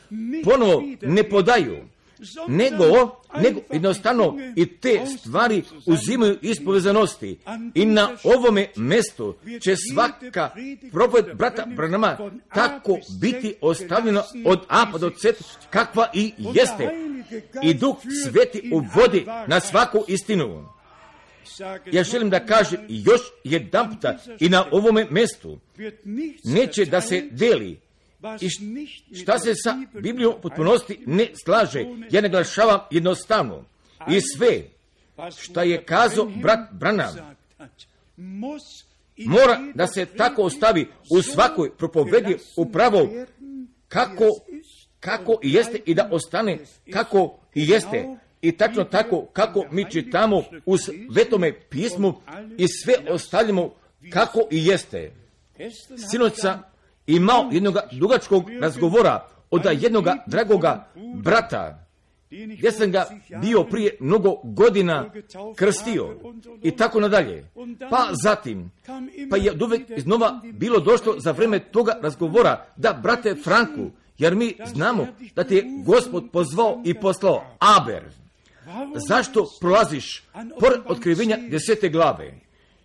ponovo 0.43 0.83
ne 1.01 1.23
podaju, 1.23 1.77
nego, 2.47 2.83
nego 3.41 3.59
jednostavno 3.73 4.37
i 4.55 4.65
te 4.65 5.01
stvari 5.19 5.63
uzimaju 5.85 6.37
iz 6.41 6.57
povezanosti. 6.65 7.37
I 7.73 7.85
na 7.85 8.09
ovome 8.23 8.67
mjestu 8.75 9.35
će 9.61 9.75
svaka 9.93 10.49
propoved 10.91 11.25
brata 11.35 11.65
Branama 11.75 12.17
tako 12.53 12.97
biti 13.21 13.55
ostavljena 13.61 14.23
od 14.45 14.59
A 14.67 14.85
pa 14.91 14.97
do 14.97 15.09
C, 15.09 15.33
kakva 15.69 16.07
i 16.13 16.33
jeste. 16.37 16.89
I 17.63 17.73
Duh 17.73 17.95
Sveti 18.23 18.71
uvodi 18.73 19.25
na 19.47 19.59
svaku 19.59 20.03
istinu. 20.07 20.72
Ja 21.91 22.03
želim 22.03 22.29
da 22.29 22.45
kažem 22.45 22.79
još 22.89 23.21
jedan 23.43 23.89
puta 23.89 24.17
i 24.39 24.49
na 24.49 24.65
ovome 24.71 25.07
mjestu 25.09 25.59
neće 26.43 26.85
da 26.85 27.01
se 27.01 27.27
deli. 27.31 27.79
I 28.41 28.49
šta 29.15 29.39
se 29.39 29.53
sa 29.55 29.77
Biblijom 29.93 30.33
potpunosti 30.41 30.99
ne 31.05 31.27
slaže, 31.45 31.85
ja 32.11 32.21
naglašavam 32.21 32.79
jednostavno. 32.91 33.65
I 34.09 34.21
sve 34.21 34.61
šta 35.37 35.63
je 35.63 35.83
kazao 35.83 36.25
brat 36.25 36.59
Branham 36.71 37.35
mora 39.17 39.59
da 39.75 39.87
se 39.87 40.05
tako 40.05 40.43
ostavi 40.43 40.87
u 41.09 41.21
svakoj 41.21 41.77
propovedi 41.77 42.37
upravo 42.57 43.09
kako, 43.87 44.25
kako 44.99 45.39
jeste 45.41 45.79
i 45.85 45.93
da 45.93 46.09
ostane 46.11 46.59
kako 46.93 47.39
jeste 47.53 48.17
i 48.43 48.51
tačno 48.51 48.83
tako 48.83 49.25
kako 49.33 49.65
mi 49.71 49.91
čitamo 49.91 50.43
u 50.65 50.77
svetome 50.77 51.53
pismu 51.69 52.13
i 52.57 52.67
sve 52.67 52.93
ostavljamo 53.09 53.73
kako 54.09 54.39
i 54.51 54.65
jeste. 54.65 55.11
Sinoća 56.11 56.59
imao 57.07 57.49
jednog 57.51 57.75
dugačkog 57.91 58.49
razgovora 58.61 59.27
od 59.51 59.61
jednog 59.71 60.05
dragoga 60.27 60.87
brata, 61.15 61.85
gdje 62.29 62.71
sam 62.71 62.91
ga 62.91 63.05
bio 63.41 63.63
prije 63.63 63.97
mnogo 63.99 64.35
godina 64.43 65.09
krstio 65.55 66.15
i 66.63 66.71
tako 66.71 66.99
nadalje. 66.99 67.45
Pa 67.89 68.09
zatim, 68.23 68.71
pa 69.29 69.37
je 69.37 69.53
uvek 69.65 69.81
iznova 69.97 70.41
bilo 70.53 70.79
došlo 70.79 71.19
za 71.19 71.31
vreme 71.31 71.59
toga 71.59 71.93
razgovora 72.01 72.65
da, 72.75 72.99
brate 73.03 73.35
Franku, 73.35 73.89
jer 74.17 74.35
mi 74.35 74.55
znamo 74.65 75.07
da 75.35 75.43
ti 75.43 75.55
je 75.55 75.65
gospod 75.85 76.23
pozvao 76.31 76.81
i 76.85 76.93
poslao 76.93 77.43
Aber. 77.59 78.22
Zašto 79.07 79.49
prolaziš 79.61 80.23
pored 80.59 80.79
otkrivenja 80.85 81.37
desete 81.49 81.89
glave? 81.89 82.33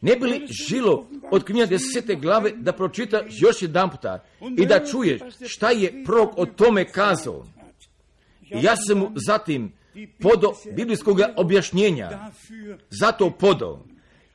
Ne 0.01 0.16
bi 0.16 0.26
li 0.26 0.47
žilo 0.68 1.07
otkrivenja 1.31 1.66
desete 1.66 2.14
glave 2.14 2.53
da 2.57 2.72
pročita 2.72 3.22
još 3.29 3.62
jedan 3.62 3.91
puta 3.91 4.24
i 4.59 4.66
da 4.66 4.87
čuješ 4.87 5.20
šta 5.47 5.70
je 5.70 6.05
prorok 6.05 6.39
o 6.39 6.47
tome 6.47 6.89
kazao? 6.89 7.47
Ja 8.51 8.76
sam 8.76 8.99
mu 8.99 9.12
zatim 9.26 9.72
podo 10.20 10.55
biblijskog 10.76 11.18
objašnjenja. 11.37 12.31
Zato 12.91 13.31
podo. 13.31 13.85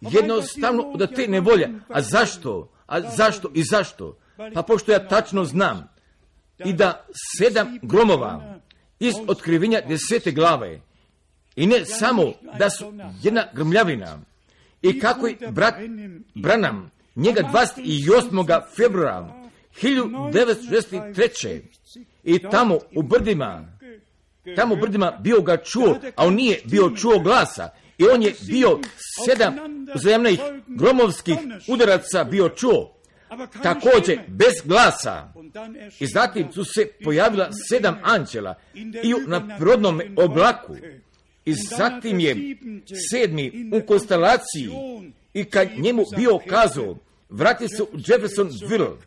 Jednostavno 0.01 0.83
od 0.83 1.15
te 1.15 1.27
nevolje. 1.27 1.69
A 1.89 2.01
zašto? 2.01 2.71
A 2.87 3.01
zašto 3.01 3.51
i 3.53 3.63
zašto? 3.63 4.17
Pa 4.53 4.61
pošto 4.61 4.91
ja 4.91 5.07
tačno 5.07 5.45
znam 5.45 5.89
i 6.65 6.73
da 6.73 7.05
sedam 7.37 7.79
gromova 7.81 8.59
iz 8.99 9.13
otkrivenja 9.27 9.81
desete 9.81 10.31
glave 10.31 10.81
i 11.55 11.67
ne 11.67 11.85
samo 11.85 12.33
da 12.59 12.69
su 12.69 12.93
jedna 13.21 13.45
grmljavina 13.53 14.19
i 14.81 14.99
kako 14.99 15.27
je 15.27 15.37
brat 15.51 15.75
Branam 16.35 16.91
njega 17.15 17.41
28. 17.77 18.61
februara 18.77 19.43
1963. 19.81 21.59
i 22.23 22.39
tamo 22.39 22.79
u 22.95 23.03
brdima 23.03 23.65
tamo 24.55 24.73
u 24.73 24.77
brdima 24.77 25.11
bio 25.11 25.41
ga 25.41 25.57
čuo, 25.57 25.97
a 26.15 26.25
on 26.27 26.33
nije 26.33 26.61
bio 26.65 26.89
čuo 26.89 27.19
glasa 27.19 27.69
i 27.97 28.03
on 28.13 28.23
je 28.23 28.33
bio 28.47 28.79
sedam 29.25 29.55
uzajemnih 29.95 30.39
gromovskih 30.67 31.37
udaraca 31.67 32.23
bio 32.23 32.49
čuo 32.49 32.93
također 33.63 34.19
bez 34.27 34.53
glasa 34.65 35.33
i 35.99 36.07
zatim 36.07 36.51
su 36.51 36.63
se 36.65 36.87
pojavila 37.03 37.49
sedam 37.69 37.99
anđela 38.03 38.55
i 39.03 39.13
na 39.27 39.57
prodnom 39.59 40.01
oblaku 40.17 40.75
i 41.45 41.53
zatim 41.53 42.19
je 42.19 42.57
sedmi 43.11 43.69
u 43.73 43.87
konstelaciji 43.87 44.69
i 45.33 45.43
kad 45.43 45.67
njemu 45.77 46.03
bio 46.17 46.39
kazao 46.47 46.97
vrati 47.29 47.67
se 47.67 47.83
u 47.83 47.87
Jeffersonville 48.07 48.97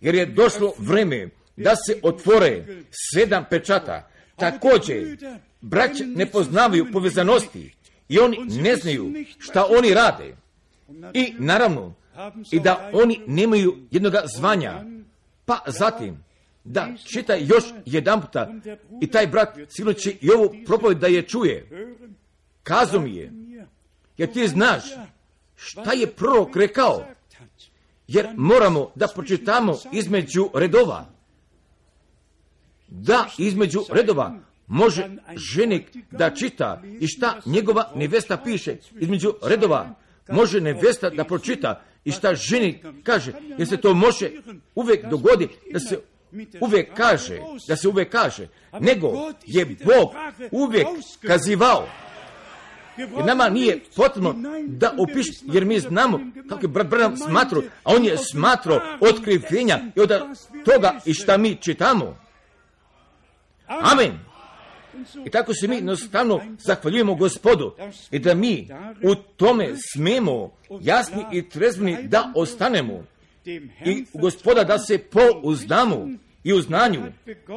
jer 0.00 0.14
je 0.14 0.26
došlo 0.26 0.72
vreme 0.78 1.28
da 1.56 1.74
se 1.86 1.98
otvore 2.02 2.64
sedam 3.14 3.44
pečata. 3.50 4.08
Također, 4.36 5.16
braće 5.60 6.04
ne 6.06 6.26
poznavaju 6.26 6.86
povezanosti 6.92 7.74
i 8.08 8.18
oni 8.18 8.38
ne 8.62 8.76
znaju 8.76 9.14
šta 9.38 9.66
oni 9.78 9.94
rade. 9.94 10.36
I 11.14 11.34
naravno, 11.38 11.94
i 12.50 12.60
da 12.60 12.90
oni 12.92 13.20
nemaju 13.26 13.76
jednog 13.90 14.14
zvanja. 14.36 14.84
Pa 15.44 15.58
zatim, 15.66 16.24
da 16.64 16.88
čita 17.12 17.34
još 17.34 17.64
jedan 17.86 18.20
puta 18.20 18.54
i 19.00 19.06
taj 19.06 19.26
brat 19.26 19.58
sigurno 19.68 19.98
će 19.98 20.16
i 20.20 20.30
ovu 20.30 20.54
propoved 20.66 20.98
da 20.98 21.06
je 21.06 21.22
čuje. 21.22 21.68
Kazo 22.62 23.00
mi 23.00 23.16
je, 23.16 23.32
jer 24.16 24.32
ti 24.32 24.48
znaš 24.48 24.84
šta 25.54 25.92
je 25.92 26.06
prorok 26.06 26.56
rekao, 26.56 27.04
jer 28.06 28.28
moramo 28.36 28.90
da 28.94 29.08
pročitamo 29.08 29.76
između 29.92 30.48
redova. 30.54 31.06
Da, 32.88 33.28
između 33.38 33.80
redova 33.90 34.38
može 34.66 35.10
ženik 35.36 35.96
da 36.10 36.30
čita 36.30 36.82
i 37.00 37.06
šta 37.06 37.40
njegova 37.46 37.92
nevesta 37.94 38.36
piše 38.36 38.76
između 39.00 39.34
redova. 39.42 39.94
Može 40.28 40.60
nevesta 40.60 41.10
da 41.10 41.24
pročita 41.24 41.82
i 42.04 42.12
šta 42.12 42.34
ženik 42.34 42.86
kaže, 43.02 43.32
jer 43.58 43.68
se 43.68 43.76
to 43.76 43.94
može 43.94 44.30
uvijek 44.74 45.06
dogodi 45.06 45.48
da 45.72 45.80
se 45.80 45.98
uvijek 46.60 46.94
kaže, 46.94 47.40
da 47.68 47.76
se 47.76 47.88
uvijek 47.88 48.12
kaže, 48.12 48.48
nego 48.80 49.32
je 49.46 49.64
Bog 49.64 50.14
uvijek 50.50 50.86
kazivao. 51.26 51.88
Jer 52.96 53.24
nama 53.26 53.48
nije 53.48 53.80
potrebno 53.96 54.34
da 54.66 54.94
opiš, 54.98 55.26
jer 55.42 55.64
mi 55.64 55.80
znamo 55.80 56.20
kako 56.48 56.64
je 56.64 56.68
brat 56.68 56.86
Branham 56.86 57.16
smatro, 57.16 57.62
a 57.84 57.94
on 57.94 58.04
je 58.04 58.16
smatro 58.18 58.80
otkrivenja 59.00 59.80
i 59.96 60.00
od 60.00 60.12
toga 60.64 61.00
i 61.04 61.14
šta 61.14 61.36
mi 61.36 61.56
čitamo. 61.56 62.16
Amen. 63.66 64.18
I 65.24 65.30
tako 65.30 65.54
se 65.54 65.68
mi 65.68 65.74
jednostavno 65.74 66.40
zahvaljujemo 66.58 67.14
gospodu 67.14 67.74
i 68.10 68.18
da 68.18 68.34
mi 68.34 68.68
u 69.02 69.14
tome 69.14 69.68
smemo 69.94 70.50
jasni 70.80 71.24
i 71.32 71.48
trezveni 71.48 72.08
da 72.08 72.32
ostanemo 72.34 73.04
i 73.84 74.04
gospoda 74.14 74.64
da 74.64 74.78
se 74.78 74.98
pouzdamo 74.98 76.08
i 76.44 76.52
u 76.52 76.60
znanju 76.60 77.00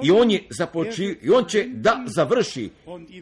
i 0.04 0.12
on 0.12 0.32
je 0.32 0.44
započio 0.50 1.16
i 1.22 1.30
on 1.30 1.46
će 1.46 1.66
da 1.68 2.04
završi. 2.06 2.70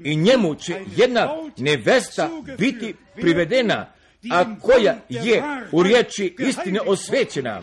i 0.03 0.15
njemu 0.15 0.55
će 0.55 0.81
jedna 0.95 1.29
nevesta 1.57 2.29
biti 2.57 2.95
privedena 3.15 3.85
a 4.31 4.59
koja 4.61 4.95
je 5.09 5.43
u 5.71 5.83
riječi 5.83 6.35
istine 6.39 6.79
osvećena. 6.85 7.61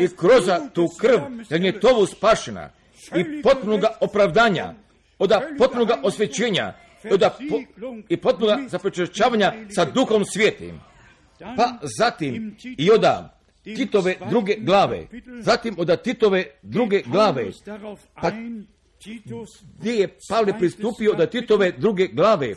i 0.00 0.08
kroz 0.16 0.44
tu 0.72 0.88
krv 1.00 1.20
da 1.50 1.56
je 1.56 1.80
tovu 1.80 2.06
spašena 2.06 2.70
i 3.16 3.42
potpunog 3.42 3.80
opravdanja 4.00 4.74
od 5.18 5.32
potpunog 5.58 5.90
osvećenja 6.02 6.74
od 7.10 7.20
po, 7.20 7.60
i 8.08 8.16
potpunog 8.16 8.68
započešćavanja 8.68 9.52
sa 9.74 9.84
duhom 9.84 10.24
svijetim. 10.24 10.80
Pa 11.38 11.78
zatim 11.98 12.56
i 12.78 12.90
oda 12.90 13.35
Titove 13.74 14.16
druge 14.30 14.56
glave, 14.58 15.06
zatim 15.40 15.74
od 15.78 16.02
Titove 16.02 16.44
druge 16.62 17.02
glave, 17.06 17.50
pa 18.22 18.30
gdje 19.78 19.92
je 19.92 20.08
Pavle 20.28 20.58
pristupio 20.58 21.12
od 21.12 21.30
Titove 21.30 21.72
druge 21.72 22.08
glave, 22.08 22.54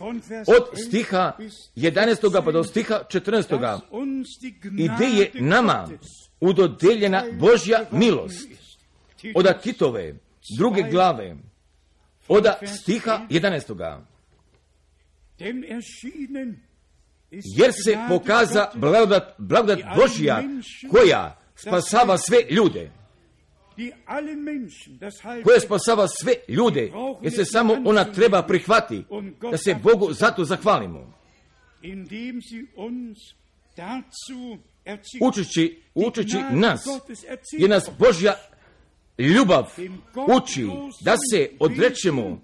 od 0.47 0.79
stiha 0.87 1.37
11. 1.75 2.43
pa 2.45 2.51
do 2.51 2.63
stiha 2.63 3.01
14. 3.09 3.79
I 4.77 4.89
gdje 4.95 5.05
je 5.05 5.31
nama 5.33 5.89
udodeljena 6.39 7.23
Božja 7.39 7.85
milost? 7.91 8.49
Od 9.35 9.61
Titove 9.61 10.15
druge 10.57 10.83
glave, 10.91 11.35
od 12.27 12.45
stiha 12.65 13.21
11 13.29 13.99
jer 17.31 17.71
se 17.85 17.97
pokaza 18.09 18.71
blagodat, 18.75 19.35
blagodat 19.37 19.79
Božja 19.95 20.43
koja 20.91 21.39
spasava 21.55 22.17
sve 22.17 22.37
ljude. 22.49 22.91
Koja 25.43 25.59
spasava 25.59 26.07
sve 26.07 26.33
ljude, 26.47 26.91
jer 27.21 27.33
se 27.33 27.45
samo 27.45 27.77
ona 27.85 28.03
treba 28.03 28.43
prihvati, 28.43 29.03
da 29.51 29.57
se 29.57 29.75
Bogu 29.83 30.13
zato 30.13 30.45
zahvalimo. 30.45 31.13
učeći, 35.21 35.81
učeći 35.95 36.37
nas, 36.51 36.85
je 37.51 37.67
nas 37.67 37.89
Božja 37.99 38.35
ljubav 39.17 39.65
uči 40.41 40.67
da 41.01 41.15
se 41.31 41.49
odrećemo 41.59 42.41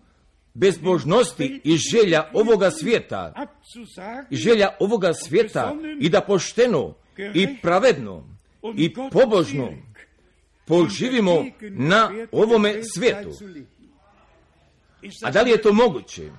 bezbožnosti 0.55 1.61
i 1.63 1.77
želja 1.77 2.29
ovoga 2.33 2.71
svijeta, 2.71 3.47
želja 4.31 4.69
ovoga 4.79 5.13
svijeta 5.13 5.75
i 5.99 6.09
da 6.09 6.21
pošteno 6.21 6.93
i 7.33 7.57
pravedno 7.61 8.23
i 8.77 8.93
pobožno 9.11 9.73
poživimo 10.65 11.45
na 11.61 12.11
ovome 12.31 12.83
svijetu. 12.83 13.29
A 15.23 15.31
da 15.31 15.41
li 15.41 15.49
je 15.49 15.61
to 15.61 15.73
moguće? 15.73 16.29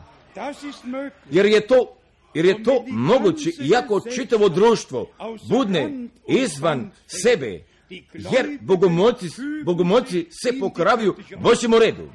Jer 1.30 1.46
je 1.46 1.66
to 1.66 1.92
jer 2.34 2.44
je 2.44 2.62
to 2.62 2.84
moguće, 2.88 3.50
iako 3.60 4.00
čitavo 4.14 4.48
društvo 4.48 5.10
budne 5.48 6.08
izvan 6.28 6.90
sebe, 7.06 7.64
jer 8.12 8.58
bogomoci, 8.60 9.26
bogomoci 9.64 10.26
se 10.30 10.58
pokravaju 10.60 11.16
Božjem 11.38 11.74
redu. 11.74 12.08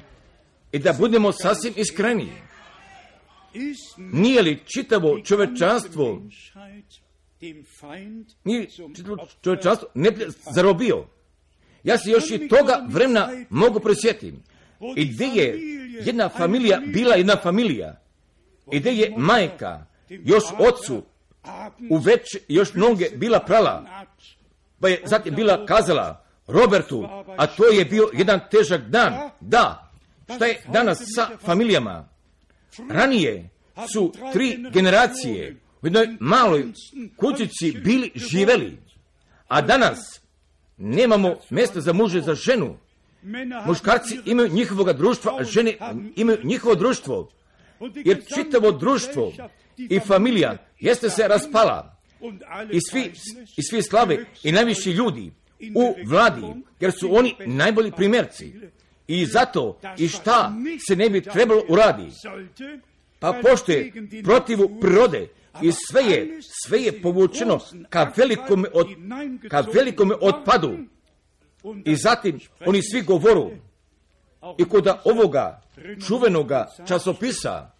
I 0.72 0.78
da 0.78 0.92
budemo 0.92 1.32
sasvim 1.32 1.72
iskreni. 1.76 2.32
Nije 3.96 4.42
li 4.42 4.62
čitavo 4.74 5.20
čovečanstvo 5.20 6.22
nije 8.44 8.68
čitavo 8.96 9.28
čovečanstvo 9.42 9.88
ne 9.94 10.10
zarobio? 10.54 11.06
Ja 11.84 11.98
se 11.98 12.10
još 12.10 12.30
i 12.30 12.48
toga 12.48 12.86
vremena 12.88 13.28
mogu 13.50 13.80
presjetim. 13.80 14.42
I 14.96 15.04
gdje 15.04 15.26
je 15.26 15.58
jedna 16.04 16.28
familija 16.28 16.80
bila 16.86 17.14
jedna 17.14 17.36
familija. 17.36 18.00
I 18.72 18.80
gdje 18.80 18.90
je 18.90 19.14
majka 19.16 19.86
još 20.08 20.44
ocu 20.58 21.02
u 21.90 21.96
već 21.96 22.22
još 22.48 22.74
mnoge 22.74 23.08
bila 23.16 23.40
prala. 23.40 24.04
Pa 24.80 24.88
je 24.88 25.02
zatim 25.04 25.34
bila 25.34 25.66
kazala 25.66 26.24
Robertu, 26.46 27.08
a 27.36 27.46
to 27.46 27.66
je 27.66 27.84
bio 27.84 28.08
jedan 28.12 28.40
težak 28.50 28.80
dan. 28.88 29.30
Da, 29.40 29.91
šta 30.24 30.46
je 30.46 30.62
danas 30.72 30.98
sa 31.16 31.28
familijama? 31.44 32.08
Ranije 32.90 33.48
su 33.92 34.12
tri 34.32 34.64
generacije 34.72 35.56
u 35.82 35.86
jednoj 35.86 36.16
maloj 36.20 36.64
kućici 37.16 37.72
bili 37.84 38.10
živeli, 38.14 38.78
a 39.48 39.60
danas 39.60 40.20
nemamo 40.76 41.36
mjesta 41.50 41.80
za 41.80 41.92
muže 41.92 42.20
za 42.20 42.34
ženu. 42.34 42.76
Muškarci 43.66 44.18
imaju 44.24 44.48
njihovoga 44.48 44.92
društva, 44.92 45.36
a 45.40 45.44
žene 45.44 45.76
imaju 46.16 46.38
njihovo 46.44 46.74
društvo. 46.74 47.30
Jer 47.94 48.22
čitavo 48.34 48.72
društvo 48.72 49.32
i 49.76 50.00
familija 50.00 50.56
jeste 50.80 51.10
se 51.10 51.28
raspala. 51.28 51.96
I 52.70 52.78
svi, 52.90 53.12
i 53.56 53.62
svi 53.62 53.82
slave 53.82 54.26
i 54.42 54.52
najviši 54.52 54.90
ljudi 54.90 55.32
u 55.74 55.94
vladi, 56.06 56.46
jer 56.80 56.92
su 56.92 57.14
oni 57.14 57.34
najbolji 57.46 57.92
primjerci. 57.92 58.52
I 59.06 59.26
zato 59.26 59.78
i 59.98 60.08
šta 60.08 60.52
se 60.88 60.96
ne 60.96 61.10
bi 61.10 61.20
trebalo 61.20 61.62
uradi. 61.68 62.10
Pa 63.18 63.32
pošto 63.42 63.72
je 63.72 63.92
protivu 64.24 64.80
prirode 64.80 65.28
i 65.62 65.72
sve 65.72 66.02
je, 66.02 66.38
sve 66.64 66.82
je 66.82 67.02
povučeno 67.02 67.60
ka 67.88 68.12
velikome, 68.16 68.68
od, 68.72 68.86
ka 69.48 69.64
velikome 69.74 70.14
otpadu. 70.20 70.78
I 71.84 71.96
zatim 71.96 72.40
oni 72.66 72.82
svi 72.82 73.02
govoru 73.02 73.50
i 74.58 74.64
kod 74.64 74.88
ovoga 75.04 75.62
čuvenoga 76.06 76.66
časopisa 76.88 77.70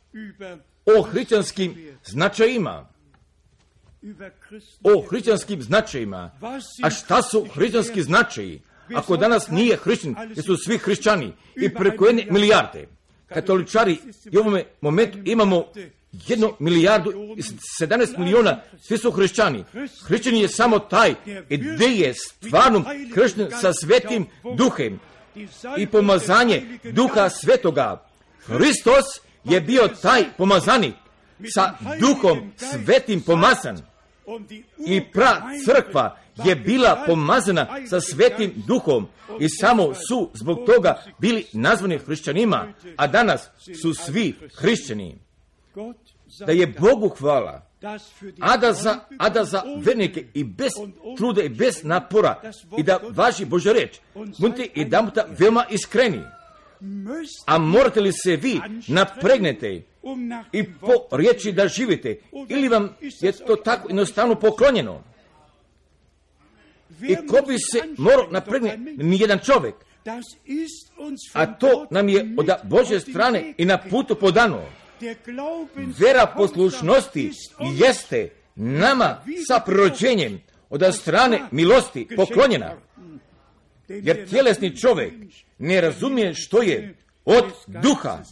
o 0.86 1.02
hrišćanskim 1.02 1.96
značajima. 2.04 2.88
O 4.84 5.02
hrišćanskim 5.08 5.62
značajima. 5.62 6.30
A 6.82 6.90
šta 6.90 7.22
su 7.22 7.46
hrišćanski 7.54 8.02
značaji? 8.02 8.62
Ako 8.95 9.16
danas 9.16 9.49
nije 9.49 9.76
hrišćan, 9.76 10.14
jer 10.36 10.45
su 10.45 10.57
svi 10.57 10.78
hrišćani 10.78 11.32
i 11.57 11.74
preko 11.74 12.07
jedne 12.07 12.26
milijarde. 12.30 12.88
Katoličari 13.28 13.99
i 14.32 14.36
u 14.36 14.40
ovome 14.40 14.64
momentu 14.80 15.18
imamo 15.24 15.64
jednu 16.26 16.53
milijardu 16.59 17.12
i 17.36 17.43
17 17.80 18.18
miliona, 18.18 18.61
svi 18.80 18.99
su 18.99 19.11
hrišćani. 19.11 19.64
Hrišćan 20.07 20.34
je 20.34 20.49
samo 20.49 20.78
taj 20.78 21.14
gdje 21.49 21.86
je 21.86 22.14
stvarno 22.14 22.84
kršten 23.14 23.49
sa 23.61 23.72
svetim 23.72 24.26
duhem 24.57 25.01
i 25.78 25.86
pomazanje 25.86 26.78
duha 26.84 27.28
svetoga. 27.28 28.07
Hristos 28.47 29.05
je 29.45 29.61
bio 29.61 29.88
taj 30.03 30.24
pomazanik 30.38 30.95
sa 31.55 31.74
duhom 32.01 32.53
svetim 32.57 33.20
pomazan. 33.20 33.91
I 34.86 35.00
pra 35.12 35.42
crkva 35.64 36.18
je 36.44 36.56
bila 36.56 37.02
pomazana 37.06 37.66
sa 37.90 38.00
svetim 38.00 38.52
duhom 38.66 39.08
i 39.40 39.48
samo 39.48 39.94
su 39.94 40.30
zbog 40.34 40.58
toga 40.66 41.02
bili 41.18 41.46
nazvani 41.52 41.98
hrišćanima, 41.98 42.68
a 42.96 43.06
danas 43.06 43.48
su 43.82 43.94
svi 43.94 44.34
hrišćani. 44.54 45.18
Da 46.46 46.52
je 46.52 46.66
Bogu 46.66 47.08
hvala, 47.08 47.62
a 48.40 48.56
da 48.56 48.72
za, 48.72 48.98
a 49.18 49.28
da 49.28 49.44
za 49.44 49.62
vernike 49.76 50.26
i 50.34 50.44
bez 50.44 50.72
truda 51.16 51.42
i 51.42 51.48
bez 51.48 51.84
napora 51.84 52.40
i 52.78 52.82
da 52.82 53.00
važi 53.10 53.44
Božja 53.44 53.72
reč, 53.72 54.00
budite 54.38 54.68
i 54.74 54.84
da 54.84 55.26
veoma 55.38 55.64
iskreni. 55.70 56.20
A 57.46 57.58
morate 57.58 58.00
li 58.00 58.12
se 58.12 58.36
vi 58.36 58.60
napregnete 58.88 59.82
i 60.52 60.64
po 60.72 61.16
riječi 61.16 61.52
da 61.52 61.68
živite, 61.68 62.20
ili 62.48 62.68
vam 62.68 62.96
je 63.20 63.32
to 63.32 63.56
tako 63.56 63.88
jednostavno 63.88 64.34
poklonjeno? 64.34 65.02
I 67.02 67.16
ko 67.26 67.38
bi 67.46 67.58
se 67.58 67.82
morao 67.98 68.26
napregnuti? 68.30 68.76
Nijedan 68.96 69.38
čovjek. 69.38 69.74
A 71.32 71.46
to 71.46 71.86
nam 71.90 72.08
je 72.08 72.34
od 72.38 72.50
Božje 72.62 73.00
strane 73.00 73.54
i 73.58 73.64
na 73.64 73.78
putu 73.90 74.14
podano. 74.14 74.62
Vera 75.98 76.26
poslušnosti 76.36 77.30
jeste 77.74 78.30
nama 78.54 79.24
sa 79.48 79.60
prorođenjem 79.60 80.40
od 80.70 80.94
strane 80.94 81.40
milosti 81.50 82.08
poklonjena. 82.16 82.76
Jer 84.03 84.28
tjelesni 84.28 84.76
čovjek 84.76 85.12
ne 85.59 85.80
razumije 85.80 86.34
što 86.34 86.62
je 86.62 86.95
od 87.24 87.45
duha. 87.66 88.22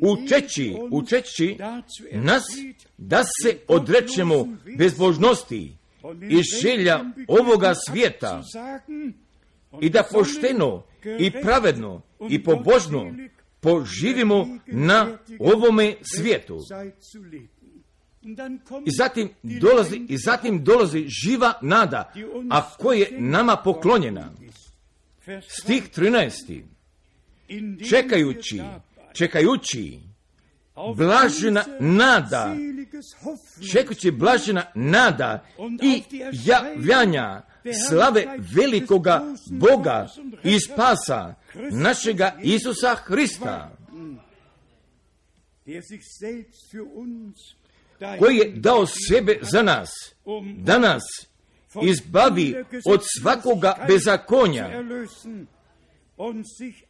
Učeći, 0.00 0.76
učeći 0.90 1.56
nas 2.12 2.42
da 2.98 3.22
se 3.42 3.58
odrećemo 3.68 4.48
bezbožnosti 4.78 5.76
i 6.30 6.42
želja 6.62 7.00
ovoga 7.28 7.74
svijeta 7.88 8.42
i 9.80 9.90
da 9.90 10.02
pošteno 10.12 10.82
i 11.18 11.30
pravedno 11.30 12.02
i 12.30 12.44
pobožno 12.44 13.14
poživimo 13.60 14.58
na 14.66 15.18
ovome 15.38 15.94
svijetu. 16.02 16.58
I 18.84 18.90
zatim 18.98 19.28
dolazi, 19.42 20.06
i 20.08 20.18
zatim 20.18 20.64
dolazi 20.64 21.06
živa 21.08 21.52
nada, 21.62 22.12
a 22.50 22.70
koja 22.78 22.98
je 22.98 23.20
nama 23.20 23.56
poklonjena. 23.56 24.32
Stih 25.48 25.90
13. 25.96 26.62
Čekajući, 27.90 28.62
čekajući, 29.12 30.00
blažena 30.96 31.64
nada, 31.80 32.56
čekajući 33.72 34.10
blažena 34.10 34.64
nada 34.74 35.44
i 35.82 36.02
javljanja 36.44 37.42
slave 37.88 38.38
velikoga 38.54 39.22
Boga 39.50 40.08
i 40.44 40.60
spasa 40.60 41.34
našega 41.70 42.36
Isusa 42.42 42.94
Hrista, 42.94 43.76
koji 48.18 48.36
je 48.36 48.52
dao 48.54 48.86
sebe 48.86 49.38
za 49.42 49.62
nas, 49.62 49.90
da 50.56 50.78
nas 50.78 51.02
izbavi 51.82 52.64
od 52.86 53.02
svakoga 53.20 53.84
bezakonja 53.88 54.82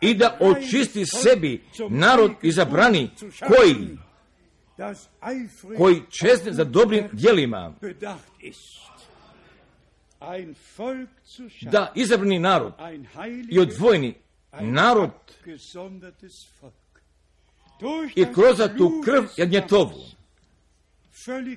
i 0.01 0.15
da 0.15 0.39
očisti 0.41 1.07
sebi 1.07 1.63
narod 1.91 2.33
izabrani 2.43 3.11
koji? 3.49 3.99
koji 5.77 6.03
čezne 6.11 6.53
za 6.53 6.65
dobrim 6.65 7.09
djelima. 7.13 7.75
da 11.61 11.93
izabrani 11.95 12.39
narod 12.39 12.73
i 13.51 13.59
odvojeni 13.59 14.15
narod 14.61 15.11
i 18.15 18.25
kroz 18.25 18.57
tu 18.79 19.03
krv 19.05 19.25
jednjetovu 19.37 19.93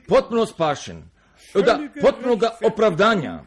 potpuno 0.08 0.46
spašen 0.46 1.04
od 1.54 1.66
potpunoga 2.02 2.50
opravdanja 2.64 3.44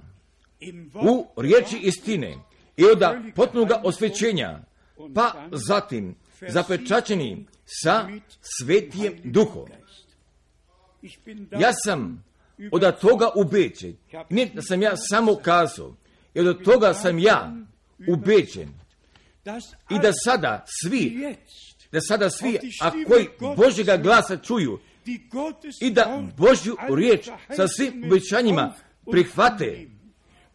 u 0.94 1.26
riječi 1.40 1.78
istine 1.82 2.34
i 2.76 2.84
od 2.84 3.02
potpunoga 3.34 3.80
osvećenja 3.84 4.60
pa 5.14 5.48
zatim 5.52 6.16
zapečačeni 6.48 7.46
sa 7.64 8.08
svetijem 8.40 9.14
duhom. 9.24 9.68
Ja 11.60 11.72
sam 11.84 12.24
od 12.72 13.00
toga 13.00 13.28
ubeđen. 13.34 13.96
Ne 14.30 14.46
da 14.54 14.62
sam 14.62 14.82
ja 14.82 14.92
samo 14.96 15.34
kazao, 15.34 15.96
jer 16.34 16.48
od 16.48 16.64
toga 16.64 16.94
sam 16.94 17.18
ja 17.18 17.52
ubeđen. 18.08 18.68
I 19.90 19.98
da 20.02 20.12
sada 20.24 20.64
svi, 20.82 21.36
da 21.92 22.00
sada 22.00 22.30
svi, 22.30 22.58
a 22.82 22.90
koji 23.06 23.28
Božjega 23.56 23.96
glasa 23.96 24.36
čuju, 24.36 24.78
i 25.80 25.90
da 25.90 26.22
Božju 26.36 26.76
riječ 26.94 27.28
sa 27.56 27.68
svim 27.68 28.04
obećanjima 28.04 28.74
prihvate 29.10 29.86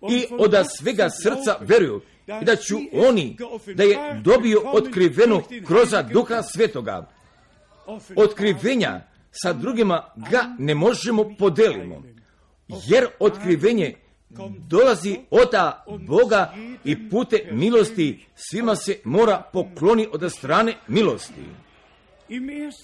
i 0.09 0.25
od 0.31 0.53
svega 0.77 1.09
srca 1.09 1.57
veruju 1.59 2.01
i 2.41 2.45
da 2.45 2.55
ću 2.55 2.77
oni, 2.93 3.37
da 3.75 3.83
je 3.83 4.21
dobio 4.23 4.61
otkriveno 4.65 5.41
kroz 5.67 5.89
duha 6.13 6.43
svetoga. 6.43 7.09
Otkrivenja 8.15 9.01
sa 9.31 9.53
drugima 9.53 10.13
ga 10.31 10.55
ne 10.59 10.75
možemo 10.75 11.35
podelimo, 11.39 12.03
jer 12.67 13.07
otkrivenje 13.19 13.95
dolazi 14.67 15.17
od 15.29 15.49
Boga 16.07 16.53
i 16.83 17.09
pute 17.09 17.49
milosti 17.51 18.25
svima 18.35 18.75
se 18.75 18.99
mora 19.03 19.43
pokloni 19.53 20.07
od 20.11 20.31
strane 20.31 20.77
milosti. 20.87 21.43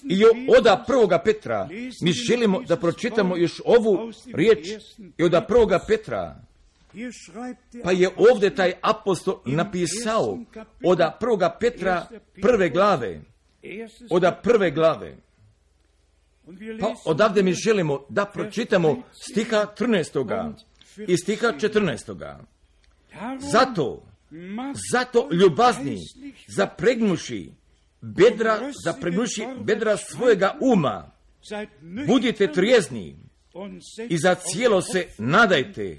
I 0.02 0.24
od 0.58 0.66
prvoga 0.86 1.18
Petra 1.18 1.68
mi 2.02 2.12
želimo 2.12 2.60
da 2.60 2.76
pročitamo 2.76 3.36
još 3.36 3.60
ovu 3.64 4.12
riječ 4.34 4.68
i 5.18 5.22
od 5.22 5.42
prvoga 5.48 5.78
Petra 5.86 6.40
pa 7.84 7.92
je 7.92 8.10
ovdje 8.16 8.54
taj 8.54 8.72
apostol 8.80 9.40
napisao 9.46 10.38
od 10.84 10.98
prvoga 11.20 11.56
Petra 11.60 12.06
prve 12.42 12.68
glave, 12.68 13.20
od 14.10 14.24
prve 14.42 14.70
glave. 14.70 15.16
Pa 16.80 16.94
odavde 17.04 17.42
mi 17.42 17.52
želimo 17.52 18.04
da 18.08 18.24
pročitamo 18.24 19.02
stiha 19.30 19.66
13. 19.78 20.52
i 21.08 21.16
stiha 21.16 21.46
14. 21.46 22.36
Zato, 23.38 24.02
zato 24.92 25.28
ljubazni, 25.32 25.98
zapregnuši 26.56 27.52
bedra, 28.00 28.60
zapregnuši 28.84 29.46
bedra 29.60 29.96
svojega 29.96 30.56
uma, 30.60 31.10
budite 32.06 32.52
trijezni 32.52 33.16
i 34.08 34.18
za 34.18 34.34
cijelo 34.34 34.82
se 34.82 35.06
nadajte. 35.18 35.98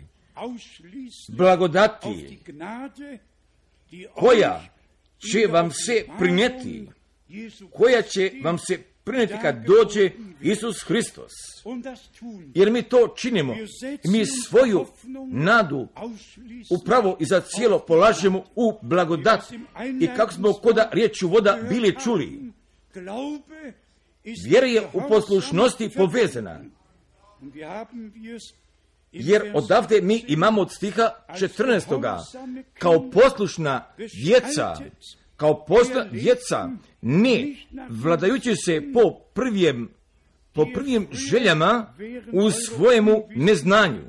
Blagodati 1.30 2.40
koja 4.16 4.62
će 5.32 5.48
vam 5.48 5.72
se 5.72 6.06
prinijeti, 6.20 6.88
koja 7.72 8.02
će 8.02 8.32
vam 8.44 8.58
se 8.58 8.80
prinijeti 9.04 9.34
kad 9.42 9.66
dođe 9.66 10.12
Isus 10.42 10.84
Hristos. 10.84 11.32
Jer 12.54 12.72
mi 12.72 12.82
to 12.82 13.14
činimo. 13.18 13.56
Mi 14.06 14.26
svoju 14.26 14.86
nadu 15.32 15.88
upravo 16.70 17.18
i 17.20 17.26
za 17.26 17.42
cijelo 17.42 17.80
polažemo 17.80 18.44
u 18.56 18.74
blagodat. 18.82 19.44
I 20.02 20.08
kako 20.18 20.34
smo 20.34 20.54
koda 20.54 20.90
riječu 20.94 21.28
voda 21.28 21.60
bili 21.70 21.96
čuli. 22.04 22.52
Vjera 24.46 24.68
je 24.68 24.82
u 24.94 25.02
poslušnosti 25.10 25.90
povezana. 25.90 26.60
Jer 29.12 29.52
odavde 29.54 30.02
mi 30.02 30.26
imamo 30.28 30.62
od 30.62 30.72
stiha 30.72 31.10
14. 31.30 32.24
kao 32.80 33.10
poslušna 33.12 33.86
djeca, 34.24 34.76
kao 35.42 35.66
poslušna 35.66 36.04
djeca, 36.04 36.70
ne 37.02 37.56
vladajući 37.90 38.54
se 38.66 38.82
po 38.94 39.14
prvijem, 39.34 39.90
po 40.54 40.66
prvim 40.74 41.08
željama 41.12 41.94
u 42.32 42.52
svojemu 42.52 43.24
neznanju, 43.36 44.02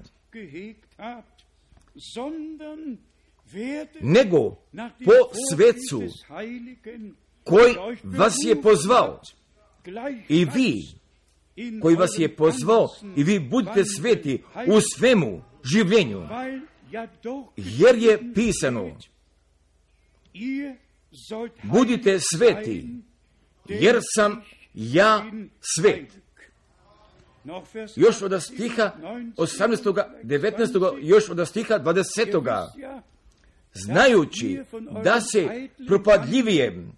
nego 4.01 4.57
po 5.05 5.19
svecu 5.53 6.03
koji 7.45 7.75
vas 8.03 8.35
je 8.47 8.63
pozvao. 8.63 9.21
I 10.29 10.45
vi 10.45 10.83
koji 11.83 11.97
vas 11.97 12.11
je 12.19 12.37
pozvao 12.37 12.89
i 13.17 13.25
vi 13.25 13.39
budite 13.39 13.85
sveti 13.85 14.43
u 14.67 14.81
svemu 14.97 15.43
življenju. 15.65 16.23
Jer 17.57 17.97
je 17.99 18.35
pisano, 18.35 18.91
budite 21.63 22.19
sveti, 22.35 22.89
jer 23.69 23.99
sam 24.17 24.43
ja 24.75 25.25
svet. 25.61 26.13
Još 27.97 28.23
od 28.23 28.43
stiha 28.43 28.93
18. 29.37 30.05
19. 30.25 30.99
još 31.03 31.29
od 31.29 31.49
stiha 31.49 31.79
20. 31.79 32.69
Znajući 33.75 34.61
da 35.05 35.21
se 35.21 35.69
propadljivijem 35.89 36.93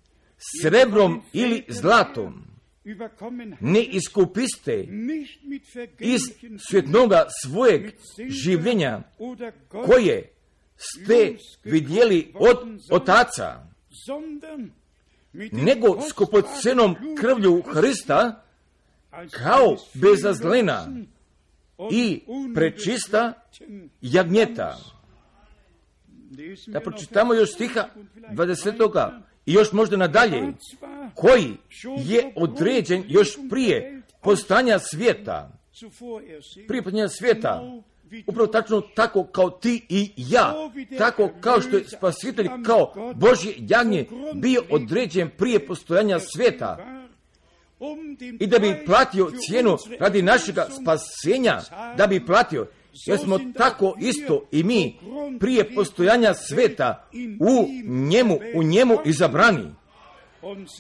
srebrom 0.63 1.23
ili 1.33 1.65
zlatom 1.69 2.45
ne 3.61 3.83
iskupiste 3.83 4.87
iz 5.99 6.21
svjetnoga 6.71 7.27
svojeg 7.45 7.93
življenja 8.29 9.03
koje 9.71 10.33
ste 10.77 11.37
vidjeli 11.65 12.33
od 12.35 12.59
otaca, 12.91 13.74
nego 15.53 16.01
skupocenom 16.11 16.97
krvlju 17.21 17.63
Hrista 17.63 18.43
kao 19.31 19.77
bezazlena 19.95 20.89
i 21.91 22.23
prečista 22.55 23.33
jagnjeta. 24.01 24.79
Da 26.67 26.81
pročitamo 26.81 27.35
još 27.35 27.53
stiha 27.53 27.89
20. 28.31 29.21
i 29.47 29.53
još 29.53 29.73
možda 29.73 29.97
nadalje, 29.97 30.53
koji 31.15 31.57
je 31.97 32.33
određen 32.37 33.05
još 33.09 33.39
prije 33.51 34.03
postanja 34.23 34.79
svijeta, 34.79 35.51
prije 36.69 36.83
postanja 36.83 37.09
svijeta, 37.09 37.63
upravo 38.27 38.47
tačno 38.47 38.81
tako 38.81 39.25
kao 39.25 39.51
ti 39.51 39.87
i 39.89 40.13
ja, 40.17 40.55
tako 40.99 41.31
kao 41.41 41.61
što 41.61 41.77
je 41.77 41.85
spasitelj 41.89 42.49
kao 42.67 43.13
Božje 43.15 43.55
jagnje 43.59 44.07
bio 44.35 44.63
određen 44.71 45.31
prije 45.39 45.67
postojanja 45.67 46.19
svijeta. 46.21 46.79
i 48.41 48.47
da 48.47 48.59
bi 48.59 48.85
platio 48.87 49.31
cijenu 49.41 49.77
radi 50.01 50.23
našega 50.23 50.67
spasenja, 50.81 51.61
da 51.97 52.07
bi 52.07 52.27
platio, 52.27 52.67
jer 53.07 53.19
smo 53.19 53.39
tako 53.57 53.97
isto 54.01 54.49
i 54.53 54.63
mi 54.63 54.97
prije 55.41 55.75
postojanja 55.75 56.35
sveta 56.35 57.09
u 57.41 57.69
njemu, 57.85 58.39
u 58.55 58.63
njemu 58.63 58.99
izabrani. 59.05 59.75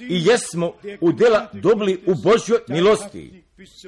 I 0.09 0.27
jesmo 0.27 0.73
u 1.01 1.13
dela 1.13 1.51
dobili 1.53 2.03
u 2.07 2.15
Božjoj 2.15 2.59
milosti 2.69 3.44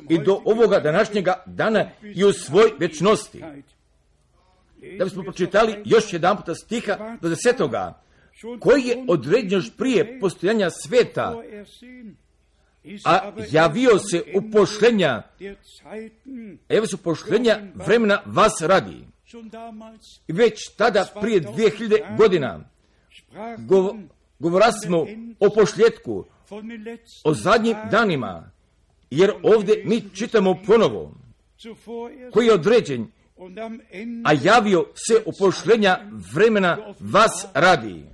i 0.09 0.19
do 0.19 0.43
ovoga 0.45 0.81
današnjega 0.81 1.43
dana 1.47 1.91
i 2.15 2.25
u 2.25 2.33
svoj 2.33 2.73
večnosti. 2.79 3.41
Da 4.99 5.05
bismo 5.05 5.23
pročitali 5.23 5.83
još 5.85 6.13
jedan 6.13 6.37
puta 6.37 6.55
stiha 6.55 7.17
do 7.21 7.29
desetoga, 7.29 8.03
koji 8.61 8.83
je 8.83 9.05
određen 9.09 9.59
još 9.59 9.77
prije 9.77 10.21
postojanja 10.21 10.71
sveta, 10.71 11.43
a 13.05 13.33
javio 13.51 13.99
se 13.99 14.23
u 14.35 14.51
pošlenja, 14.53 15.23
evo 16.69 16.87
su 16.87 16.97
pošlenja 16.97 17.59
vremena 17.75 18.23
vas 18.27 18.61
radi. 18.61 19.07
I 20.29 20.33
već 20.33 20.75
tada, 20.77 21.07
prije 21.21 21.41
2000 21.41 22.17
godina, 22.17 22.65
Govorili 24.39 24.73
smo 24.85 25.07
o 25.41 25.51
pošljetku, 25.51 26.25
o 27.25 27.35
zadnjim 27.35 27.77
danima, 27.91 28.51
jer 29.11 29.33
ovdje 29.43 29.83
mi 29.85 30.03
čitamo 30.15 30.59
ponovo, 30.67 31.15
koji 32.33 32.47
je 32.47 32.53
određen, 32.53 33.07
a 34.25 34.33
javio 34.43 34.87
se 34.95 35.23
u 35.27 35.33
pošljenja 35.39 35.99
vremena 36.35 36.79
vas 37.01 37.47
radi. 37.55 38.05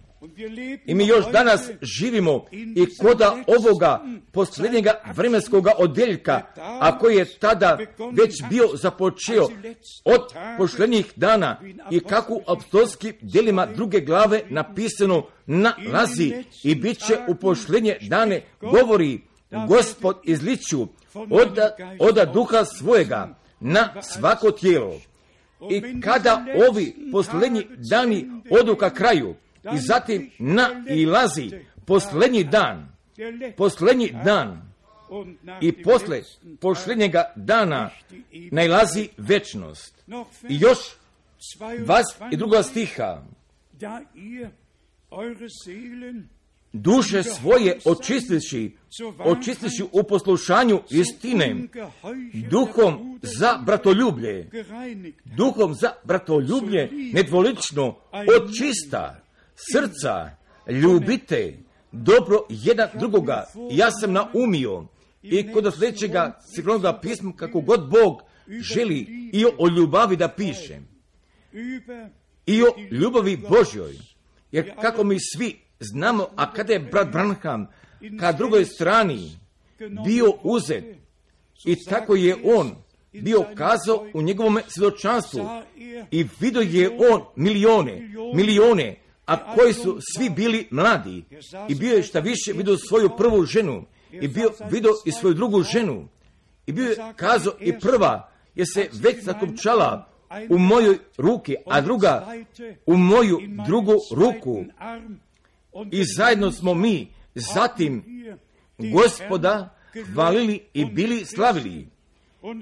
I 0.87 0.95
mi 0.95 1.07
još 1.07 1.25
danas 1.33 1.71
živimo 1.83 2.45
i 2.53 2.87
koda 3.01 3.37
ovoga 3.47 4.05
posljednjega 4.33 5.03
vremenskoga 5.17 5.73
odjeljka, 5.79 6.43
a 6.57 6.99
koji 6.99 7.17
je 7.17 7.39
tada 7.39 7.79
već 8.13 8.43
bio 8.51 8.69
započeo 8.75 9.49
od 10.05 10.21
pošljenjih 10.59 11.13
dana 11.17 11.61
i 11.91 12.01
kako 12.01 12.35
u 12.35 12.43
apostolskim 12.47 13.13
dijelima 13.21 13.67
druge 13.67 14.01
glave 14.01 14.43
napisano 14.49 15.27
nalazi 15.47 16.33
i 16.65 16.75
bit 16.75 16.99
će 16.99 17.19
u 17.29 17.37
dane 18.09 18.43
govori 18.61 19.21
gospod 19.69 20.21
izliču 20.25 20.89
od, 21.15 21.59
od 21.99 22.33
duha 22.33 22.65
svojega 22.65 23.39
na 23.61 24.03
svako 24.03 24.51
tijelo. 24.51 25.01
I 25.71 26.01
kada 26.01 26.45
ovi 26.69 26.95
posljednji 27.13 27.67
dani 27.91 28.31
odu 28.61 28.77
ka 28.77 28.91
kraju, 28.91 29.35
i 29.75 29.79
zatim 29.79 30.31
na 30.39 30.85
ilazi 30.89 31.51
posljednji 31.87 32.45
dan, 32.45 32.97
posljednji 33.57 34.15
dan 34.25 34.73
i 35.61 35.83
posle 35.83 36.23
posljednjega 36.61 37.33
dana 37.37 37.91
najlazi 38.51 39.09
večnost. 39.17 40.05
I 40.49 40.59
još 40.61 40.79
vas 41.87 42.17
i 42.31 42.37
druga 42.37 42.63
stiha 42.63 43.23
duše 46.73 47.23
svoje 47.23 47.79
očistiši, 47.85 48.77
očistiši 49.19 49.85
u 49.93 50.03
poslušanju 50.03 50.81
istine, 50.91 51.57
duhom 52.51 53.19
za 53.23 53.59
bratoljublje, 53.67 54.51
duhom 55.25 55.75
za 55.75 55.93
bratoljublje 56.05 56.91
nedvolično 57.13 57.97
od 58.13 58.57
čista 58.59 59.23
srca 59.73 60.31
ljubite 60.69 61.59
dobro 61.93 62.39
jedan 62.49 62.89
drugoga. 62.99 63.45
Ja 63.71 63.91
sam 63.91 64.13
naumio 64.13 64.87
i 65.23 65.53
kod 65.53 65.75
sljedećega 65.79 66.41
ciklonoga 66.55 66.99
pisma 67.03 67.33
kako 67.37 67.61
god 67.61 67.89
Bog 67.91 68.23
želi 68.47 69.31
i 69.33 69.45
o 69.59 69.69
ljubavi 69.69 70.17
da 70.17 70.29
piše. 70.29 70.81
I 72.47 72.63
o 72.63 72.67
ljubavi 72.91 73.37
Božjoj. 73.37 73.93
Jer 74.53 74.73
kako 74.81 75.05
mi 75.05 75.17
svi 75.21 75.62
znamo, 75.83 76.27
a 76.37 76.53
kada 76.53 76.73
je 76.73 76.79
brat 76.79 77.13
Branham 77.13 77.67
ka 78.21 78.33
drugoj 78.33 78.65
strani 78.65 79.39
bio 80.05 80.33
uzet 80.43 80.85
i 81.65 81.85
tako 81.85 82.15
je 82.15 82.37
on 82.45 82.75
bio 83.13 83.45
kazao 83.55 84.07
u 84.15 84.23
njegovom 84.23 84.59
svjedočanstvu 84.69 85.49
i 86.11 86.27
vidio 86.41 86.61
je 86.63 86.91
on 87.13 87.23
milione, 87.37 88.09
milione, 88.35 88.97
a 89.27 89.55
koji 89.55 89.73
su 89.73 89.99
svi 90.01 90.31
bili 90.31 90.67
mladi. 90.71 91.25
I 91.69 91.75
bio 91.75 91.97
je 91.97 92.03
šta 92.03 92.21
više 92.21 92.53
vidio 92.53 92.77
svoju 92.77 93.11
prvu 93.17 93.45
ženu 93.45 93.85
i 94.11 94.29
bio 94.29 94.51
vidio 94.71 94.91
i 95.05 95.13
svoju 95.13 95.35
drugu 95.35 95.63
ženu. 95.63 96.09
I 96.67 96.73
bio 96.73 96.89
je 96.91 96.97
kazao 97.17 97.53
i 97.61 97.79
prva 97.79 98.31
je 98.55 98.67
se 98.67 98.89
već 98.93 99.25
zakopčala 99.25 100.09
u 100.51 100.59
mojoj 100.59 100.99
ruke, 101.17 101.57
a 101.67 101.81
druga 101.81 102.35
u 102.87 102.97
moju 102.97 103.39
drugu 103.67 103.93
ruku 104.17 104.65
i 105.91 106.05
zajedno 106.17 106.53
smo 106.53 106.75
mi 106.75 107.09
zatim 107.35 108.05
gospoda 108.79 109.75
hvalili 110.15 110.61
i 110.75 110.85
bili 110.85 111.25
slavili. 111.25 111.87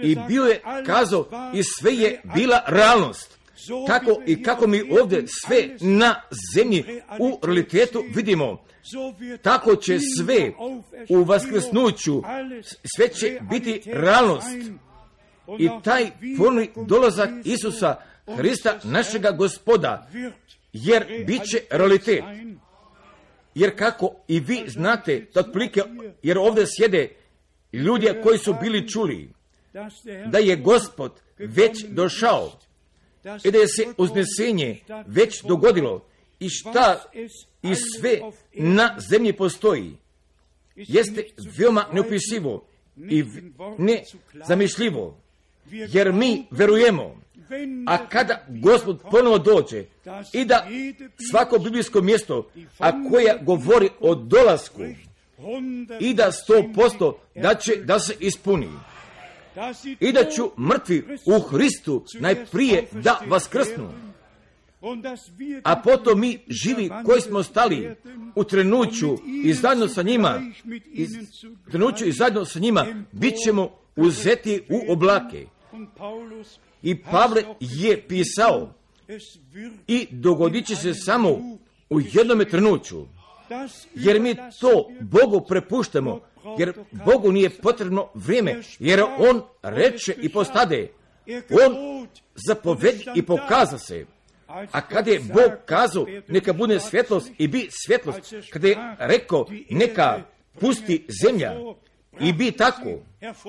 I 0.03 0.17
bio 0.29 0.45
je 0.45 0.63
kazao 0.87 1.29
i 1.55 1.63
sve 1.63 1.95
je 1.95 2.21
bila 2.35 2.63
realnost. 2.67 3.39
Tako 3.87 4.23
i 4.27 4.43
kako 4.43 4.67
mi 4.67 4.83
ovdje 5.01 5.25
sve 5.47 5.77
na 5.81 6.23
zemlji 6.55 6.85
u 7.19 7.39
realitetu 7.43 8.05
vidimo, 8.15 8.65
tako 9.43 9.77
će 9.77 9.99
sve 10.19 10.53
u 11.09 11.25
vaskrsnuću, 11.25 12.23
sve 12.97 13.09
će 13.09 13.41
biti 13.51 13.83
realnost. 13.87 14.47
I 15.59 15.69
taj 15.85 16.11
ponovni 16.39 16.71
dolazak 16.87 17.31
Isusa 17.45 17.97
Hrista, 18.37 18.79
našega 18.85 19.31
gospoda, 19.31 20.09
jer 20.73 21.25
bit 21.27 21.43
će 21.51 21.59
realitet. 21.71 22.25
Jer 23.55 23.77
kako 23.77 24.15
i 24.29 24.41
vi 24.41 24.65
znate, 24.67 25.27
otprilike, 25.35 25.83
jer 26.23 26.39
ovdje 26.39 26.65
sjede 26.67 27.09
ljudi 27.73 28.07
koji 28.23 28.39
su 28.39 28.55
bili 28.61 28.89
čuli, 28.89 29.31
da 30.27 30.39
je 30.39 30.57
gospod 30.57 31.13
već 31.39 31.85
došao 31.85 32.53
i 33.45 33.51
da 33.51 33.59
je 33.59 33.69
se 33.69 33.85
uznesenje 33.97 34.81
već 35.07 35.43
dogodilo 35.43 36.07
i 36.41 36.49
šta 36.49 37.05
i 37.63 37.75
sve 37.75 38.21
na 38.55 38.97
zemlji 39.11 39.33
postoji, 39.33 39.97
jeste 40.77 41.25
veoma 41.59 41.87
neopisivo 41.93 42.67
i 42.97 43.25
nezamišljivo, 43.79 45.21
jer 45.71 46.13
mi 46.13 46.47
verujemo 46.51 47.21
a 47.87 48.09
kada 48.09 48.47
gospod 48.49 49.01
ponovo 49.11 49.39
dođe 49.39 49.85
i 50.33 50.45
da 50.45 50.67
svako 51.31 51.59
biblijsko 51.59 52.01
mjesto, 52.01 52.51
a 52.79 52.93
koja 53.11 53.37
govori 53.43 53.89
o 54.01 54.15
dolasku 54.15 54.83
i 56.01 56.15
da 56.15 56.33
sto 56.33 56.65
posto 56.75 57.21
da 57.35 57.55
će 57.55 57.77
da 57.77 57.99
se 57.99 58.15
ispuni 58.21 58.69
i 60.01 60.13
da 60.13 60.25
ću 60.25 60.51
mrtvi 60.59 61.05
u 61.27 61.41
Hristu 61.41 62.05
najprije 62.21 62.89
da 62.93 63.21
vaskrsnu. 63.27 63.93
A 65.63 65.83
potom 65.83 66.21
mi 66.21 66.39
živi 66.49 66.91
koji 67.07 67.21
smo 67.21 67.43
stali 67.43 67.97
u 68.35 68.45
trenuću 68.45 69.17
i 69.45 69.53
zajedno 69.53 69.89
sa 69.89 70.03
njima, 70.03 70.43
i 70.93 71.07
trenuću 71.71 72.05
i 72.05 72.13
zajedno 72.13 72.45
sa 72.45 72.59
njima, 72.59 72.87
bit 73.13 73.35
ćemo 73.45 73.71
uzeti 73.97 74.63
u 74.69 74.93
oblake. 74.93 75.47
I 76.83 77.03
Pavle 77.03 77.45
je 77.61 78.09
pisao 78.09 78.75
i 79.87 80.09
dogodit 80.11 80.67
će 80.67 80.77
se 80.77 80.95
samo 80.95 81.29
u 81.91 82.01
jednome 82.01 82.45
trenuću. 82.45 83.07
Jer 83.95 84.21
mi 84.21 84.35
to 84.61 84.91
Bogu 85.01 85.47
prepuštamo, 85.49 86.21
jer 86.59 86.73
Bogu 87.05 87.33
nije 87.33 87.51
potrebno 87.51 88.09
vrijeme, 88.15 88.63
jer 88.79 89.03
On 89.19 89.43
reče 89.63 90.15
i 90.23 90.29
postade. 90.29 90.89
On 91.65 92.07
zapovedi 92.35 93.05
i 93.15 93.23
pokaza 93.23 93.79
se. 93.79 94.07
A 94.47 94.81
kada 94.81 95.11
je 95.11 95.21
Bog 95.21 95.53
kazao 95.67 96.07
neka 96.29 96.53
bude 96.53 96.81
svjetlost 96.81 97.31
i 97.39 97.49
bi 97.49 97.69
svjetlost, 97.71 98.35
kada 98.51 98.69
je 98.69 98.77
rekao 98.99 99.47
neka 99.71 100.23
pusti 100.61 101.07
zemlja 101.23 101.53
i 102.21 102.33
bi 102.33 102.53
tako, 102.53 102.91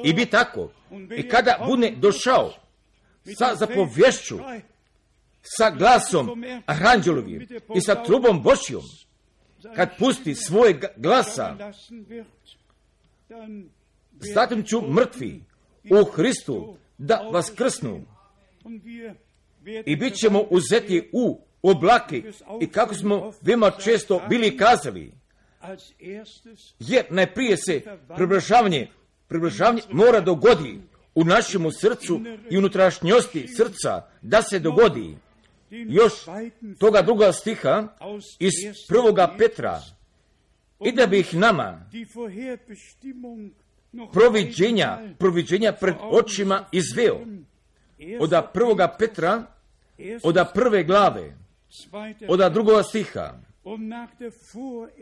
i 0.03 0.13
bi 0.13 0.25
tako. 0.25 0.71
I 1.17 1.29
kada 1.29 1.65
bude 1.67 1.91
došao 1.97 2.53
sa 3.37 3.55
zapovješću, 3.55 4.39
sa 5.41 5.69
glasom 5.69 6.43
aranđelovim 6.65 7.47
i 7.75 7.81
sa 7.81 8.03
trubom 8.03 8.43
Božjom, 8.43 8.83
kad 9.75 9.97
pusti 9.99 10.35
svoje 10.35 10.79
glasa, 10.97 11.73
zatim 14.33 14.63
ću 14.63 14.81
mrtvi 14.81 15.43
u 15.89 16.05
Hristu 16.05 16.77
da 16.97 17.15
vas 17.15 17.51
krsnu. 17.55 18.05
i 19.85 19.95
bit 19.95 20.15
ćemo 20.15 20.41
uzeti 20.49 21.09
u 21.13 21.41
oblake 21.61 22.23
i 22.61 22.67
kako 22.67 22.93
smo 22.93 23.31
veoma 23.41 23.71
često 23.71 24.21
bili 24.29 24.57
kazali, 24.57 25.13
jer 26.79 27.05
najprije 27.09 27.57
se 27.57 27.81
približavanje, 28.15 28.87
približavanje 29.27 29.81
mora 29.91 30.19
dogodi 30.19 30.81
u 31.15 31.23
našemu 31.23 31.71
srcu 31.71 32.21
i 32.49 32.57
unutrašnjosti 32.57 33.47
srca 33.57 34.05
da 34.21 34.41
se 34.41 34.59
dogodi. 34.59 35.17
Još 35.69 36.13
toga 36.79 37.01
druga 37.01 37.31
stiha 37.31 37.87
iz 38.39 38.53
prvoga 38.89 39.35
Petra. 39.37 39.81
I 40.85 40.91
da 40.91 41.07
bi 41.07 41.19
ih 41.19 41.35
nama 41.35 41.85
proviđenja, 44.13 44.99
proviđenja 45.19 45.71
pred 45.71 45.95
očima 46.01 46.65
izveo. 46.71 47.19
Oda 48.19 48.41
prvoga 48.53 48.95
Petra, 48.99 49.43
oda 50.23 50.45
prve 50.45 50.83
glave, 50.83 51.35
oda 52.27 52.49
drugoga 52.49 52.83
stiha, 52.83 53.33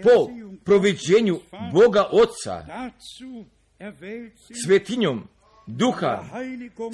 po 0.03 0.29
proviđenju 0.65 1.39
Boga 1.73 2.09
Otca, 2.11 2.65
svetinjom 4.65 5.27
duha, 5.77 6.23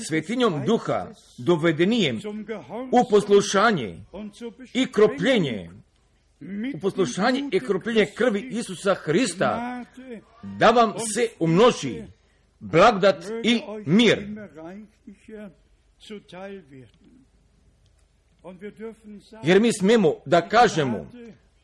svetinjom 0.07 0.65
duha, 0.65 1.07
dovedenijem 1.37 2.21
u 2.91 3.09
poslušanje 3.09 3.99
i 4.73 4.91
kropljenje, 4.91 5.69
u 6.75 6.79
poslušanje 6.79 7.49
i 7.51 7.59
kropljenje 7.59 8.05
krvi 8.15 8.49
Isusa 8.51 8.93
Hrista, 8.93 9.83
da 10.43 10.71
vam 10.71 10.93
se 11.13 11.27
umnoži 11.39 12.03
blagodat 12.59 13.25
i 13.43 13.61
mir. 13.85 14.27
Jer 19.43 19.61
mi 19.61 19.73
smemo 19.73 20.13
da 20.25 20.49
kažemo 20.49 21.11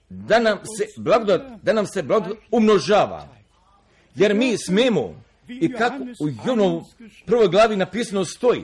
da 0.10 0.40
nam 0.40 0.58
se 0.78 0.86
blagodat, 0.98 1.42
da 1.64 1.74
nam 1.74 1.86
se 1.86 2.04
blagodat 2.04 2.38
umnožava. 2.52 3.28
Jer 4.16 4.36
mi 4.36 4.58
smemo 4.58 5.24
i 5.62 5.74
kako 5.74 6.04
u 6.20 6.30
Jonovu 6.46 6.86
prvoj 7.26 7.48
glavi 7.48 7.76
napisano 7.76 8.26
stoji 8.26 8.64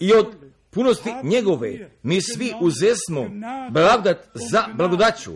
i 0.00 0.12
od 0.12 0.26
punosti 0.70 1.10
njegove 1.22 1.90
mi 2.02 2.20
svi 2.20 2.52
uzesmo 2.60 3.30
blagodat 3.70 4.28
za 4.34 4.64
blagodaću. 4.74 5.32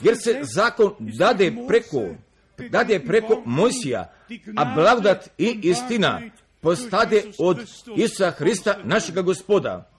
Jer 0.00 0.16
se 0.16 0.40
zakon 0.42 0.94
dade 0.98 1.52
preko, 1.68 2.02
dade 2.70 3.00
preko 3.00 3.42
Mojsija, 3.44 4.12
a 4.56 4.74
blagodat 4.74 5.28
i 5.38 5.58
istina 5.62 6.20
postade 6.60 7.22
od 7.38 7.58
Isusa 7.96 8.30
Hrista 8.30 8.78
našega 8.84 9.22
gospoda. 9.22 9.90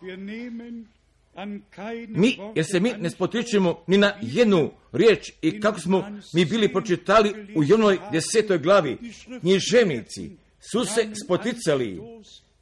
Mi, 2.07 2.37
jer 2.55 2.65
se 2.65 2.79
mi 2.79 2.93
ne 2.99 3.09
spotičemo 3.09 3.83
ni 3.87 3.97
na 3.97 4.13
jednu 4.21 4.71
riječ 4.91 5.31
i 5.41 5.59
kako 5.59 5.79
smo 5.79 6.19
mi 6.33 6.45
bili 6.45 6.73
pročitali 6.73 7.47
u 7.55 7.63
jednoj 7.63 7.99
desetoj 8.11 8.57
glavi, 8.57 8.97
književnici 9.39 10.31
su 10.71 10.85
se 10.85 11.09
spoticali 11.25 12.01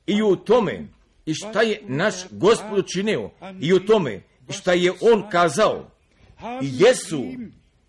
i 0.07 0.22
u 0.22 0.35
tome 0.35 0.88
i 1.26 1.34
šta 1.34 1.61
je 1.61 1.81
naš 1.88 2.15
gospod 2.31 2.80
učinio 2.80 3.30
i 3.61 3.73
u 3.73 3.80
tome 3.80 4.22
i 4.49 4.53
šta 4.53 4.73
je 4.73 4.94
on 5.02 5.30
kazao. 5.30 5.91
i 6.61 6.69
jesu 6.73 7.23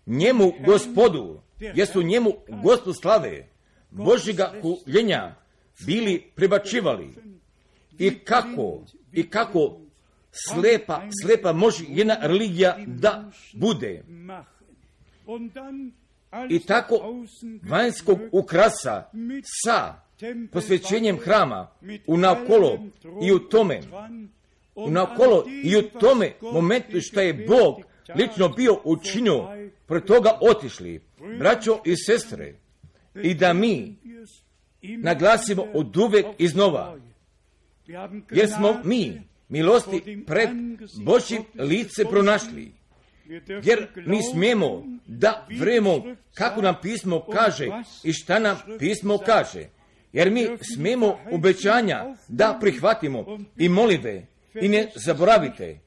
njemu 0.05 0.53
gospodu, 0.65 1.41
jesu 1.59 2.01
njemu 2.01 2.33
gospodu 2.63 2.93
slave, 2.93 3.47
Božiga 3.91 4.53
kuljenja 4.61 5.35
bili 5.85 6.23
prebačivali. 6.35 7.09
I 7.99 8.19
kako, 8.19 8.85
i 9.13 9.29
kako 9.29 9.79
slepa, 10.47 11.01
slepa 11.23 11.53
može 11.53 11.83
jedna 11.87 12.17
religija 12.21 12.77
da 12.87 13.31
bude. 13.53 14.03
I 16.49 16.59
tako 16.59 16.95
vanjskog 17.69 18.19
ukrasa 18.31 19.03
sa 19.63 19.95
posvećenjem 20.51 21.17
hrama 21.19 21.67
u 22.07 22.17
nakolo 22.17 22.79
i 23.23 23.31
u 23.31 23.39
tome, 23.39 23.81
u 24.75 24.91
nakolo 24.91 25.45
i 25.63 25.77
u 25.77 25.81
tome 25.99 26.33
momentu 26.41 27.01
što 27.01 27.21
je 27.21 27.33
Bog 27.33 27.81
lično 28.15 28.49
bio 28.49 28.77
učinio, 28.83 29.47
pre 29.85 30.05
toga 30.05 30.37
otišli, 30.41 31.01
braćo 31.39 31.81
i 31.85 31.95
sestre, 31.95 32.55
i 33.23 33.33
da 33.33 33.53
mi 33.53 33.95
naglasimo 34.81 35.65
od 35.73 35.97
uvek 35.97 36.25
iznova, 36.37 36.97
jer 38.31 38.49
smo 38.49 38.81
mi 38.83 39.28
milosti 39.49 40.23
pred 40.27 40.49
Božim 41.03 41.43
lice 41.55 42.03
pronašli. 42.09 42.71
Jer 43.63 43.87
mi 43.95 44.19
smijemo 44.31 44.83
da 45.05 45.47
vremo 45.59 46.03
kako 46.33 46.61
nam 46.61 46.75
pismo 46.81 47.25
kaže 47.33 47.67
i 48.03 48.13
šta 48.13 48.39
nam 48.39 48.57
pismo 48.79 49.17
kaže. 49.17 49.69
Jer 50.13 50.31
mi 50.31 50.47
smijemo 50.75 51.19
obećanja 51.31 52.15
da 52.27 52.57
prihvatimo 52.61 53.37
i 53.57 53.69
molive 53.69 54.25
i 54.61 54.69
ne 54.69 54.91
zaboravite. 54.95 55.79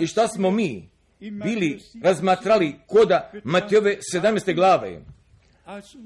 I 0.00 0.06
šta 0.06 0.28
smo 0.28 0.50
mi 0.50 0.88
bili 1.20 1.80
razmatrali 2.02 2.74
koda 2.86 3.32
Matijove 3.44 3.98
17. 4.14 4.54
glave. 4.54 5.02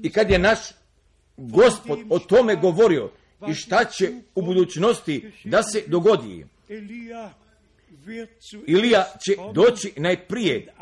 I 0.03 0.11
kad 0.11 0.29
je 0.29 0.39
naš 0.39 0.59
gospod 1.37 1.99
o 2.09 2.19
tome 2.19 2.55
govorio 2.55 3.11
i 3.49 3.53
šta 3.53 3.85
će 3.85 4.11
u 4.35 4.41
budućnosti 4.41 5.31
da 5.43 5.63
se 5.63 5.83
dogodi. 5.87 6.45
Ilija 8.67 9.05
će 9.25 9.35
doći 9.53 9.93
najprije. 9.97 10.73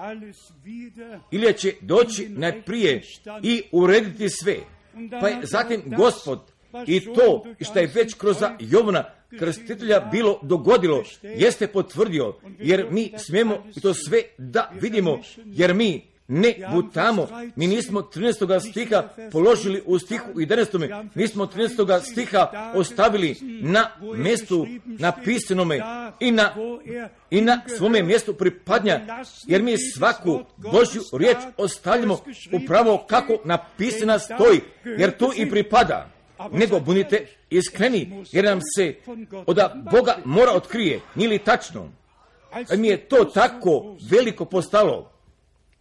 Ilija 1.31 1.53
će 1.53 1.73
doći 1.81 2.29
najprije 2.29 3.01
i 3.43 3.63
urediti 3.71 4.29
sve. 4.29 4.55
Pa 5.21 5.27
je 5.27 5.39
zatim 5.43 5.83
gospod 5.97 6.51
i 6.87 6.99
to 6.99 7.45
što 7.61 7.79
je 7.79 7.91
već 7.95 8.13
kroz 8.13 8.37
Jovna 8.59 9.03
krstitelja 9.39 9.99
bilo 10.11 10.39
dogodilo, 10.43 11.03
jeste 11.21 11.67
potvrdio, 11.67 12.35
jer 12.59 12.87
mi 12.91 13.11
smijemo 13.17 13.63
to 13.81 13.93
sve 13.93 14.21
da 14.37 14.71
vidimo, 14.81 15.19
jer 15.45 15.73
mi 15.73 16.16
ne 16.27 16.55
butamo, 16.73 17.27
mi 17.55 17.67
nismo 17.67 18.01
13. 18.01 18.69
stiha 18.69 19.09
položili 19.31 19.83
u 19.85 19.99
stihu 19.99 20.33
11. 20.33 21.09
Mi 21.15 21.27
smo 21.27 21.45
13. 21.45 22.01
stiha 22.11 22.71
ostavili 22.75 23.35
na 23.61 23.89
mjestu 24.15 24.67
napisanome 24.85 25.81
i 26.19 26.31
na, 26.31 26.55
i 27.29 27.41
na 27.41 27.61
svome 27.77 28.03
mjestu 28.03 28.33
pripadnja, 28.33 29.23
jer 29.45 29.63
mi 29.63 29.75
svaku 29.95 30.39
Božju 30.57 31.01
riječ 31.13 31.37
ostavljamo 31.57 32.19
upravo 32.63 33.05
kako 33.09 33.37
napisana 33.45 34.19
stoji, 34.19 34.61
jer 34.83 35.17
tu 35.17 35.31
i 35.35 35.49
pripada. 35.49 36.09
Nego 36.51 36.79
budite 36.79 37.25
iskreni, 37.49 38.23
jer 38.31 38.45
nam 38.45 38.59
se 38.77 38.95
od 39.45 39.59
Boga 39.91 40.17
mora 40.25 40.51
otkrije, 40.51 40.99
nije 41.15 41.29
li 41.29 41.39
tačno? 41.39 41.89
Mi 42.77 42.87
je 42.87 42.97
to 42.97 43.25
tako 43.25 43.95
veliko 44.11 44.45
postalo 44.45 45.16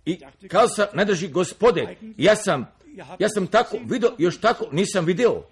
i 0.06 0.20
kao 0.48 0.68
sam, 0.68 0.86
najdrži 0.92 1.28
gospode, 1.28 1.96
ja 2.16 2.36
sam, 2.36 2.66
ja 3.18 3.28
sam 3.28 3.46
tako 3.46 3.76
vidio, 3.84 4.12
još 4.18 4.40
tako 4.40 4.68
nisam 4.72 5.04
video. 5.04 5.42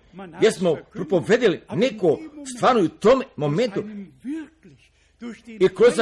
Ja 0.42 0.50
smo 0.50 0.76
propovedeli 0.92 1.60
neko 1.74 2.18
stvarno 2.56 2.82
u 2.82 2.88
tom 2.88 3.22
momentu 3.36 3.84
i 5.46 5.68
kroz 5.68 5.94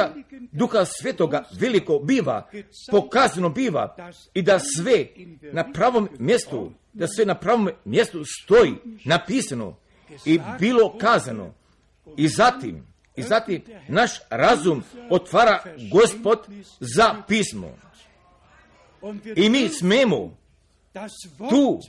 duha 0.52 0.84
svetoga 0.84 1.44
veliko 1.60 1.98
biva, 1.98 2.50
pokazano 2.90 3.48
biva 3.48 3.96
i 4.34 4.42
da 4.42 4.58
sve 4.58 5.06
na 5.52 5.72
pravom 5.72 6.08
mjestu, 6.18 6.72
da 6.92 7.06
sve 7.08 7.24
na 7.24 7.34
pravom 7.34 7.70
mjestu 7.84 8.24
stoji 8.44 8.74
napisano 9.04 9.76
i 10.24 10.40
bilo 10.58 10.98
kazano. 10.98 11.54
I 12.16 12.28
zatim, 12.28 12.86
i 13.16 13.22
zatim 13.22 13.62
naš 13.88 14.10
razum 14.30 14.82
otvara 15.10 15.62
gospod 15.92 16.38
za 16.80 17.14
pismo. 17.28 17.78
I 19.36 19.48
mi 19.48 19.68
smemo 19.68 20.36
tu, 21.50 21.80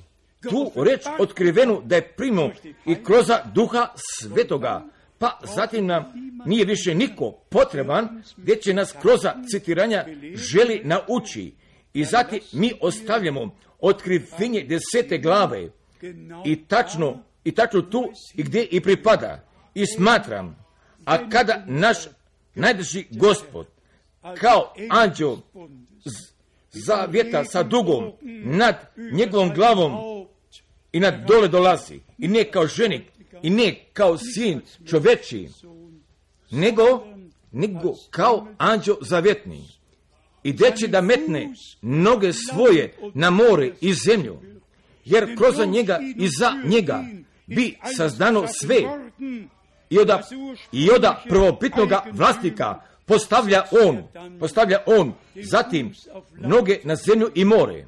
tu 0.49 0.83
reč 0.83 1.01
otkrivenu 1.19 1.81
da 1.85 1.95
je 1.95 2.07
primio 2.07 2.51
i 2.85 3.03
kroz 3.03 3.25
duha 3.53 3.87
svetoga, 3.95 4.85
pa 5.17 5.39
zatim 5.55 5.85
nam 5.85 6.05
nije 6.45 6.65
više 6.65 6.95
niko 6.95 7.31
potreban 7.31 8.23
gdje 8.37 8.55
će 8.55 8.73
nas 8.73 8.95
kroz 9.01 9.19
citiranja 9.51 10.05
želi 10.35 10.81
nauči. 10.83 11.53
I 11.93 12.05
zatim 12.05 12.39
mi 12.53 12.73
ostavljamo 12.81 13.55
otkrivenje 13.79 14.63
desete 14.63 15.17
glave 15.17 15.69
i 16.45 16.63
tačno, 16.65 17.23
i 17.43 17.51
tačno 17.51 17.81
tu 17.81 18.11
i 18.35 18.43
gdje 18.43 18.65
i 18.71 18.81
pripada. 18.81 19.47
I 19.73 19.85
smatram, 19.85 20.55
a 21.05 21.29
kada 21.29 21.63
naš 21.67 21.97
najdrži 22.55 23.05
gospod 23.11 23.67
kao 24.39 24.73
anđeo 24.89 25.37
zavjeta 26.73 27.45
sa 27.45 27.63
dugom 27.63 28.11
nad 28.43 28.75
njegovom 29.13 29.53
glavom 29.53 29.91
i 30.91 30.99
nad 30.99 31.13
dole 31.27 31.47
dolazi. 31.47 31.99
I 32.17 32.27
ne 32.27 32.43
kao 32.43 32.67
ženik, 32.67 33.01
i 33.41 33.49
ne 33.49 33.75
kao 33.93 34.17
sin 34.17 34.61
čoveči, 34.89 35.49
nego, 36.51 37.07
nego 37.51 37.93
kao 38.09 38.47
anđeo 38.57 38.97
zavjetni. 39.01 39.63
I 40.43 40.51
gdje 40.51 40.75
će 40.75 40.87
da 40.87 41.01
metne 41.01 41.53
noge 41.81 42.33
svoje 42.33 42.95
na 43.13 43.29
more 43.29 43.71
i 43.81 43.93
zemlju, 43.93 44.39
jer 45.05 45.37
kroz 45.37 45.55
njega 45.67 45.99
i 46.17 46.29
za 46.29 46.51
njega 46.65 47.03
bi 47.45 47.77
sazdano 47.97 48.45
sve 48.47 48.81
i 49.89 49.99
oda, 49.99 50.21
i 50.71 50.89
oda 50.91 51.23
prvobitnoga 51.29 52.05
vlasnika 52.11 52.81
postavlja 53.05 53.63
on, 53.85 54.03
postavlja 54.39 54.79
on, 54.85 55.13
zatim 55.35 55.93
noge 56.35 56.79
na 56.83 56.95
zemlju 56.95 57.31
i 57.35 57.45
more. 57.45 57.85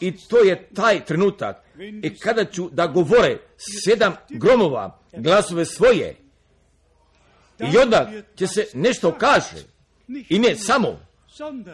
I 0.00 0.16
to 0.16 0.38
je 0.38 0.68
taj 0.74 1.04
trenutak. 1.04 1.56
I 2.02 2.18
kada 2.18 2.44
ću 2.44 2.68
da 2.70 2.86
govore 2.86 3.38
sedam 3.84 4.16
gromova 4.28 5.00
glasove 5.12 5.64
svoje, 5.64 6.16
i 7.72 7.78
onda 7.78 8.12
će 8.34 8.46
se 8.46 8.66
nešto 8.74 9.18
kaže, 9.18 9.64
i 10.28 10.38
ne 10.38 10.56
samo, 10.56 11.00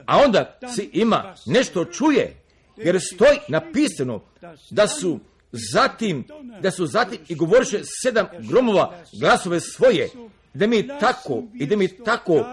a 0.06 0.18
onda 0.18 0.58
se 0.74 0.88
ima 0.92 1.34
nešto 1.46 1.84
čuje, 1.84 2.36
jer 2.76 3.00
stoji 3.14 3.38
napisano 3.48 4.22
da 4.70 4.88
su 4.88 5.20
zatim, 5.52 6.24
da 6.60 6.70
su 6.70 6.86
zatim 6.86 7.18
i 7.28 7.34
govoriše 7.34 7.80
sedam 8.02 8.26
gromova 8.50 9.02
glasove 9.20 9.60
svoje, 9.60 10.08
da 10.54 10.66
mi 10.66 10.88
tako 11.00 11.42
i 11.54 11.66
da 11.66 11.76
mi 11.76 11.88
tako 11.88 12.44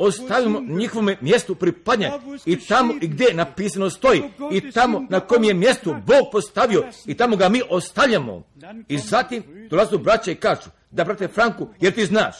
ostavimo 0.00 0.60
njihovome 0.60 1.16
mjestu 1.20 1.54
pripadnja 1.54 2.18
i 2.46 2.56
tamo 2.60 2.94
gdje 3.00 3.34
napisano 3.34 3.90
stoji 3.90 4.22
i 4.52 4.70
tamo 4.70 5.06
na 5.10 5.20
kojem 5.20 5.44
je 5.44 5.54
mjestu 5.54 5.94
Bog 6.06 6.26
postavio 6.32 6.84
i 7.06 7.14
tamo 7.14 7.36
ga 7.36 7.48
mi 7.48 7.62
ostavljamo. 7.70 8.42
I 8.88 8.98
zatim 8.98 9.42
dolazu 9.70 9.98
braća 9.98 10.30
i 10.30 10.34
kažu, 10.34 10.70
da 10.90 11.04
brate 11.04 11.28
Franku, 11.28 11.68
jer 11.80 11.94
ti 11.94 12.06
znaš. 12.06 12.36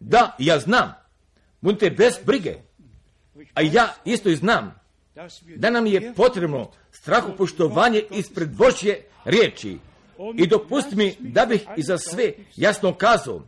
Da, 0.00 0.36
ja 0.38 0.58
znam. 0.58 0.94
Budite 1.60 1.90
bez 1.90 2.14
brige. 2.24 2.54
A 3.54 3.60
ja 3.60 3.94
isto 4.04 4.28
i 4.28 4.36
znam 4.36 4.74
da 5.56 5.70
nam 5.70 5.86
je 5.86 6.14
potrebno 6.14 6.70
strahopoštovanje 6.92 8.02
ispred 8.10 8.56
Božje 8.56 9.04
riječi. 9.24 9.78
I 10.36 10.46
dopusti 10.46 10.96
mi 10.96 11.16
da 11.18 11.46
bih 11.46 11.66
i 11.76 11.82
za 11.82 11.98
sve 11.98 12.32
jasno 12.56 12.94
kazao 12.94 13.42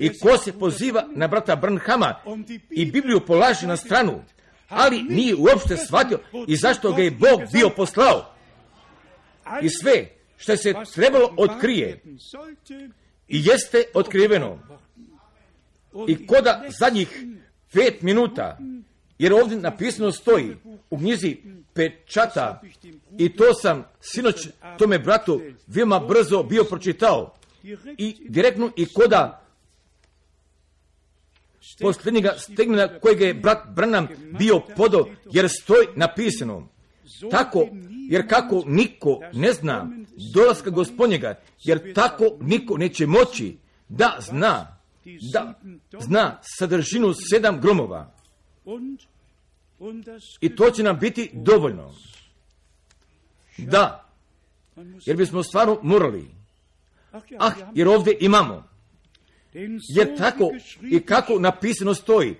i 0.00 0.18
ko 0.18 0.38
se 0.38 0.52
poziva 0.52 1.04
na 1.14 1.28
brata 1.28 1.56
Brnhama 1.56 2.14
i 2.70 2.90
Bibliju 2.90 3.20
polaže 3.20 3.66
na 3.66 3.76
stranu, 3.76 4.22
ali 4.68 5.02
nije 5.02 5.34
uopšte 5.34 5.76
shvatio 5.76 6.18
i 6.46 6.56
zašto 6.56 6.92
ga 6.92 7.02
je 7.02 7.10
Bog 7.10 7.40
bio 7.52 7.70
poslao. 7.70 8.34
I 9.62 9.68
sve 9.68 10.08
što 10.36 10.56
se 10.56 10.74
trebalo 10.94 11.34
otkrije 11.36 12.02
i 13.28 13.42
jeste 13.44 13.84
otkriveno. 13.94 14.58
I 16.08 16.26
koda 16.26 16.64
zadnjih 16.78 17.24
pet 17.72 18.02
minuta, 18.02 18.58
jer 19.18 19.32
ovdje 19.32 19.58
napisano 19.58 20.12
stoji 20.12 20.56
u 20.90 20.98
knjizi 20.98 21.36
pečata 21.74 22.62
i 23.18 23.36
to 23.36 23.54
sam 23.54 23.84
sinoć 24.00 24.48
tome 24.78 24.98
bratu 24.98 25.40
veoma 25.66 25.98
brzo 25.98 26.42
bio 26.42 26.64
pročitao 26.64 27.34
i 27.98 28.16
direktno 28.28 28.70
i 28.76 28.86
koda 28.86 29.39
posljednjega 31.80 32.34
stegmena 32.38 33.00
kojeg 33.00 33.20
je 33.20 33.34
brat 33.34 33.58
Branham 33.74 34.08
bio 34.38 34.60
podo, 34.76 35.06
jer 35.32 35.48
stoji 35.48 35.86
napisano 35.96 36.68
tako, 37.30 37.68
jer 38.10 38.28
kako 38.28 38.62
niko 38.66 39.20
ne 39.32 39.52
zna 39.52 39.90
dolaska 40.34 40.70
gospodnjega, 40.70 41.40
jer 41.64 41.94
tako 41.94 42.24
niko 42.40 42.76
neće 42.76 43.06
moći 43.06 43.56
da 43.88 44.16
zna, 44.20 44.76
da 45.32 45.54
zna 46.00 46.38
sadržinu 46.58 47.14
sedam 47.30 47.60
gromova. 47.60 48.14
I 50.40 50.56
to 50.56 50.70
će 50.70 50.82
nam 50.82 50.98
biti 50.98 51.30
dovoljno. 51.32 51.94
Da, 53.58 54.10
jer 55.06 55.16
bismo 55.16 55.42
stvarno 55.42 55.78
morali. 55.82 56.30
Ah, 57.38 57.52
jer 57.74 57.88
ovdje 57.88 58.16
imamo. 58.20 58.69
Jer 59.96 60.18
tako 60.18 60.50
i 60.90 61.00
kako 61.00 61.38
napisano 61.38 61.94
stoji 61.94 62.36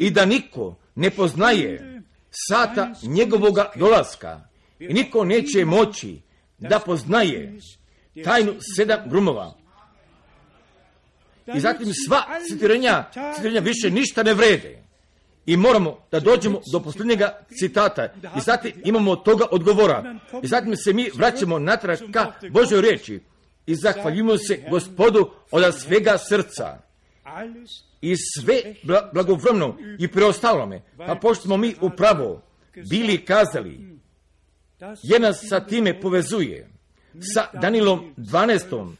i 0.00 0.10
da 0.10 0.24
niko 0.24 0.76
ne 0.94 1.10
poznaje 1.10 2.02
sata 2.30 2.94
njegovoga 3.02 3.72
dolaska 3.76 4.40
i 4.78 4.94
niko 4.94 5.24
neće 5.24 5.64
moći 5.64 6.20
da 6.58 6.78
poznaje 6.78 7.58
tajnu 8.24 8.54
sedam 8.76 9.00
grumova. 9.06 9.54
I 11.54 11.60
zatim 11.60 11.86
sva 12.06 12.22
citiranja, 12.48 13.04
citiranja 13.34 13.60
više 13.60 13.90
ništa 13.90 14.22
ne 14.22 14.34
vrede. 14.34 14.82
I 15.46 15.56
moramo 15.56 15.98
da 16.10 16.20
dođemo 16.20 16.60
do 16.72 16.80
posljednjega 16.80 17.38
citata. 17.58 18.08
I 18.36 18.40
zatim 18.40 18.72
imamo 18.84 19.16
toga 19.16 19.44
odgovora. 19.50 20.14
I 20.42 20.46
zatim 20.46 20.76
se 20.76 20.92
mi 20.92 21.10
vraćamo 21.14 21.58
natrag 21.58 21.98
ka 22.12 22.32
Božoj 22.50 22.80
riječi. 22.80 23.20
I 23.70 23.74
zahvaljujemo 23.74 24.38
se 24.38 24.64
gospodu 24.70 25.30
od 25.50 25.74
svega 25.74 26.18
srca. 26.18 26.78
I 28.00 28.16
sve 28.16 28.74
blagovremno 29.12 29.76
i 29.98 30.08
preostalome. 30.08 30.82
Pa 30.96 31.14
pošto 31.14 31.44
smo 31.44 31.56
mi 31.56 31.74
upravo 31.80 32.42
bili 32.90 33.24
kazali, 33.24 33.98
je 35.02 35.18
nas 35.18 35.44
sa 35.48 35.60
time 35.60 36.00
povezuje 36.00 36.70
sa 37.34 37.60
Danilom 37.60 38.14
12. 38.16 38.92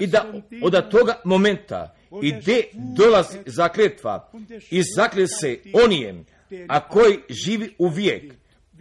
I 0.00 0.06
da 0.06 0.32
od 0.62 0.90
toga 0.90 1.20
momenta 1.24 1.96
ide 2.22 2.62
dolazi 2.96 3.38
zakletva 3.46 4.30
i 4.70 4.82
zakle 4.96 5.26
se 5.26 5.58
onijem, 5.84 6.26
a 6.68 6.88
koji 6.88 7.18
živi 7.28 7.74
u 7.78 7.88
vijek, 7.88 8.34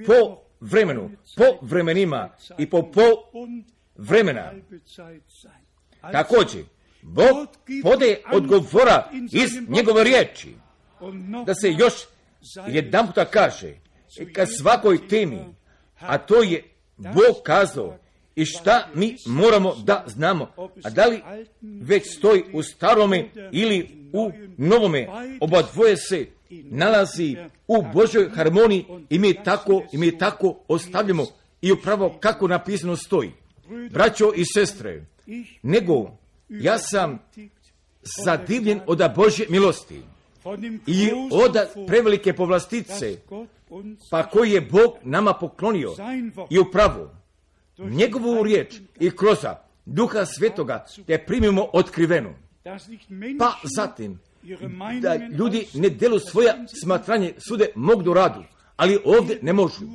po 0.05 0.43
vremenu, 0.59 1.11
po 1.37 1.43
vremenima 1.61 2.29
i 2.57 2.69
po 2.69 2.91
pol 2.91 3.13
vremena. 3.95 4.51
Također, 6.11 6.63
Bog 7.01 7.47
pode 7.83 8.17
odgovora 8.33 9.09
iz 9.31 9.69
njegove 9.69 10.03
riječi, 10.03 10.55
da 11.45 11.55
se 11.55 11.71
još 11.71 11.93
jedan 12.67 13.07
puta 13.07 13.25
kaže, 13.25 13.73
ka 14.33 14.45
svakoj 14.45 15.07
temi, 15.07 15.39
a 15.99 16.17
to 16.17 16.43
je 16.43 16.63
Bog 16.97 17.43
kazao 17.43 17.97
i 18.35 18.45
šta 18.45 18.87
mi 18.93 19.15
moramo 19.27 19.75
da 19.75 20.03
znamo, 20.07 20.51
a 20.83 20.89
da 20.89 21.05
li 21.05 21.21
već 21.61 22.17
stoji 22.17 22.43
u 22.53 22.63
starome 22.63 23.29
ili 23.51 24.09
u 24.13 24.31
novome, 24.57 25.07
oba 25.41 25.61
dvoje 25.73 25.97
se 25.97 26.27
nalazi 26.49 27.35
u 27.67 27.83
Božoj 27.93 28.29
harmoniji 28.29 28.85
i 29.09 29.19
mi 29.19 29.43
tako, 29.43 29.83
i 29.91 29.97
mi 29.97 30.17
tako 30.17 30.59
ostavljamo 30.67 31.25
i 31.61 31.71
upravo 31.71 32.17
kako 32.19 32.47
napisano 32.47 32.95
stoji. 32.95 33.31
Braćo 33.91 34.31
i 34.35 34.43
sestre, 34.45 35.05
nego 35.61 36.17
ja 36.49 36.77
sam 36.77 37.19
zadivljen 38.25 38.79
od 38.87 39.01
Božje 39.15 39.45
milosti 39.49 40.01
i 40.87 41.09
od 41.31 41.85
prevelike 41.87 42.33
povlastice, 42.33 43.17
pa 44.11 44.29
koji 44.29 44.51
je 44.51 44.61
Bog 44.61 44.93
nama 45.03 45.33
poklonio 45.33 45.95
i 46.49 46.59
upravo 46.59 47.15
njegovu 47.77 48.43
riječ 48.43 48.75
i 48.99 49.11
kroza 49.11 49.55
duha 49.85 50.25
svetoga 50.25 50.85
te 51.07 51.25
primimo 51.25 51.67
otkrivenu. 51.73 52.33
Pa 53.39 53.53
zatim, 53.75 54.19
da 55.01 55.15
ljudi 55.15 55.67
ne 55.73 55.89
delu 55.89 56.19
svoja 56.19 56.65
smatranje 56.83 57.33
sude 57.49 57.67
mogu 57.75 58.13
radu, 58.13 58.43
ali 58.75 58.99
ovdje 59.05 59.39
ne 59.41 59.53
možu. 59.53 59.85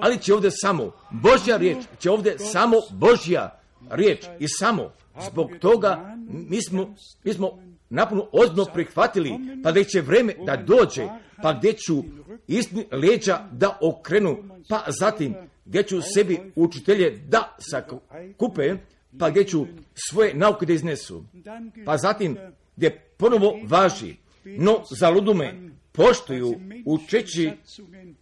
Ali 0.00 0.18
će 0.18 0.34
ovdje 0.34 0.50
samo 0.50 0.92
Božja 1.10 1.56
riječ, 1.56 1.78
će 1.98 2.10
ovdje 2.10 2.38
samo 2.38 2.76
Božja 2.90 3.60
riječ 3.90 4.24
i 4.38 4.46
samo. 4.48 4.92
Zbog 5.30 5.50
toga 5.60 6.16
mi 6.28 6.62
smo, 6.62 6.94
mi 7.24 7.32
smo 7.32 7.58
napuno 7.90 8.26
ozbiljno 8.32 8.64
prihvatili, 8.64 9.30
pa 9.62 9.72
da 9.72 9.84
će 9.84 10.00
vreme 10.00 10.34
da 10.46 10.56
dođe, 10.56 11.06
pa 11.42 11.52
gdje 11.52 11.72
ću 11.72 12.02
istini 12.46 12.86
leđa 12.92 13.48
da 13.52 13.78
okrenu, 13.80 14.36
pa 14.68 14.84
zatim 15.00 15.34
gdje 15.64 15.82
ću 15.82 16.00
sebi 16.14 16.52
učitelje 16.56 17.10
da 17.28 17.56
sakupe, 17.58 18.74
pa 19.18 19.30
gdje 19.30 19.44
ću 19.44 19.66
svoje 19.94 20.34
nauke 20.34 20.66
da 20.66 20.72
iznesu. 20.72 21.24
Pa 21.84 21.96
zatim 21.96 22.36
gdje 22.76 22.90
ponovo 23.16 23.58
važi, 23.68 24.16
no 24.44 24.82
za 24.90 25.10
ludume 25.10 25.70
poštuju 25.92 26.54
učeći 26.84 27.50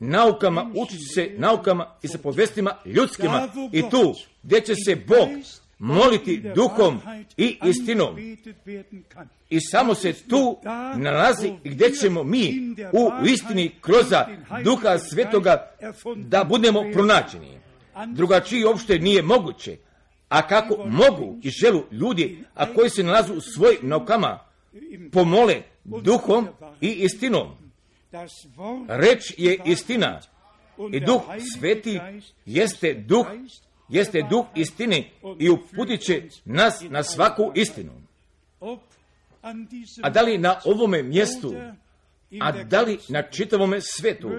naukama, 0.01 0.71
učići 0.75 1.05
se 1.15 1.31
naukama 1.37 1.87
i 2.03 2.09
sa 2.09 2.19
povestima 2.19 2.77
ljudskima 2.85 3.49
i 3.73 3.83
tu 3.91 4.15
gdje 4.43 4.61
će 4.61 4.75
se 4.75 4.97
Bog 4.97 5.29
moliti 5.79 6.43
duhom 6.55 7.01
i 7.37 7.59
istinom. 7.65 8.17
I 9.51 9.61
samo 9.61 9.95
se 9.95 10.13
tu 10.13 10.59
nalazi 10.97 11.53
gdje 11.65 11.91
ćemo 11.91 12.25
mi 12.25 12.75
u 12.93 13.27
istini 13.27 13.71
kroz 13.81 14.07
duha 14.65 14.99
svetoga 14.99 15.71
da 16.17 16.45
budemo 16.45 16.85
pronađeni. 16.93 17.61
Drugačiji 18.07 18.65
uopšte 18.65 18.99
nije 18.99 19.23
moguće. 19.23 19.77
A 20.29 20.47
kako 20.47 20.77
mogu 20.87 21.39
i 21.43 21.51
želu 21.51 21.83
ljudi, 21.91 22.45
a 22.55 22.75
koji 22.75 22.91
se 22.91 23.03
nalazu 23.03 23.35
u 23.35 23.41
svojim 23.41 23.79
naukama, 23.83 24.39
pomole 25.13 25.63
duhom 25.85 26.49
i 26.81 26.89
istinom. 26.89 27.60
Reč 28.89 29.35
je 29.39 29.59
istina. 29.65 30.21
i 30.93 31.01
duh 31.01 31.23
sveti 31.59 32.01
jeste 32.47 32.95
duh 32.95 33.27
jeste 33.89 34.23
duh 34.31 34.47
istine 34.55 35.11
i 35.39 35.51
uputit 35.51 36.01
će 36.01 36.23
nas 36.45 36.85
na 36.89 37.03
svaku 37.03 37.53
istinu. 37.55 37.93
A 40.03 40.11
da 40.11 40.23
li 40.23 40.39
na 40.39 40.61
ovome 40.65 41.03
mjestu, 41.03 41.55
a 42.41 42.53
da 42.65 42.81
li 42.81 42.99
na 43.09 43.23
čitavome 43.23 43.79
svetu, 43.81 44.31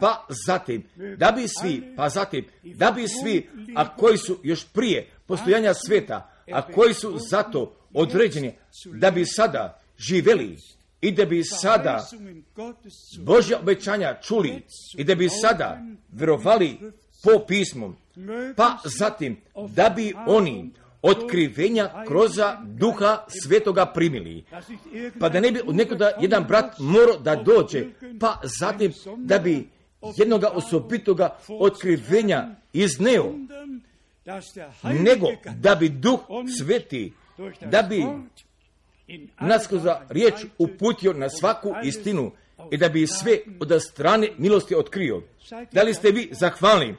pa 0.00 0.26
zatim, 0.46 0.84
da 1.16 1.32
bi 1.32 1.48
svi, 1.60 1.82
pa 1.96 2.08
zatim, 2.08 2.46
da 2.62 2.90
bi 2.90 3.04
svi, 3.08 3.48
a 3.74 3.96
koji 3.96 4.18
su 4.18 4.38
još 4.42 4.66
prije 4.72 5.10
postojanja 5.26 5.74
sveta, 5.74 6.30
a 6.52 6.72
koji 6.72 6.94
su 6.94 7.18
zato 7.30 7.76
određeni, 7.94 8.54
da 8.84 9.10
bi 9.10 9.24
sada 9.26 9.80
živeli 9.98 10.56
i 11.00 11.12
da 11.12 11.24
bi 11.24 11.44
sada 11.44 12.06
Božja 13.24 13.58
obećanja 13.58 14.14
čuli 14.22 14.62
i 14.96 15.04
da 15.04 15.14
bi 15.14 15.28
sada 15.28 15.78
verovali 16.12 16.78
po 17.24 17.46
pismu, 17.48 17.94
pa 18.56 18.78
zatim 18.84 19.36
da 19.68 19.88
bi 19.88 20.14
oni 20.26 20.70
otkrivenja 21.02 22.04
kroza 22.06 22.56
duha 22.64 23.24
svetoga 23.28 23.86
primili. 23.86 24.44
Pa 25.20 25.28
da 25.28 25.40
ne 25.40 25.52
bi 25.52 25.60
od 25.66 25.76
jedan 26.20 26.44
brat 26.44 26.78
morao 26.78 27.18
da 27.18 27.36
dođe, 27.36 27.84
pa 28.20 28.40
zatim 28.60 28.92
da 29.16 29.38
bi 29.38 29.68
jednoga 30.16 30.48
osobitoga 30.48 31.36
otkrivenja 31.48 32.54
izneo, 32.72 33.34
nego 34.82 35.26
da 35.56 35.74
bi 35.74 35.88
duh 35.88 36.20
sveti, 36.58 37.12
da 37.70 37.82
bi 37.82 38.04
nas 39.40 39.66
kroz 39.66 39.82
riječ 40.08 40.34
uputio 40.58 41.12
na 41.12 41.30
svaku 41.30 41.74
istinu 41.84 42.32
i 42.70 42.76
da 42.76 42.88
bi 42.88 43.06
sve 43.06 43.38
od 43.60 43.82
strane 43.82 44.28
milosti 44.38 44.74
otkrio. 44.74 45.22
Da 45.72 45.82
li 45.82 45.94
ste 45.94 46.10
vi 46.10 46.28
zahvalni 46.32 46.94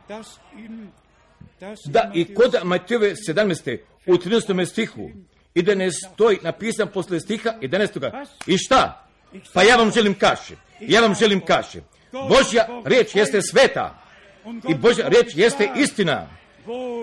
da 1.85 2.11
i 2.13 2.33
kod 2.33 2.55
Matijeve 2.63 3.15
17. 3.15 3.77
u 4.05 4.13
13. 4.13 4.65
stihu 4.65 5.09
i 5.53 5.61
da 5.61 5.75
ne 5.75 5.91
stoji 5.91 6.37
napisan 6.41 6.87
posle 6.93 7.19
stiha 7.19 7.53
11. 7.61 8.25
I 8.47 8.57
šta? 8.57 9.07
Pa 9.53 9.63
ja 9.63 9.75
vam 9.75 9.91
želim 9.91 10.13
kaše. 10.13 10.55
Ja 10.79 11.01
vam 11.01 11.15
želim 11.15 11.45
kaše. 11.45 11.81
Božja 12.11 12.67
riječ 12.85 13.15
jeste 13.15 13.41
sveta 13.41 14.01
i 14.69 14.75
Božja 14.75 15.07
riječ 15.07 15.35
jeste 15.35 15.69
istina 15.75 16.27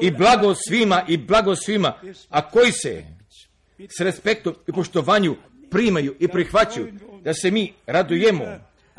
i 0.03 0.11
blago 0.11 0.55
svima 0.69 1.05
i 1.09 1.17
blago 1.17 1.57
svima, 1.57 1.95
a 2.31 2.51
koji 2.51 2.73
se 2.73 3.05
s 3.79 4.01
respektom 4.01 4.55
i 4.67 4.73
poštovanju 4.73 5.37
primaju 5.71 6.15
i 6.21 6.29
prihvaćaju 6.29 6.93
da 7.25 7.35
se 7.35 7.51
mi 7.51 7.73
radujemo 7.87 8.45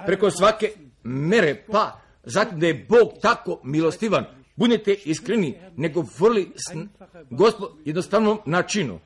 preko 0.06 0.32
svake 0.32 0.72
mere, 1.04 1.64
pa 1.72 2.00
zatim 2.24 2.60
da 2.60 2.68
je 2.68 2.86
Bog 2.90 3.12
tako 3.22 3.60
milostivan, 3.64 4.26
budete 4.56 4.94
iskreni, 5.06 5.56
ne 5.76 5.90
govorili 5.90 6.52
s 6.56 6.76
gospod 7.30 7.72
jednostavnom 7.86 8.40
načinu. 8.46 9.00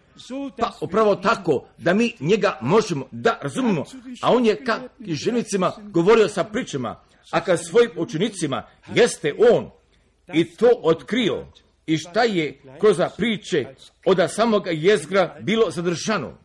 Pa 0.58 0.72
upravo 0.82 1.16
tako 1.16 1.66
da 1.78 1.94
mi 1.94 2.14
njega 2.20 2.58
možemo 2.62 3.08
da 3.12 3.40
razumimo, 3.42 3.86
a 4.22 4.34
on 4.34 4.46
je 4.46 4.64
ka 4.64 4.80
ženicima 5.00 5.72
govorio 5.82 6.28
sa 6.28 6.44
pričama, 6.44 7.02
a 7.32 7.44
ka 7.44 7.58
svojim 7.58 7.92
učenicima 7.96 8.64
jeste 8.96 9.34
on 9.54 9.70
i 10.34 10.46
to 10.46 10.70
otkrio 10.84 11.46
i 11.90 11.98
šta 11.98 12.24
je 12.24 12.62
kroz 12.80 12.98
priče 13.18 13.66
od 14.06 14.32
samoga 14.32 14.72
jezgra 14.72 15.36
bilo 15.42 15.72
zadržano. 15.72 16.38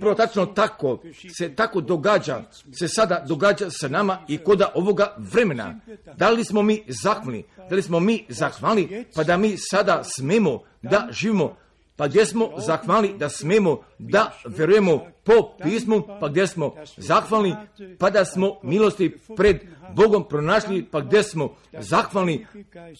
Prvo 0.00 0.14
tačno 0.14 0.46
tako 0.46 1.02
se 1.38 1.54
tako 1.54 1.80
događa, 1.80 2.42
se 2.78 2.88
sada 2.88 3.24
događa 3.28 3.70
sa 3.70 3.88
nama 3.88 4.24
i 4.28 4.38
koda 4.38 4.72
ovoga 4.74 5.14
vremena. 5.18 5.80
Da 6.16 6.30
li 6.30 6.44
smo 6.44 6.62
mi 6.62 6.82
zahvalni, 7.02 7.44
da 7.70 7.76
li 7.76 7.82
smo 7.82 8.00
mi 8.00 8.24
zahvalni, 8.28 9.04
pa 9.14 9.24
da 9.24 9.36
mi 9.36 9.56
sada 9.56 10.02
smemo 10.04 10.62
da 10.82 11.08
živimo 11.10 11.56
pa 12.00 12.08
gdje 12.08 12.26
smo 12.26 12.50
zahvalni 12.56 13.18
da 13.18 13.28
smemo 13.28 13.80
da 13.98 14.32
verujemo 14.46 15.06
po 15.24 15.56
pismu, 15.62 16.02
pa 16.20 16.28
gdje 16.28 16.46
smo 16.46 16.74
zahvalni, 16.96 17.56
pa 17.98 18.10
da 18.10 18.24
smo 18.24 18.58
milosti 18.62 19.18
pred 19.36 19.60
Bogom 19.96 20.28
pronašli, 20.28 20.84
pa 20.90 21.00
gdje 21.00 21.22
smo 21.22 21.54
zahvalni, 21.78 22.46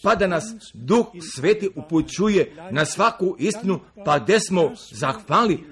pa 0.03 0.15
da 0.15 0.27
nas 0.27 0.43
Duh 0.73 1.05
Sveti 1.35 1.69
upućuje 1.75 2.55
na 2.71 2.85
svaku 2.85 3.35
istinu, 3.39 3.79
pa 4.05 4.19
gdje 4.19 4.39
smo 4.39 4.71
zahvalni, 4.91 5.63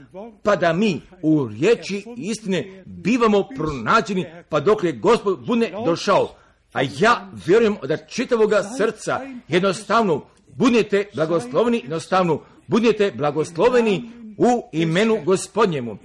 pa 0.43 0.55
da 0.55 0.73
mi 0.73 1.01
u 1.21 1.47
riječi 1.47 2.05
istine 2.17 2.83
bivamo 2.85 3.47
pronađeni, 3.55 4.25
pa 4.49 4.59
dok 4.59 4.83
je 4.83 4.91
Gospod 4.91 5.45
bude 5.47 5.71
došao. 5.85 6.35
A 6.73 6.81
ja 6.99 7.29
vjerujem 7.45 7.77
da 7.83 7.97
čitavoga 7.97 8.63
srca 8.77 9.21
jednostavno 9.47 10.25
budete 10.47 11.05
blagoslovni, 11.15 11.77
jednostavno 11.77 12.41
budete 12.69 13.11
blagosloveni 13.11 14.11
u 14.37 14.69
imenu 14.71 15.17
gospodnjemu. 15.25 15.97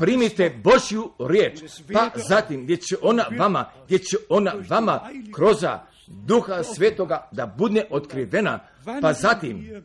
Primite 0.00 0.60
Božju 0.64 1.10
riječ, 1.18 1.60
pa 1.92 2.10
zatim 2.28 2.64
gdje 2.64 2.76
će 2.76 2.96
ona 3.02 3.24
vama, 3.38 3.70
gdje 3.84 3.98
će 3.98 4.16
ona 4.28 4.54
vama 4.68 5.00
kroz 5.34 5.64
duha 6.06 6.62
svetoga 6.62 7.28
da 7.32 7.46
bude 7.46 7.84
otkrivena, 7.90 8.60
pa 9.00 9.12
zatim 9.12 9.82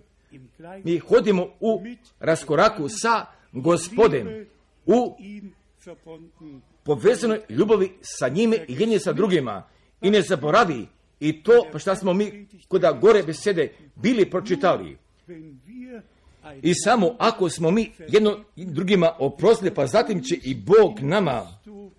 mi 0.84 1.00
hodimo 1.00 1.48
u 1.60 1.82
raskoraku 2.20 2.90
sa 2.90 3.26
gospodem, 3.52 4.46
u 4.86 5.18
povezanoj 6.84 7.40
ljubavi 7.50 7.92
sa 8.02 8.28
njime 8.28 8.58
i 8.68 8.76
jednje 8.80 9.00
sa 9.00 9.14
drugima. 9.14 9.64
I 10.02 10.12
ne 10.12 10.22
zaboravi 10.22 10.88
i 11.20 11.44
to 11.44 11.80
šta 11.80 11.96
smo 11.96 12.14
mi 12.14 12.48
koda 12.68 12.92
gore 12.92 13.24
besede 13.24 13.74
bili 13.96 14.30
pročitali. 14.30 14.98
I 16.62 16.74
samo 16.74 17.16
ako 17.20 17.50
smo 17.50 17.72
mi 17.72 17.92
jedno 18.08 18.38
drugima 18.56 19.12
oprostili, 19.20 19.74
pa 19.74 19.88
zatim 19.88 20.24
će 20.24 20.36
i 20.44 20.56
Bog 20.56 21.00
nama, 21.00 21.48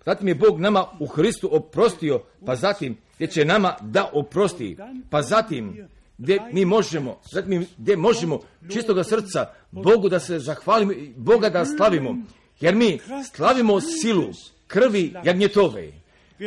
zatim 0.05 0.27
je 0.27 0.35
Bog 0.35 0.59
nama 0.59 0.85
u 0.99 1.07
Hristu 1.07 1.49
oprostio, 1.51 2.21
pa 2.45 2.55
zatim 2.55 2.97
gdje 3.15 3.27
će 3.27 3.45
nama 3.45 3.75
da 3.81 4.09
oprosti, 4.13 4.77
pa 5.09 5.21
zatim 5.21 5.87
gdje 6.17 6.39
mi 6.53 6.65
možemo, 6.65 7.19
zatim 7.33 7.65
gdje 7.77 7.97
možemo 7.97 8.39
čistoga 8.73 9.03
srca 9.03 9.45
Bogu 9.71 10.09
da 10.09 10.19
se 10.19 10.39
zahvalimo, 10.39 10.93
Boga 11.15 11.49
da 11.49 11.65
slavimo, 11.65 12.17
jer 12.59 12.75
mi 12.75 12.99
slavimo 13.35 13.81
silu 13.81 14.29
krvi 14.67 15.13
jagnjetove, 15.23 15.91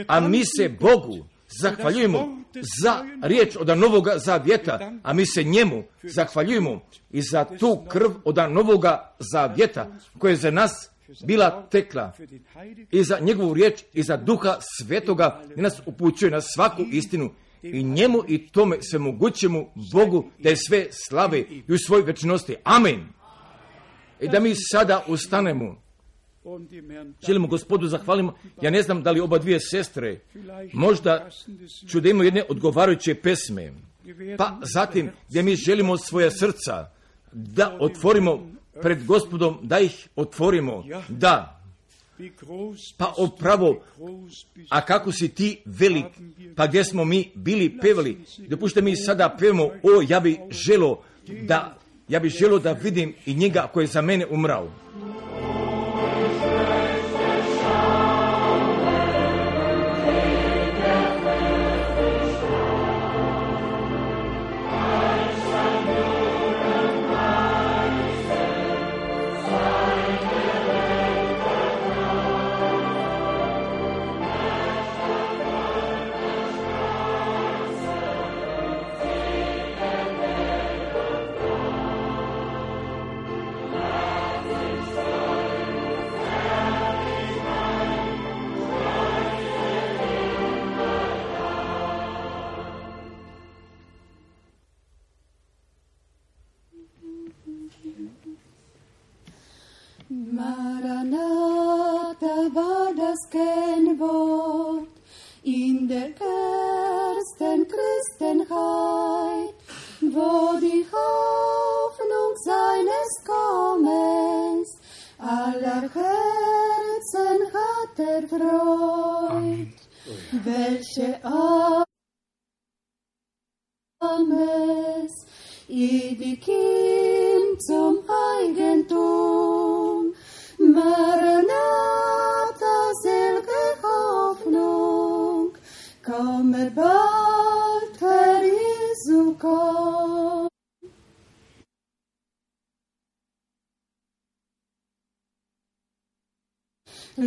a 0.06 0.20
mi 0.20 0.42
se 0.56 0.68
Bogu 0.68 1.26
zahvaljujemo 1.60 2.42
za 2.82 3.04
riječ 3.22 3.56
od 3.56 3.78
novoga 3.78 4.18
zavjeta, 4.18 4.92
a 5.02 5.12
mi 5.12 5.26
se 5.26 5.42
njemu 5.42 5.82
zahvaljujemo 6.02 6.80
i 7.10 7.22
za 7.22 7.44
tu 7.44 7.84
krv 7.88 8.10
od 8.24 8.36
novoga 8.36 9.14
zavjeta 9.32 9.86
koja 10.18 10.30
je 10.30 10.36
za 10.36 10.50
nas 10.50 10.90
bila 11.26 11.66
tekla 11.70 12.12
i 12.90 13.04
za 13.04 13.18
njegovu 13.20 13.54
riječ 13.54 13.82
i 13.92 14.02
za 14.02 14.16
duha 14.16 14.56
svetoga 14.78 15.42
i 15.56 15.60
nas 15.60 15.80
upućuje 15.86 16.30
na 16.30 16.40
svaku 16.40 16.82
istinu 16.92 17.30
i 17.62 17.82
njemu 17.82 18.22
i 18.28 18.48
tome 18.48 18.82
se 18.82 18.98
mogućemo 18.98 19.64
Bogu 19.92 20.30
da 20.38 20.48
je 20.48 20.56
sve 20.56 20.86
slave 20.90 21.38
i 21.38 21.72
u 21.72 21.78
svoj 21.86 22.02
večnosti. 22.02 22.56
Amen. 22.64 23.08
I 24.20 24.28
da 24.28 24.40
mi 24.40 24.54
sada 24.72 25.04
ustanemo 25.08 25.81
Želimo 27.26 27.46
gospodu 27.46 27.86
zahvalimo. 27.86 28.34
Ja 28.62 28.70
ne 28.70 28.82
znam 28.82 29.02
da 29.02 29.10
li 29.10 29.20
oba 29.20 29.38
dvije 29.38 29.60
sestre 29.60 30.20
možda 30.72 31.28
ću 31.88 32.00
da 32.00 32.08
imaju 32.08 32.26
jedne 32.26 32.44
odgovarajuće 32.48 33.14
pesme. 33.14 33.72
Pa 34.38 34.58
zatim 34.62 35.10
gdje 35.28 35.42
mi 35.42 35.56
želimo 35.56 35.98
svoja 35.98 36.30
srca 36.30 36.90
da 37.32 37.76
otvorimo 37.80 38.52
pred 38.82 39.06
gospodom, 39.06 39.58
da 39.62 39.78
ih 39.78 40.08
otvorimo, 40.16 40.84
da. 41.08 41.58
Pa 42.96 43.14
opravo, 43.16 43.82
a 44.68 44.80
kako 44.80 45.12
si 45.12 45.28
ti 45.28 45.62
velik, 45.64 46.06
pa 46.56 46.66
gdje 46.66 46.84
smo 46.84 47.04
mi 47.04 47.30
bili 47.34 47.78
pevali, 47.78 48.18
dopušte 48.38 48.82
mi 48.82 48.96
sada 48.96 49.36
pevamo, 49.38 49.64
o 49.64 50.02
ja 50.08 50.20
bi 50.20 50.38
želo 50.50 51.02
da, 51.42 51.78
ja 52.08 52.20
bi 52.20 52.28
želo 52.28 52.58
da 52.58 52.72
vidim 52.72 53.14
i 53.26 53.34
njega 53.34 53.70
koji 53.72 53.84
je 53.84 53.88
za 53.88 54.02
mene 54.02 54.26
umrao. 54.26 54.70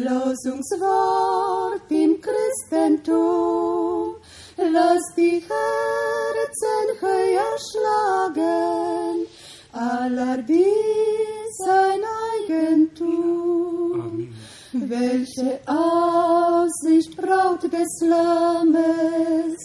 Losungswort 0.03 1.89
im 1.89 2.19
Christentum, 2.21 4.15
lass 4.57 5.15
die 5.15 5.41
Herzen 5.41 6.87
höher 6.99 7.57
schlagen, 7.71 9.27
aller 9.71 10.37
dies 10.43 11.57
sein 11.65 12.01
Eigentum. 12.47 13.93
Amen. 13.93 14.35
Welche 14.73 15.59
Aussicht 15.65 17.15
Braut 17.15 17.63
des 17.63 18.01
Lammes, 18.01 19.57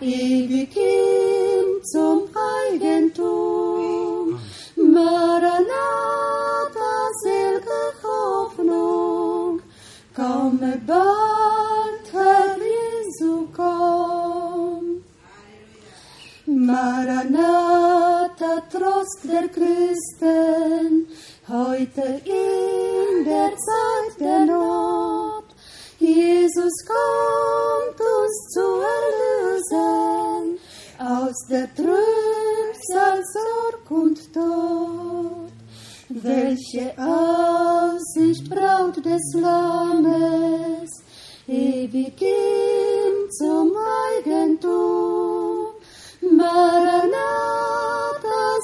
ewig 0.00 0.72
hin 0.72 1.82
zum 1.84 2.28
Eigentum. 2.34 3.55
Herr 10.88 12.56
Jesu, 12.58 13.48
komm. 13.56 15.02
Maranatha, 16.46 18.60
Trost 18.70 19.24
der 19.24 19.48
Christen, 19.48 21.08
heute 21.48 22.20
in 22.24 23.24
der 23.24 23.50
Zeit 23.66 24.20
der 24.20 24.46
Not. 24.46 25.46
Jesus 25.98 26.74
kommt 26.86 28.00
uns 28.00 28.48
zu 28.54 28.66
erlösen 29.00 30.58
aus 31.00 31.46
der 31.50 31.66
Trübsal, 31.74 33.24
Sorg 33.34 33.90
und 33.90 34.32
Tod. 34.32 35.45
Welche 36.08 36.94
Aussicht 36.98 38.48
braut 38.48 39.04
des 39.04 39.34
Lammes, 39.34 40.88
ewig 41.48 42.22
ihm 42.22 43.30
zum 43.30 43.72
Eigentum. 44.14 45.74
Maranatha, 46.20 47.10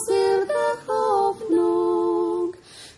selge 0.07 0.65
Hoffnung, 0.87 2.55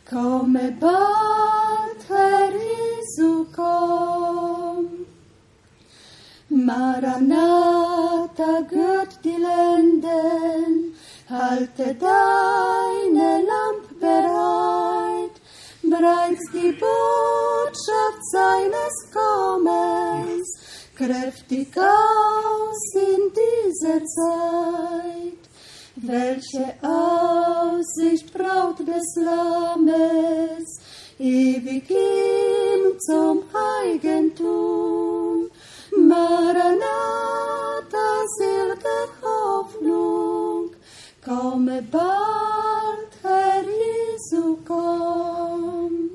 komme 0.09 0.77
bald, 0.79 2.01
Herr 2.09 2.53
Jesu, 2.53 3.47
komm. 3.57 5.07
Maranatha, 6.51 7.81
gehört 8.69 9.25
die 9.25 9.31
Lenden, 9.31 10.95
halte 11.31 11.95
deine 11.95 13.43
Lamp 13.43 13.84
bereit, 14.05 15.37
breitst 15.83 16.53
die 16.53 16.73
Botschaft 16.85 18.23
seines 18.37 18.95
Kommens 19.17 20.49
kräftig 20.97 21.69
aus 21.77 22.81
in 22.95 23.23
dieser 23.41 24.01
Zeit. 24.17 25.43
Welche 25.97 26.67
Aussicht 26.83 28.33
braut 28.35 28.79
des 28.81 29.09
Lammes, 29.17 30.67
ewig 31.19 31.89
ihm 31.91 32.99
zum 33.01 33.43
Eigentum. 33.81 35.51
Maranatha, 35.97 36.87
selge 38.39 38.97
Hoffnung, 39.23 40.71
komme 41.25 41.83
bald, 41.91 42.84
Jesu, 44.25 44.59
komm. 44.67 46.11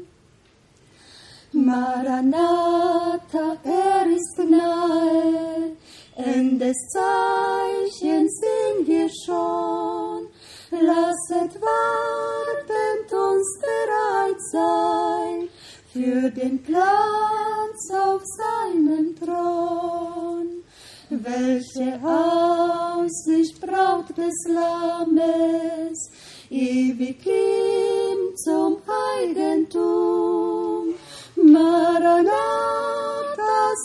Maranatha, 1.52 3.57
er 3.64 4.06
ist 4.07 4.40
nahe, 4.49 5.72
Endes 6.15 6.77
Zeichen 6.90 8.27
sehen 8.30 8.86
wir 8.86 9.10
schon. 9.26 10.27
Lasset 10.72 11.60
wartend 11.61 13.14
uns 13.14 13.60
bereit 13.60 14.41
sein 14.52 15.49
für 15.91 16.30
den 16.30 16.61
Platz 16.61 17.91
auf 17.91 18.22
seinem 18.26 19.15
Thron. 19.15 20.64
Welche 21.10 21.99
Aussicht 22.03 23.60
braucht 23.60 24.18
des 24.18 24.36
Lammes, 24.48 26.11
ewig 26.50 27.26
ihm 27.26 28.36
zum 28.36 28.78
Eigentum. 29.18 30.96
Maranatha, 31.36 32.34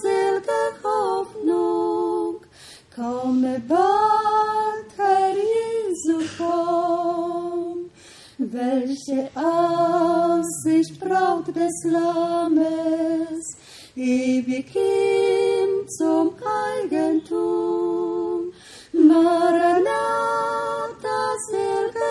selge 0.02 0.60
Hoffnung, 0.82 2.40
komme 2.94 3.60
bald, 3.68 4.90
Herr 4.96 5.34
Jesu, 5.34 6.20
komm. 6.38 7.90
Welche 8.38 9.30
Aussicht 9.36 10.98
braut 11.00 11.46
des 11.54 11.84
Lammes, 11.84 13.56
ewig 13.94 14.74
ihm 14.74 15.86
zum 15.88 16.34
Eigentum. 16.42 18.52
Maranatha, 18.92 19.94
selge 21.50 22.03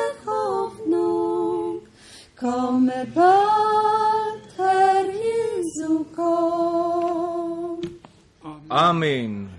Amen. 8.70 9.50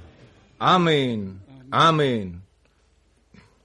Amen. 0.58 1.40
Amen. 1.70 2.42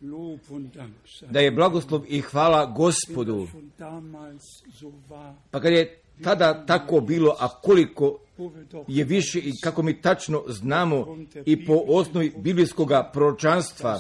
Lob 0.02 0.40
und 0.50 0.76
Dank 0.76 0.94
sei 1.06 1.28
Da 1.32 1.40
je 1.40 1.52
blagoslov 1.52 2.04
i 2.08 2.22
hvala 2.22 2.66
gospodu. 2.66 3.48
Pa 5.52 5.60
kad 5.60 5.74
je 5.74 6.02
tada 6.24 6.66
tako 6.66 7.02
bilo, 7.02 7.36
a 7.40 7.48
koliko 7.48 8.20
je 8.88 9.04
više 9.04 9.40
i 9.40 9.54
kako 9.64 9.82
mi 9.82 10.02
tačno 10.02 10.44
znamo 10.48 11.18
i 11.46 11.66
po 11.66 11.84
osnovi 11.88 12.34
biblijskog 12.38 12.92
proročanstva, 13.14 14.00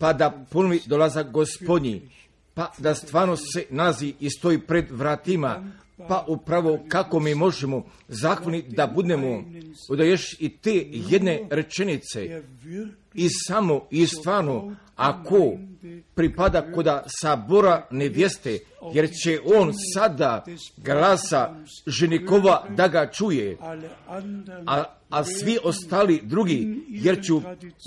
pa 0.00 0.12
da 0.12 0.44
ponovi 0.50 0.80
dolazak 0.86 1.30
gospodnji, 1.30 2.10
pa 2.58 2.72
da 2.78 2.94
stvarno 2.94 3.36
se 3.36 3.64
nalazi 3.70 4.14
i 4.20 4.30
stoji 4.30 4.58
pred 4.58 4.84
vratima, 4.90 5.72
pa 6.08 6.24
upravo 6.28 6.78
kako 6.88 7.20
mi 7.20 7.34
možemo 7.34 7.84
zahvalni 8.08 8.62
da 8.68 8.86
budemo, 8.86 9.44
da 9.96 10.04
još 10.04 10.36
i 10.40 10.56
te 10.56 10.84
jedne 10.90 11.46
rečenice 11.50 12.42
i 13.14 13.28
samo 13.46 13.86
i 13.90 14.06
stvarno 14.06 14.76
ako 14.96 15.52
pripada 16.14 16.72
koda 16.72 17.04
sabora 17.20 17.86
nevjeste, 17.90 18.58
jer 18.94 19.10
će 19.24 19.40
on 19.56 19.72
sada 19.94 20.44
glasa 20.76 21.54
ženikova 21.86 22.66
da 22.76 22.88
ga 22.88 23.10
čuje, 23.10 23.56
a, 24.66 24.84
a 25.10 25.24
svi 25.24 25.58
ostali 25.64 26.20
drugi, 26.24 26.84
jer 26.88 27.24
ću 27.24 27.36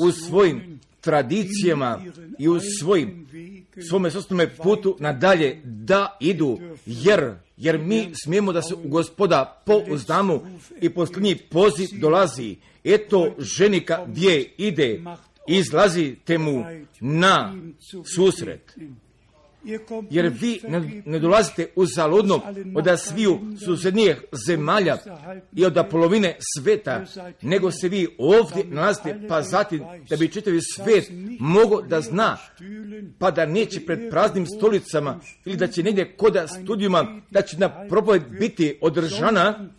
u 0.06 0.12
svojim 0.12 0.80
tradicijama 1.02 2.02
i 2.40 2.48
u 2.48 2.60
svojim 2.80 3.28
svome 3.90 4.12
sostome 4.12 4.56
putu 4.56 4.98
nadalje 5.00 5.62
da 5.64 6.18
idu, 6.20 6.60
jer, 6.86 7.34
jer 7.58 7.80
mi 7.80 8.12
smijemo 8.24 8.54
da 8.54 8.62
se 8.62 8.76
u 8.76 8.88
gospoda 8.88 9.62
pouzdamo 9.66 10.60
i 10.82 10.90
posljednji 10.90 11.36
poziv 11.36 11.88
dolazi. 12.00 12.56
Eto 12.84 13.36
ženika 13.38 14.06
gdje 14.08 14.54
ide, 14.58 15.02
izlazite 15.48 16.38
mu 16.38 16.66
na 17.00 17.56
susret. 18.16 18.78
Jer 20.10 20.32
vi 20.42 20.62
ne, 20.68 21.02
ne 21.06 21.20
dolazite 21.20 21.68
u 21.76 21.86
zaludno 21.86 22.42
od 22.76 23.00
sviju 23.00 23.40
susednijih 23.66 24.24
zemalja 24.48 24.98
i 25.56 25.66
od 25.66 25.78
polovine 25.90 26.38
sveta, 26.56 27.06
nego 27.42 27.72
se 27.72 27.90
vi 27.90 28.08
ovdje 28.18 28.64
nalazite, 28.66 29.20
pa 29.30 29.42
zatim 29.42 29.84
da 30.10 30.16
bi 30.16 30.32
čitavi 30.32 30.60
svet 30.76 31.12
mogo 31.40 31.82
da 31.82 32.02
zna, 32.02 32.38
pa 33.20 33.32
da 33.32 33.46
neće 33.46 33.86
pred 33.86 34.10
praznim 34.10 34.46
stolicama 34.46 35.20
ili 35.46 35.58
da 35.58 35.68
će 35.68 35.84
negdje 35.84 36.14
koda 36.18 36.48
studijuma, 36.48 37.22
da 37.32 37.42
će 37.42 37.58
na 37.58 37.88
propoved 37.88 38.24
biti 38.40 38.78
održana, 38.82 39.70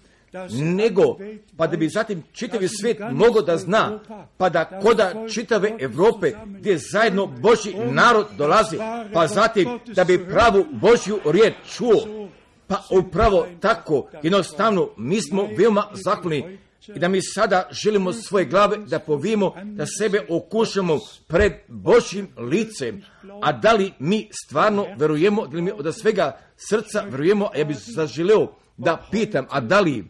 nego 0.50 1.16
pa 1.56 1.66
da 1.66 1.76
bi 1.76 1.88
zatim 1.88 2.22
čitavi 2.32 2.68
svet 2.68 2.98
mogo 3.12 3.42
da 3.42 3.56
zna, 3.56 4.00
pa 4.36 4.48
da 4.48 4.80
koda 4.82 5.26
čitave 5.34 5.76
Europe 5.78 6.32
gdje 6.46 6.78
zajedno 6.92 7.26
Božji 7.26 7.74
narod 7.90 8.26
dolazi, 8.38 8.76
pa 9.12 9.26
zatim 9.26 9.68
da 9.86 10.04
bi 10.04 10.26
pravu 10.28 10.64
Božju 10.72 11.18
riječ 11.24 11.54
čuo. 11.76 12.28
Pa 12.66 12.82
upravo 12.90 13.46
tako, 13.60 14.08
jednostavno, 14.22 14.88
mi 14.96 15.20
smo 15.20 15.48
veoma 15.58 15.86
zahvalni 15.92 16.58
i 16.88 16.98
da 16.98 17.08
mi 17.08 17.22
sada 17.22 17.68
želimo 17.70 18.12
svoje 18.12 18.44
glave 18.44 18.76
da 18.76 18.98
povijemo, 18.98 19.54
da 19.64 19.86
sebe 19.86 20.26
okušamo 20.28 20.98
pred 21.26 21.52
Božjim 21.68 22.28
licem. 22.36 23.02
A 23.42 23.52
da 23.52 23.72
li 23.72 23.92
mi 23.98 24.28
stvarno 24.44 24.86
verujemo, 24.96 25.46
da 25.46 25.56
li 25.56 25.62
mi 25.62 25.70
od 25.70 25.94
svega 25.94 26.38
srca 26.56 27.04
verujemo, 27.10 27.50
ja 27.56 27.64
bih 27.64 27.76
zaželeo 27.78 28.54
da 28.76 29.02
pitam, 29.10 29.46
a 29.50 29.60
da 29.60 29.80
li, 29.80 30.04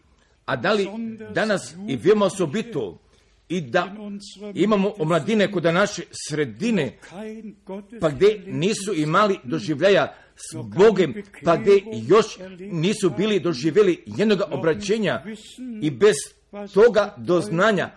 a 0.44 0.56
da 0.56 0.72
li 0.72 0.88
danas 1.34 1.74
i 1.88 1.96
veoma 1.96 2.26
osobito 2.26 2.98
i 3.48 3.60
da 3.60 3.96
imamo 4.54 4.92
omladine 4.98 5.52
kod 5.52 5.64
naše 5.64 6.02
sredine, 6.28 6.98
pa 8.00 8.08
gdje 8.08 8.42
nisu 8.46 8.94
imali 8.94 9.38
doživljaja 9.44 10.14
s 10.36 10.56
Bogem, 10.76 11.14
pa 11.44 11.56
gdje 11.56 11.82
još 12.08 12.38
nisu 12.58 13.10
bili 13.10 13.40
doživjeli 13.40 14.04
jednog 14.06 14.40
obraćenja 14.50 15.22
i 15.82 15.90
bez 15.90 16.16
toga 16.74 17.14
doznanja 17.16 17.90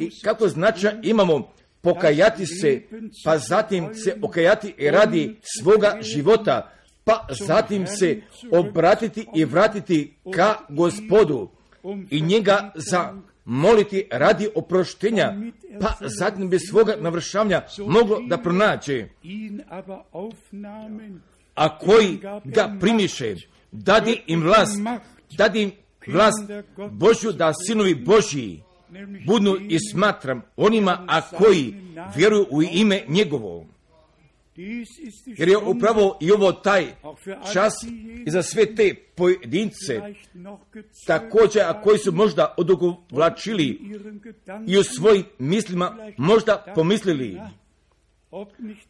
i 0.00 0.10
kako 0.24 0.48
značaj 0.48 0.92
imamo 1.02 1.52
pokajati 1.80 2.46
se, 2.46 2.82
pa 3.24 3.38
zatim 3.38 3.94
se 3.94 4.16
okajati 4.22 4.74
i 4.78 4.90
radi 4.90 5.36
svoga 5.58 5.98
života, 6.00 6.72
pa 7.04 7.26
zatim 7.30 7.86
se 7.86 8.20
obratiti 8.52 9.26
i 9.34 9.44
vratiti 9.44 10.14
ka 10.34 10.56
gospodu. 10.68 11.57
I 12.10 12.20
njega 12.20 12.72
za 12.74 13.14
moliti 13.44 14.04
radi 14.10 14.48
oproštenja, 14.54 15.34
pa 15.80 15.96
zatim 16.00 16.48
bez 16.48 16.60
svoga 16.70 16.96
navršavanja 17.00 17.62
moglo 17.86 18.20
da 18.26 18.38
pronađe. 18.38 19.08
A 21.54 21.78
koji 21.78 22.20
ga 22.44 22.76
primiše, 22.80 23.34
dadi 23.72 24.22
im 24.26 24.42
vlast, 24.42 24.80
dadi 25.36 25.62
im 25.62 25.72
vlast 26.06 26.50
Božju 26.90 27.32
da 27.32 27.52
sinovi 27.66 27.94
Božji 27.94 28.62
budu 29.26 29.58
i 29.68 29.78
smatram 29.92 30.42
onima, 30.56 31.04
a 31.08 31.20
koji 31.20 31.74
vjeruju 32.16 32.46
u 32.50 32.62
ime 32.62 33.02
njegovo. 33.08 33.66
Jer 35.26 35.48
je 35.48 35.58
upravo 35.58 36.18
i 36.20 36.32
ovo 36.32 36.52
taj 36.52 36.86
čas 37.52 37.74
i 38.26 38.30
za 38.30 38.42
sve 38.42 38.74
te 38.74 38.94
pojedince, 39.14 40.00
također, 41.06 41.62
a 41.62 41.82
koji 41.82 41.98
su 41.98 42.12
možda 42.12 42.54
odugovlačili 42.56 43.80
i 44.66 44.78
u 44.78 44.82
svojim 44.82 45.24
mislima 45.38 46.12
možda 46.16 46.64
pomislili, 46.74 47.40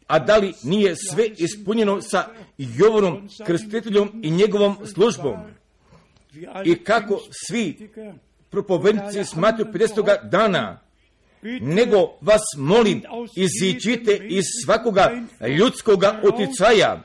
a 0.07 0.19
da 0.19 0.37
li 0.37 0.53
nije 0.63 0.95
sve 0.95 1.27
ispunjeno 1.37 2.01
sa 2.01 2.27
Jovanom 2.57 3.29
krstiteljom 3.45 4.21
i 4.23 4.31
njegovom 4.31 4.75
službom? 4.85 5.35
I 6.65 6.75
kako 6.75 7.19
svi 7.47 7.89
propovednici 8.49 9.23
smatruju 9.23 9.73
50. 9.73 10.29
dana, 10.29 10.79
nego 11.61 12.17
vas 12.21 12.41
molim, 12.57 13.01
iziđite 13.35 14.19
iz 14.29 14.43
svakoga 14.65 15.11
ljudskoga 15.57 16.21
uticaja 16.23 17.03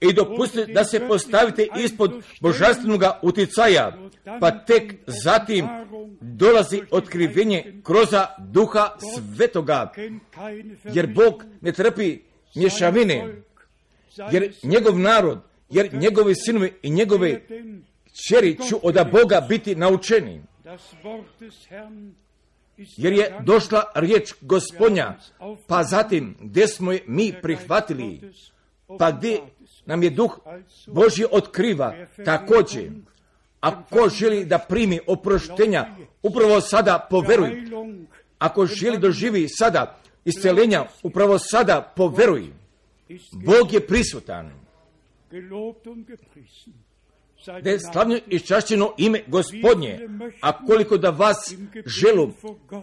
i 0.00 0.12
dopustite 0.12 0.72
da 0.72 0.84
se 0.84 1.08
postavite 1.08 1.66
ispod 1.84 2.22
božanstvenog 2.40 3.02
uticaja, 3.22 3.98
pa 4.40 4.50
tek 4.50 4.94
zatim 5.06 5.66
dolazi 6.20 6.82
otkrivenje 6.90 7.80
kroz 7.84 8.08
duha 8.38 8.96
svetoga, 9.14 9.92
jer 10.84 11.06
Bog 11.06 11.44
ne 11.60 11.72
trpi 11.72 12.18
mješavine, 12.54 13.42
jer 14.32 14.52
njegov 14.62 14.98
narod, 14.98 15.38
jer 15.70 15.94
njegovi 15.94 16.34
sinovi 16.34 16.72
i 16.82 16.90
njegove 16.90 17.40
čeri 18.28 18.56
ću 18.68 18.76
od 18.82 18.94
Boga 19.12 19.46
biti 19.48 19.74
naučeni 19.74 20.42
jer 22.96 23.12
je 23.12 23.40
došla 23.44 23.84
riječ 23.94 24.34
gospodnja, 24.40 25.14
pa 25.66 25.84
zatim 25.84 26.36
gdje 26.40 26.68
smo 26.68 26.92
je 26.92 27.04
mi 27.06 27.34
prihvatili, 27.42 28.20
pa 28.98 29.10
gdje 29.10 29.40
nam 29.86 30.02
je 30.02 30.10
duh 30.10 30.38
Božji 30.86 31.24
otkriva 31.30 31.94
također. 32.24 32.90
Ako 33.60 34.08
želi 34.08 34.44
da 34.44 34.58
primi 34.58 35.00
oproštenja, 35.06 35.86
upravo 36.22 36.60
sada 36.60 37.06
poveruj. 37.10 37.50
Ako 38.38 38.66
želi 38.66 38.98
doživi 38.98 39.48
sada 39.48 39.98
iscelenja, 40.24 40.84
upravo 41.02 41.38
sada 41.38 41.92
poveruj. 41.96 42.52
Bog 43.32 43.72
je 43.72 43.86
prisutan 43.86 44.52
da 47.46 47.70
je 47.70 47.80
slavno 47.80 48.18
iščašćeno 48.26 48.94
ime 48.98 49.22
gospodnje, 49.26 50.08
a 50.40 50.66
koliko 50.66 50.98
da 50.98 51.10
vas 51.10 51.54
želu 51.86 52.30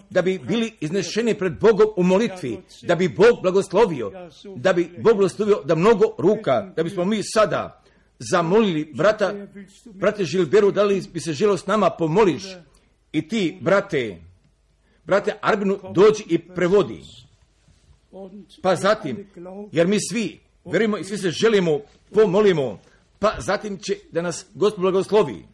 da 0.09 0.21
bi 0.21 0.39
bili 0.39 0.73
iznešeni 0.79 1.33
pred 1.33 1.53
Bogom 1.59 1.87
u 1.95 2.03
molitvi, 2.03 2.57
da 2.81 2.95
bi 2.95 3.09
Bog 3.09 3.41
blagoslovio, 3.41 4.11
da 4.55 4.73
bi 4.73 4.89
Bog 4.97 5.17
blagoslovio 5.17 5.61
da 5.65 5.75
mnogo 5.75 6.05
ruka, 6.17 6.73
da 6.75 6.83
bismo 6.83 7.05
mi 7.05 7.21
sada 7.23 7.81
zamolili 8.19 8.91
brata, 8.93 9.33
brate 9.85 10.25
Žilberu, 10.25 10.71
da 10.71 10.83
li 10.83 11.03
bi 11.13 11.19
se 11.19 11.33
želo 11.33 11.57
s 11.57 11.67
nama 11.67 11.89
pomoliš? 11.89 12.43
I 13.11 13.27
ti, 13.27 13.57
brate, 13.61 14.21
brate 15.05 15.33
Arbinu, 15.41 15.79
dođi 15.93 16.23
i 16.29 16.39
prevodi. 16.39 17.01
Pa 18.61 18.75
zatim, 18.75 19.27
jer 19.71 19.87
mi 19.87 19.97
svi 20.09 20.39
verimo 20.65 20.97
i 20.97 21.03
svi 21.03 21.17
se 21.17 21.31
želimo, 21.31 21.79
pomolimo, 22.13 22.79
pa 23.19 23.35
zatim 23.39 23.77
će 23.77 23.97
da 24.11 24.21
nas 24.21 24.45
Gospod 24.53 24.81
blagoslovi. 24.81 25.45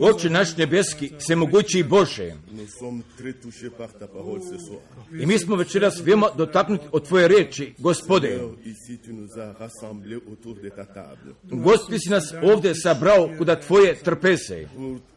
Oče 0.00 0.30
naš 0.30 0.56
nebeski, 0.56 1.10
mogući 1.36 1.78
i 1.78 1.82
Bože, 1.82 2.34
i 5.20 5.26
mi 5.26 5.38
smo 5.38 5.56
večeras 5.56 6.00
veoma 6.00 6.28
dotaknuti 6.36 6.84
od 6.92 7.08
Tvoje 7.08 7.28
reči, 7.28 7.74
Gospode. 7.78 8.40
Gospod 11.42 11.98
si 12.04 12.10
nas 12.10 12.34
ovdje 12.42 12.74
sabrao 12.74 13.30
kuda 13.38 13.60
Tvoje 13.60 13.94
trpese 13.94 14.68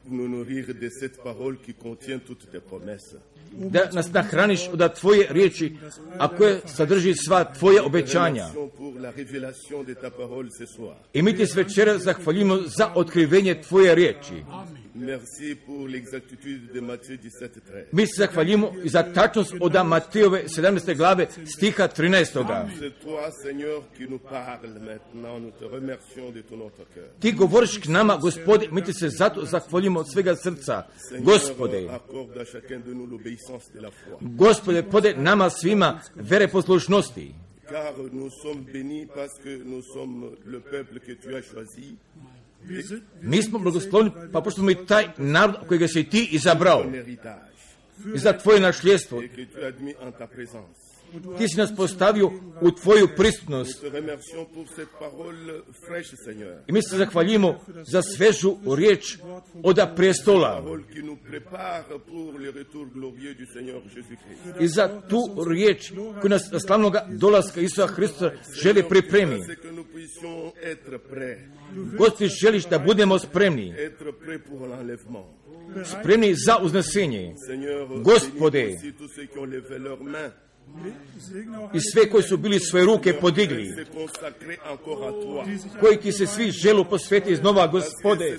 nous 0.09 0.27
nourrir 0.27 0.65
de 0.73 0.89
cette 0.89 1.23
parole 1.23 1.57
qui 1.65 1.73
contient 1.73 2.19
toutes 2.27 2.51
tes 2.51 2.59
promesses. 2.59 3.15
Da 3.51 3.89
nas 3.93 4.13
nahraniš 4.13 4.69
od 4.73 4.93
Tvoje 4.99 5.27
riječi, 5.29 5.75
a 6.17 6.27
koje 6.27 6.61
sadrži 6.65 7.13
sva 7.25 7.53
Tvoje 7.53 7.81
obećanja. 7.81 8.45
I 11.13 11.21
mi 11.21 11.35
ti 11.35 11.45
s 11.45 11.55
večera 11.55 11.97
zahvaljujemo 11.97 12.57
za 12.77 12.91
otkrivenje 12.95 13.61
Tvoje 13.61 13.95
riječi. 13.95 14.33
Merci 14.33 14.86
pour 15.65 15.87
l'exactitude 15.87 16.73
de 16.73 16.79
Matthieu 16.79 17.17
17, 17.17 17.87
Mi 17.91 18.07
se 18.07 18.13
zahvaljujemo 18.17 18.71
i 18.83 18.89
za 18.89 19.03
tačnost 19.03 19.53
od 19.59 19.85
Matejove 19.85 20.43
17. 20.47 20.97
glave 20.97 21.27
stiha 21.45 21.87
13. 21.87 22.67
Ti 27.19 27.31
govoriš 27.31 27.77
k 27.77 27.85
nama, 27.85 28.17
gospode, 28.17 28.67
mi 28.71 28.83
ti 28.83 28.93
se 28.93 29.09
zato 29.09 29.45
zahvaljujemo 29.45 29.99
od 29.99 30.11
svega 30.11 30.35
srca. 30.35 30.83
Gospode, 31.19 31.87
gospode, 34.21 34.83
pode 34.83 35.13
nama 35.17 35.49
svima 35.49 35.99
vere 36.15 36.47
poslušnosti. 36.47 37.33
Car 37.69 37.93
nous 38.13 38.31
sommes 38.31 38.63
bénis 38.73 39.07
parce 39.07 39.37
que 39.43 39.61
nous 39.65 39.83
sommes 39.93 40.37
le 40.45 40.59
peuple 40.61 40.99
que 40.99 41.11
tu 41.11 41.35
as 41.35 41.41
choisi 41.41 41.97
mi 43.21 43.43
smo 43.43 43.59
blagoslovni, 43.59 44.11
pa 44.33 44.41
pošto 44.41 44.61
smo 44.61 44.71
i 44.71 44.85
taj 44.87 45.07
narod 45.17 45.55
kojega 45.67 45.87
si 45.87 46.03
ti 46.03 46.29
izabrao 46.31 46.85
i 48.15 48.17
za 48.19 48.33
tvoje 48.33 48.59
našljestvo. 48.59 49.21
Ti 51.37 51.47
si 51.47 51.57
nas 51.57 51.75
postavio 51.75 52.31
u 52.61 52.71
tvoju 52.71 53.07
prisutnost. 53.17 53.83
I 56.67 56.71
mi 56.71 56.81
se 56.81 56.97
zahvaljimo 56.97 57.59
za 57.91 58.01
svežu 58.01 58.57
riječ 58.75 59.17
od 59.63 59.79
prestola. 59.95 60.63
I 64.59 64.67
za 64.67 65.01
tu 65.09 65.45
riječ 65.49 65.91
koju 66.21 66.29
nas 66.29 66.49
slavnog 66.67 66.95
dolaska 67.09 67.61
Isusa 67.61 67.87
Hrista 67.87 68.31
želi 68.63 68.83
pripremi. 68.89 69.39
Gospod, 71.97 72.27
želiš 72.41 72.65
da 72.65 72.79
budemo 72.79 73.19
spremni. 73.19 73.75
Spremni 75.83 76.35
za 76.35 76.57
uznesenje. 76.61 77.35
Gospode, 78.03 78.75
i 81.73 81.79
sve 81.93 82.09
koji 82.09 82.23
su 82.23 82.37
bili 82.37 82.59
svoje 82.59 82.85
ruke 82.85 83.13
podigli, 83.13 83.85
koji 85.79 85.97
ki 85.97 86.11
se 86.11 86.27
svi 86.27 86.51
želu 86.51 86.85
posveti 86.85 87.31
iznova 87.31 87.67
gospode, 87.67 88.37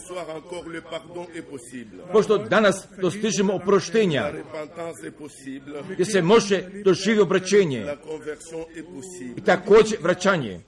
pošto 2.13 2.39
danas 2.39 2.87
dostižemo 3.01 3.55
oproštenja, 3.55 4.33
gdje 5.93 6.05
se 6.05 6.23
može 6.23 6.63
doživi 6.85 7.21
obraćenje 7.21 7.87
i 9.37 9.41
također 9.41 9.99
vraćanje. 10.01 10.61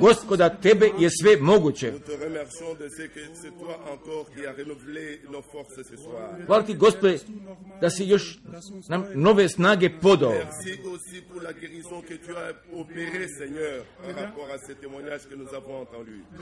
Gospoda, 0.00 0.48
tebe 0.48 0.90
je 0.98 1.10
sve 1.10 1.36
moguće. 1.40 1.92
Hvala 6.46 6.62
ti, 6.62 6.74
Gospode, 6.74 7.18
da 7.80 7.90
si 7.90 8.04
još 8.04 8.38
nam 8.88 9.04
nove 9.14 9.48
snage 9.48 9.90
podao. 10.02 10.34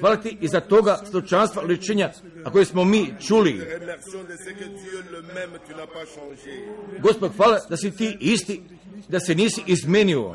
Hvala 0.00 0.16
ti 0.16 0.36
i 0.40 0.48
za 0.48 0.60
toga 0.60 0.98
slučanstva 1.10 1.62
ličenja, 1.62 2.12
a 2.44 2.50
koje 2.50 2.64
smo 2.64 2.84
mi 2.84 3.14
čuli. 3.26 3.60
Gospod, 7.02 7.36
hvala 7.36 7.60
da 7.68 7.76
si 7.76 7.90
ti 7.90 8.16
isti, 8.20 8.62
da 9.08 9.20
se 9.20 9.34
nisi 9.34 9.62
izmenio. 9.66 10.34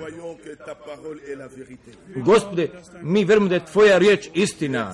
Gospode, 2.15 2.69
mi 3.01 3.25
verujemo 3.25 3.49
da 3.49 3.55
je 3.55 3.65
Tvoja 3.65 3.97
riječ 3.97 4.29
istina. 4.33 4.93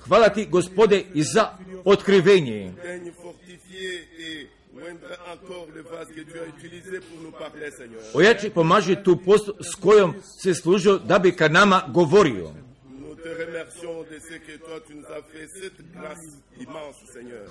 Hvala 0.00 0.28
ti, 0.28 0.46
gospode, 0.50 1.04
i 1.14 1.22
za 1.22 1.48
otkrivenje. 1.84 2.72
Ojači 8.14 8.50
pomaži 8.50 8.96
tu 9.04 9.16
post 9.24 9.50
s 9.60 9.74
kojom 9.74 10.14
se 10.42 10.54
služio 10.54 10.98
da 10.98 11.18
bi 11.18 11.32
ka 11.32 11.48
nama 11.48 11.82
govorio. 11.88 12.61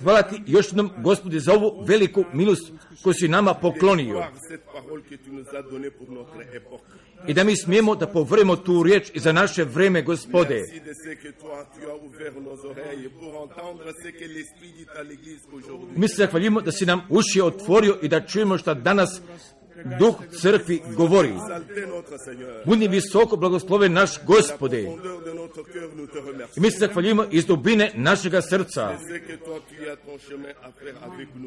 Hvala 0.04 0.22
ti 0.22 0.42
još 0.48 0.68
jednom, 0.68 0.92
gospodi, 0.98 1.40
za 1.40 1.54
ovu 1.54 1.86
veliku 1.88 2.26
milost 2.34 2.72
koju 3.04 3.14
si 3.14 3.28
nama 3.28 3.54
poklonio. 3.54 4.24
I 7.28 7.34
da 7.34 7.44
mi 7.44 7.58
smijemo 7.58 7.96
da 7.96 8.08
povremo 8.08 8.56
tu 8.56 8.84
riječ 8.84 9.12
i 9.14 9.20
za 9.20 9.32
naše 9.32 9.64
vreme, 9.64 10.02
gospode. 10.02 10.62
Mi 15.96 16.08
se 16.08 16.16
zahvaljujemo 16.18 16.62
da 16.62 16.72
si 16.72 16.86
nam 16.86 17.02
uši 17.10 17.42
otvorio 17.42 17.98
i 18.02 18.08
da 18.08 18.26
čujemo 18.28 18.58
što 18.58 18.74
danas 18.74 19.22
duh 20.00 20.16
crkvi 20.42 20.82
govori. 20.96 21.34
Budi 22.66 22.88
visoko 22.88 23.38
blagosloven 23.38 23.94
naš 23.94 24.26
gospode. 24.26 24.82
I 26.56 26.60
mi 26.60 26.72
se 26.72 26.78
zahvaljujemo 26.80 27.26
iz 27.32 27.46
dubine 27.46 27.92
našega 27.96 28.42
srca. 28.42 28.98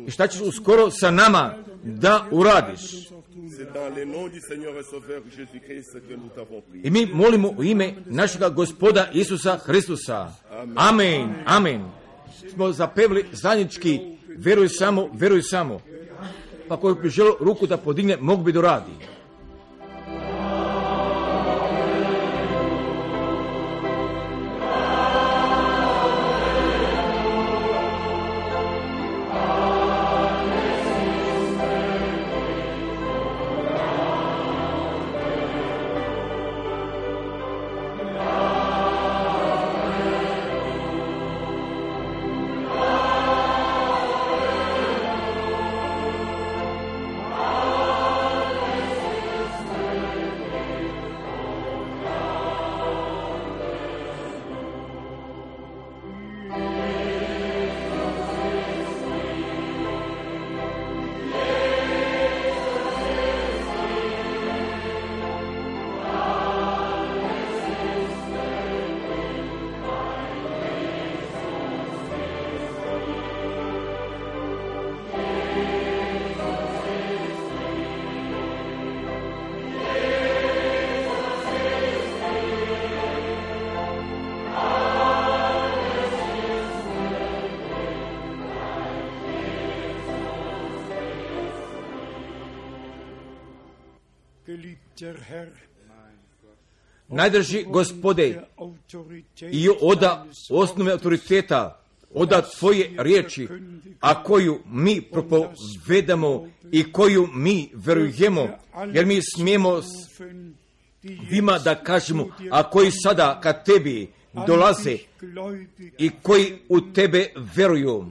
I 0.07 0.11
šta 0.11 0.27
ćeš 0.27 0.41
uskoro 0.41 0.91
sa 0.91 1.11
nama 1.11 1.55
da 1.83 2.27
uradiš? 2.31 2.81
I 6.83 6.91
mi 6.91 7.07
molimo 7.07 7.49
u 7.59 7.65
ime 7.65 7.95
našega 8.07 8.49
gospoda 8.49 9.09
Isusa 9.13 9.59
Hristusa. 9.59 10.33
Amen, 10.77 11.35
amen. 11.47 11.85
Smo 12.55 12.73
zapevli 12.73 13.25
zajednički, 13.33 14.01
veruj 14.39 14.69
samo, 14.69 15.09
veruj 15.13 15.43
samo 15.43 15.81
pa 16.69 16.77
koji 16.77 16.95
bi 16.95 17.09
želio 17.09 17.37
ruku 17.41 17.67
da 17.67 17.77
podigne, 17.77 18.17
mogu 18.21 18.43
bi 18.43 18.53
doradi. 18.53 18.93
Najdrži 97.09 97.65
gospode 97.69 98.43
i 99.51 99.69
oda 99.81 100.27
osnove 100.51 100.93
autoriteta, 100.93 101.81
oda 102.15 102.43
tvoje 102.43 102.91
riječi, 102.99 103.49
a 104.01 104.23
koju 104.23 104.61
mi 104.67 105.01
propovedamo 105.03 106.49
i 106.73 106.93
koju 106.93 107.29
mi 107.35 107.71
verujemo, 107.75 108.49
jer 108.93 109.07
mi 109.07 109.21
smijemo 109.37 109.83
vima 111.31 111.59
da 111.59 111.75
kažemo, 111.75 112.29
a 112.51 112.71
koji 112.71 112.91
sada 112.91 113.41
ka 113.43 113.53
tebi 113.53 114.09
dolaze 114.47 114.99
i 115.99 116.11
koji 116.23 116.53
u 116.69 116.81
tebe 116.81 117.33
veruju. 117.57 118.07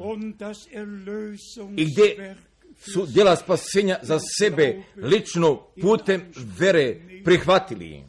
I 1.77 1.85
gdje 1.85 2.35
su 2.93 3.05
djela 3.05 3.35
spasenja 3.35 3.99
za 4.01 4.19
sebe 4.39 4.83
lično 4.95 5.55
putem 5.81 6.21
vere 6.59 6.95
prihvatili. 7.25 8.03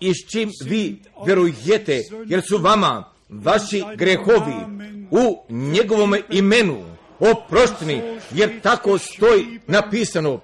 I 0.00 0.14
s 0.14 0.30
čim 0.30 0.50
vi 0.64 0.98
verujete, 1.26 2.00
jer 2.26 2.42
su 2.48 2.58
vama 2.58 3.12
vaši 3.28 3.82
grehovi 3.96 4.54
u 5.10 5.52
njegovom 5.52 6.14
imenu 6.30 6.84
oprošteni, 7.20 8.02
jer 8.30 8.60
tako 8.60 8.98
stoji 8.98 9.60
napisano 9.66 10.40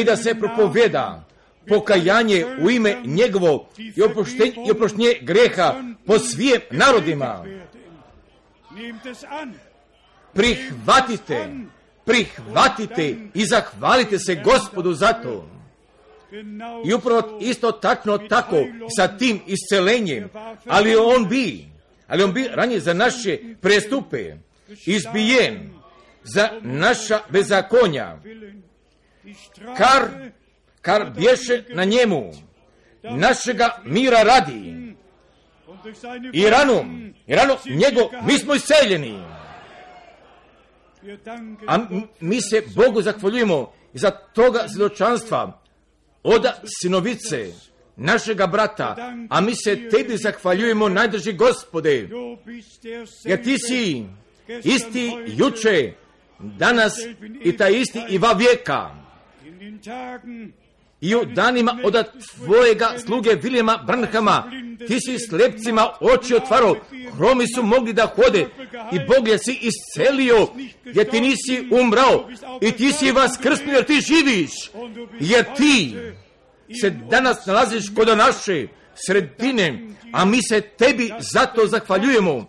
i 0.00 0.04
da 0.04 0.16
se 0.16 0.34
propoveda 0.34 1.24
pokajanje 1.68 2.46
u 2.62 2.70
ime 2.70 2.96
njegovo 3.04 3.68
i 3.78 4.02
oproštenje 4.70 5.14
greha 5.22 5.74
po 6.06 6.18
svijem 6.18 6.60
narodima. 6.70 7.44
Prihvatite, 10.36 11.48
prihvatite 12.04 13.16
i 13.34 13.46
zahvalite 13.46 14.18
se 14.18 14.34
gospodu 14.34 14.92
za 14.92 15.12
to. 15.12 15.48
I 16.84 16.94
upravo 16.94 17.38
isto 17.40 17.72
takno 17.72 18.18
tako 18.18 18.56
sa 18.96 19.16
tim 19.16 19.40
iscelenjem, 19.46 20.28
ali 20.66 20.96
on 20.96 21.28
bi, 21.28 21.66
ali 22.06 22.22
on 22.22 22.32
bi 22.32 22.48
ranije 22.52 22.80
za 22.80 22.94
naše 22.94 23.38
prestupe 23.60 24.34
izbijen, 24.86 25.70
za 26.24 26.48
naša 26.62 27.20
bezakonja, 27.28 28.16
kar, 29.76 30.02
kar 30.82 31.10
bješe 31.10 31.64
na 31.68 31.84
njemu, 31.84 32.32
našega 33.02 33.82
mira 33.84 34.22
radi. 34.22 34.76
I 36.32 36.50
ranom, 36.50 37.14
i 37.26 37.34
ranom 37.34 37.56
njegov, 37.66 38.08
mi 38.22 38.38
smo 38.38 38.54
isceljeni. 38.54 39.35
A 41.66 41.78
mi 42.20 42.40
se 42.40 42.62
Bogu 42.74 43.02
zahvaljujemo 43.02 43.72
za 43.92 44.10
toga 44.10 44.68
svjedočanstva, 44.68 45.60
oda 46.22 46.60
sinovice, 46.80 47.52
našega 47.96 48.46
brata, 48.46 48.96
a 49.30 49.40
mi 49.40 49.52
se 49.64 49.88
tebi 49.88 50.16
zahvaljujemo, 50.16 50.88
najdrži 50.88 51.32
gospode, 51.32 52.08
jer 53.24 53.44
ti 53.44 53.56
si 53.58 54.04
isti 54.64 55.12
juče, 55.26 55.92
danas 56.38 56.94
i 57.44 57.56
taj 57.56 57.80
isti 57.80 58.02
i 58.08 58.18
va 58.18 58.32
vijeka. 58.32 58.90
I 61.00 61.14
u 61.14 61.24
danima 61.24 61.78
od 61.84 62.04
tvojega 62.36 62.88
sluge 63.06 63.34
Vilijema 63.42 63.84
Branhama, 63.86 64.50
ti 64.86 64.98
si 65.00 65.18
slepcima 65.28 65.90
oči 66.00 66.34
otvaro, 66.34 66.74
hromi 67.16 67.44
su 67.54 67.62
mogli 67.62 67.92
da 67.92 68.12
hode 68.16 68.48
i 68.92 68.98
Bog 69.08 69.28
je 69.28 69.38
si 69.38 69.60
iscelio, 69.62 70.48
jer 70.84 71.10
ti 71.10 71.20
nisi 71.20 71.68
umrao 71.70 72.28
i 72.60 72.72
ti 72.72 72.92
si 72.92 73.12
vas 73.12 73.38
krsnio 73.42 73.74
jer 73.74 73.84
ti 73.84 74.00
živiš, 74.00 74.50
jer 75.20 75.44
ti 75.56 75.96
se 76.80 76.90
danas 76.90 77.46
nalaziš 77.46 77.84
kod 77.94 78.08
naše 78.18 78.66
sredine, 79.06 79.88
a 80.12 80.24
mi 80.24 80.42
se 80.42 80.60
tebi 80.60 81.12
zato 81.32 81.66
zahvaljujemo, 81.66 82.46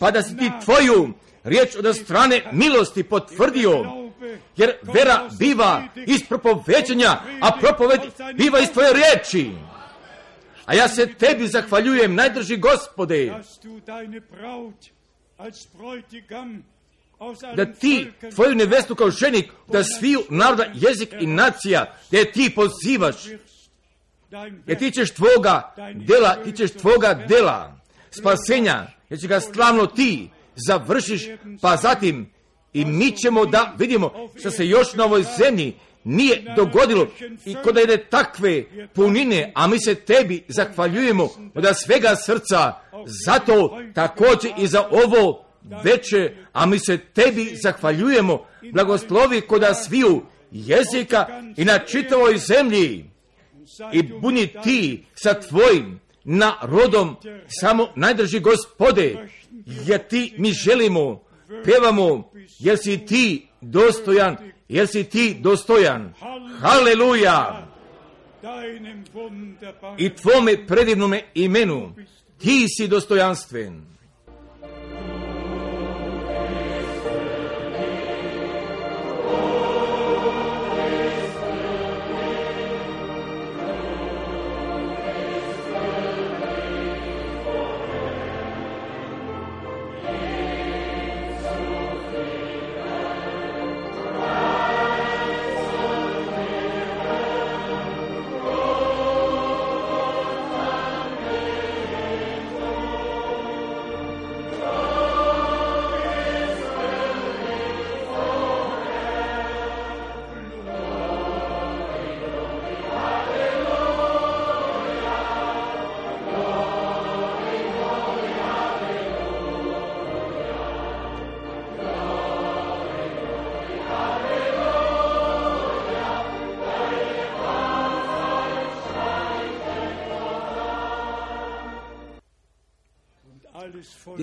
pa 0.00 0.10
da 0.10 0.22
si 0.22 0.36
ti 0.36 0.50
tvoju 0.64 1.12
riječ 1.44 1.76
od 1.76 1.96
strane 1.96 2.42
milosti 2.52 3.02
potvrdio, 3.02 4.03
jer 4.56 4.72
vera 4.82 5.28
biva 5.38 5.82
iz 6.06 6.20
propoveđenja, 6.28 7.20
a 7.40 7.50
propoved 7.60 8.00
biva 8.34 8.60
iz 8.60 8.68
tvoje 8.68 8.92
riječi. 8.92 9.50
A 10.66 10.74
ja 10.74 10.88
se 10.88 11.14
tebi 11.14 11.48
zahvaljujem, 11.48 12.14
najdrži 12.14 12.56
gospode, 12.56 13.34
da 17.56 17.72
ti 17.72 18.10
tvoju 18.34 18.54
nevestu 18.54 18.94
kao 18.94 19.10
ženik, 19.10 19.52
da 19.68 19.84
sviju 19.84 20.20
naroda, 20.30 20.64
jezik 20.74 21.14
i 21.20 21.26
nacija, 21.26 21.94
da 22.10 22.18
je 22.18 22.32
ti 22.32 22.52
pozivaš 22.54 23.16
jer 24.66 24.78
ti 24.78 24.90
ćeš 24.90 25.14
tvoga 25.14 25.74
dela, 25.94 26.36
ti 26.44 26.52
ćeš 26.52 26.70
tvoga 26.72 27.14
dela 27.28 27.76
spasenja, 28.10 28.86
jer 29.08 29.20
će 29.20 29.26
ga 29.26 29.40
slavno 29.40 29.86
ti 29.86 30.30
završiš, 30.66 31.22
pa 31.60 31.76
zatim 31.76 32.33
i 32.74 32.84
mi 32.84 33.10
ćemo 33.10 33.46
da 33.46 33.74
vidimo 33.78 34.12
što 34.36 34.50
se 34.50 34.66
još 34.66 34.94
na 34.94 35.04
ovoj 35.04 35.24
zemlji 35.38 35.74
nije 36.04 36.54
dogodilo 36.56 37.06
i 37.44 37.56
kod 37.64 37.76
jedne 37.76 37.96
takve 37.96 38.64
punine, 38.94 39.52
a 39.54 39.66
mi 39.66 39.78
se 39.78 39.94
tebi 39.94 40.42
zahvaljujemo 40.48 41.28
od 41.54 41.64
svega 41.84 42.16
srca, 42.16 42.72
zato 43.26 43.78
također 43.94 44.52
i 44.58 44.66
za 44.66 44.88
ovo 44.90 45.44
veće, 45.84 46.32
a 46.52 46.66
mi 46.66 46.78
se 46.78 46.98
tebi 46.98 47.56
zahvaljujemo, 47.62 48.46
blagoslovi 48.72 49.40
koda 49.40 49.74
sviju 49.74 50.22
jezika 50.50 51.26
i 51.56 51.64
na 51.64 51.78
čitavoj 51.78 52.38
zemlji. 52.38 53.10
I 53.92 54.02
buni 54.02 54.52
ti 54.62 55.04
sa 55.14 55.34
tvojim 55.40 56.00
narodom 56.24 57.16
samo 57.48 57.88
najdrži 57.96 58.40
gospode, 58.40 59.28
jer 59.66 60.08
ti 60.08 60.34
mi 60.38 60.52
želimo, 60.52 61.23
pevamo, 61.64 62.30
jer 62.58 62.78
si 62.78 63.06
ti 63.06 63.48
dostojan, 63.60 64.36
jer 64.68 64.88
si 64.88 65.04
ti 65.04 65.36
dostojan. 65.40 66.14
Haleluja! 66.60 67.66
I 69.98 70.14
tvome 70.14 70.66
predivnome 70.66 71.22
imenu, 71.34 71.92
ti 72.38 72.66
si 72.68 72.88
dostojanstven. 72.88 73.93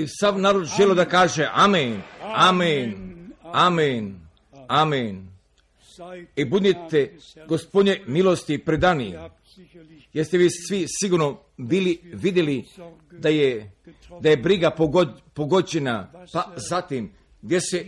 I 0.02 0.08
sav 0.08 0.40
narod 0.40 0.66
želo 0.78 0.96
da 0.96 1.06
kaže 1.06 1.50
amen, 1.54 2.02
amen, 2.22 2.96
amen, 3.44 4.20
amen. 4.68 5.28
I 6.36 6.46
budite, 6.46 7.14
gospodnje, 7.48 8.02
milosti 8.08 8.58
predani. 8.58 9.16
Jeste 10.14 10.38
vi 10.38 10.50
svi 10.50 10.86
sigurno 10.88 11.40
bili 11.58 12.00
vidjeli 12.04 12.66
da 13.12 13.30
je, 13.30 13.72
da 14.22 14.30
je 14.30 14.38
briga 14.38 14.72
pogod, 14.72 15.22
pogođena, 15.34 16.12
pa 16.34 16.54
zatim 16.70 17.12
gdje 17.42 17.62
se 17.62 17.86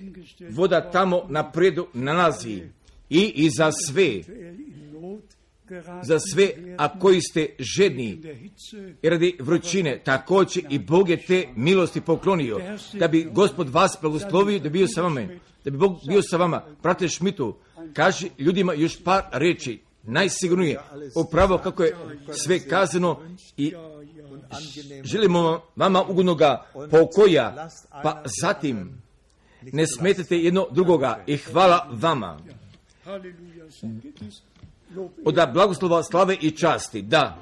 voda 0.49 0.91
tamo 0.91 1.25
napredu 1.29 1.87
nalazi 1.93 2.61
i 3.09 3.33
i 3.35 3.49
za 3.49 3.71
sve 3.71 4.21
za 6.03 6.19
sve, 6.19 6.51
a 6.77 6.99
koji 6.99 7.21
ste 7.21 7.47
žedni. 7.59 8.21
I 9.01 9.09
radi 9.09 9.37
vrućine, 9.39 10.01
također 10.05 10.63
i 10.69 10.79
Bog 10.79 11.09
je 11.09 11.25
te 11.25 11.47
milosti 11.55 12.01
poklonio, 12.01 12.59
da 12.93 13.07
bi 13.07 13.29
gospod 13.31 13.69
vas 13.69 13.97
blagoslovio 14.01 14.59
da 14.59 14.63
bi 14.63 14.79
bio 14.79 14.87
sa 14.87 15.01
vama, 15.01 15.21
da 15.65 15.71
bi 15.71 15.77
Bog 15.77 15.99
bio 16.07 16.21
sa 16.21 16.37
vama. 16.37 16.63
Prate 16.81 17.07
Šmitu, 17.07 17.55
kaži 17.93 18.29
ljudima 18.37 18.73
još 18.73 19.03
par 19.03 19.23
reči, 19.31 19.79
najsigurnije, 20.03 20.79
upravo 21.15 21.57
kako 21.57 21.83
je 21.83 21.95
sve 22.31 22.59
kazano 22.59 23.19
i 23.57 23.73
želimo 25.03 25.61
vama 25.75 26.03
ugodnoga 26.03 26.65
pokoja, 26.91 27.69
pa 28.03 28.23
zatim 28.41 29.01
ne 29.71 29.87
smetite 29.87 30.37
jedno 30.37 30.67
drugoga 30.71 31.23
i 31.27 31.37
hvala 31.37 31.87
vama 31.91 32.39
od 35.25 35.39
blagoslova, 35.53 36.03
slave 36.03 36.35
i 36.41 36.51
časti. 36.51 37.01
Da. 37.01 37.37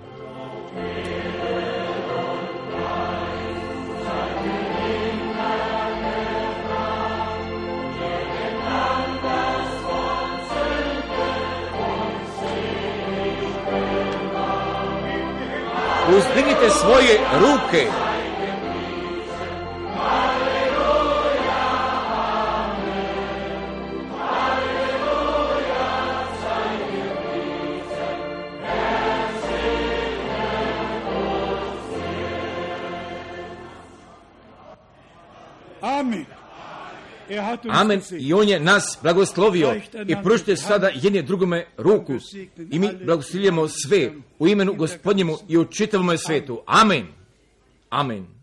Uzdignite 16.18 16.70
svoje 16.70 17.20
ruke 17.40 18.11
Amen. 37.70 38.02
I 38.20 38.34
on 38.34 38.50
je 38.50 38.60
nas 38.60 39.00
blagoslovio 39.04 39.76
i 40.08 40.16
pružite 40.24 40.56
sada 40.56 40.90
jedne 40.96 41.22
drugome 41.22 41.66
ruku. 41.78 42.14
I 42.72 42.80
mi 42.80 42.90
blagoslovljamo 43.06 43.68
sve 43.68 44.12
u 44.40 44.48
imenu 44.48 44.74
gospodnjemu 44.74 45.38
i 45.48 45.58
u 45.58 45.66
čitavom 45.66 46.18
svetu. 46.18 46.62
Amen. 46.66 47.08
Amen. 47.90 48.41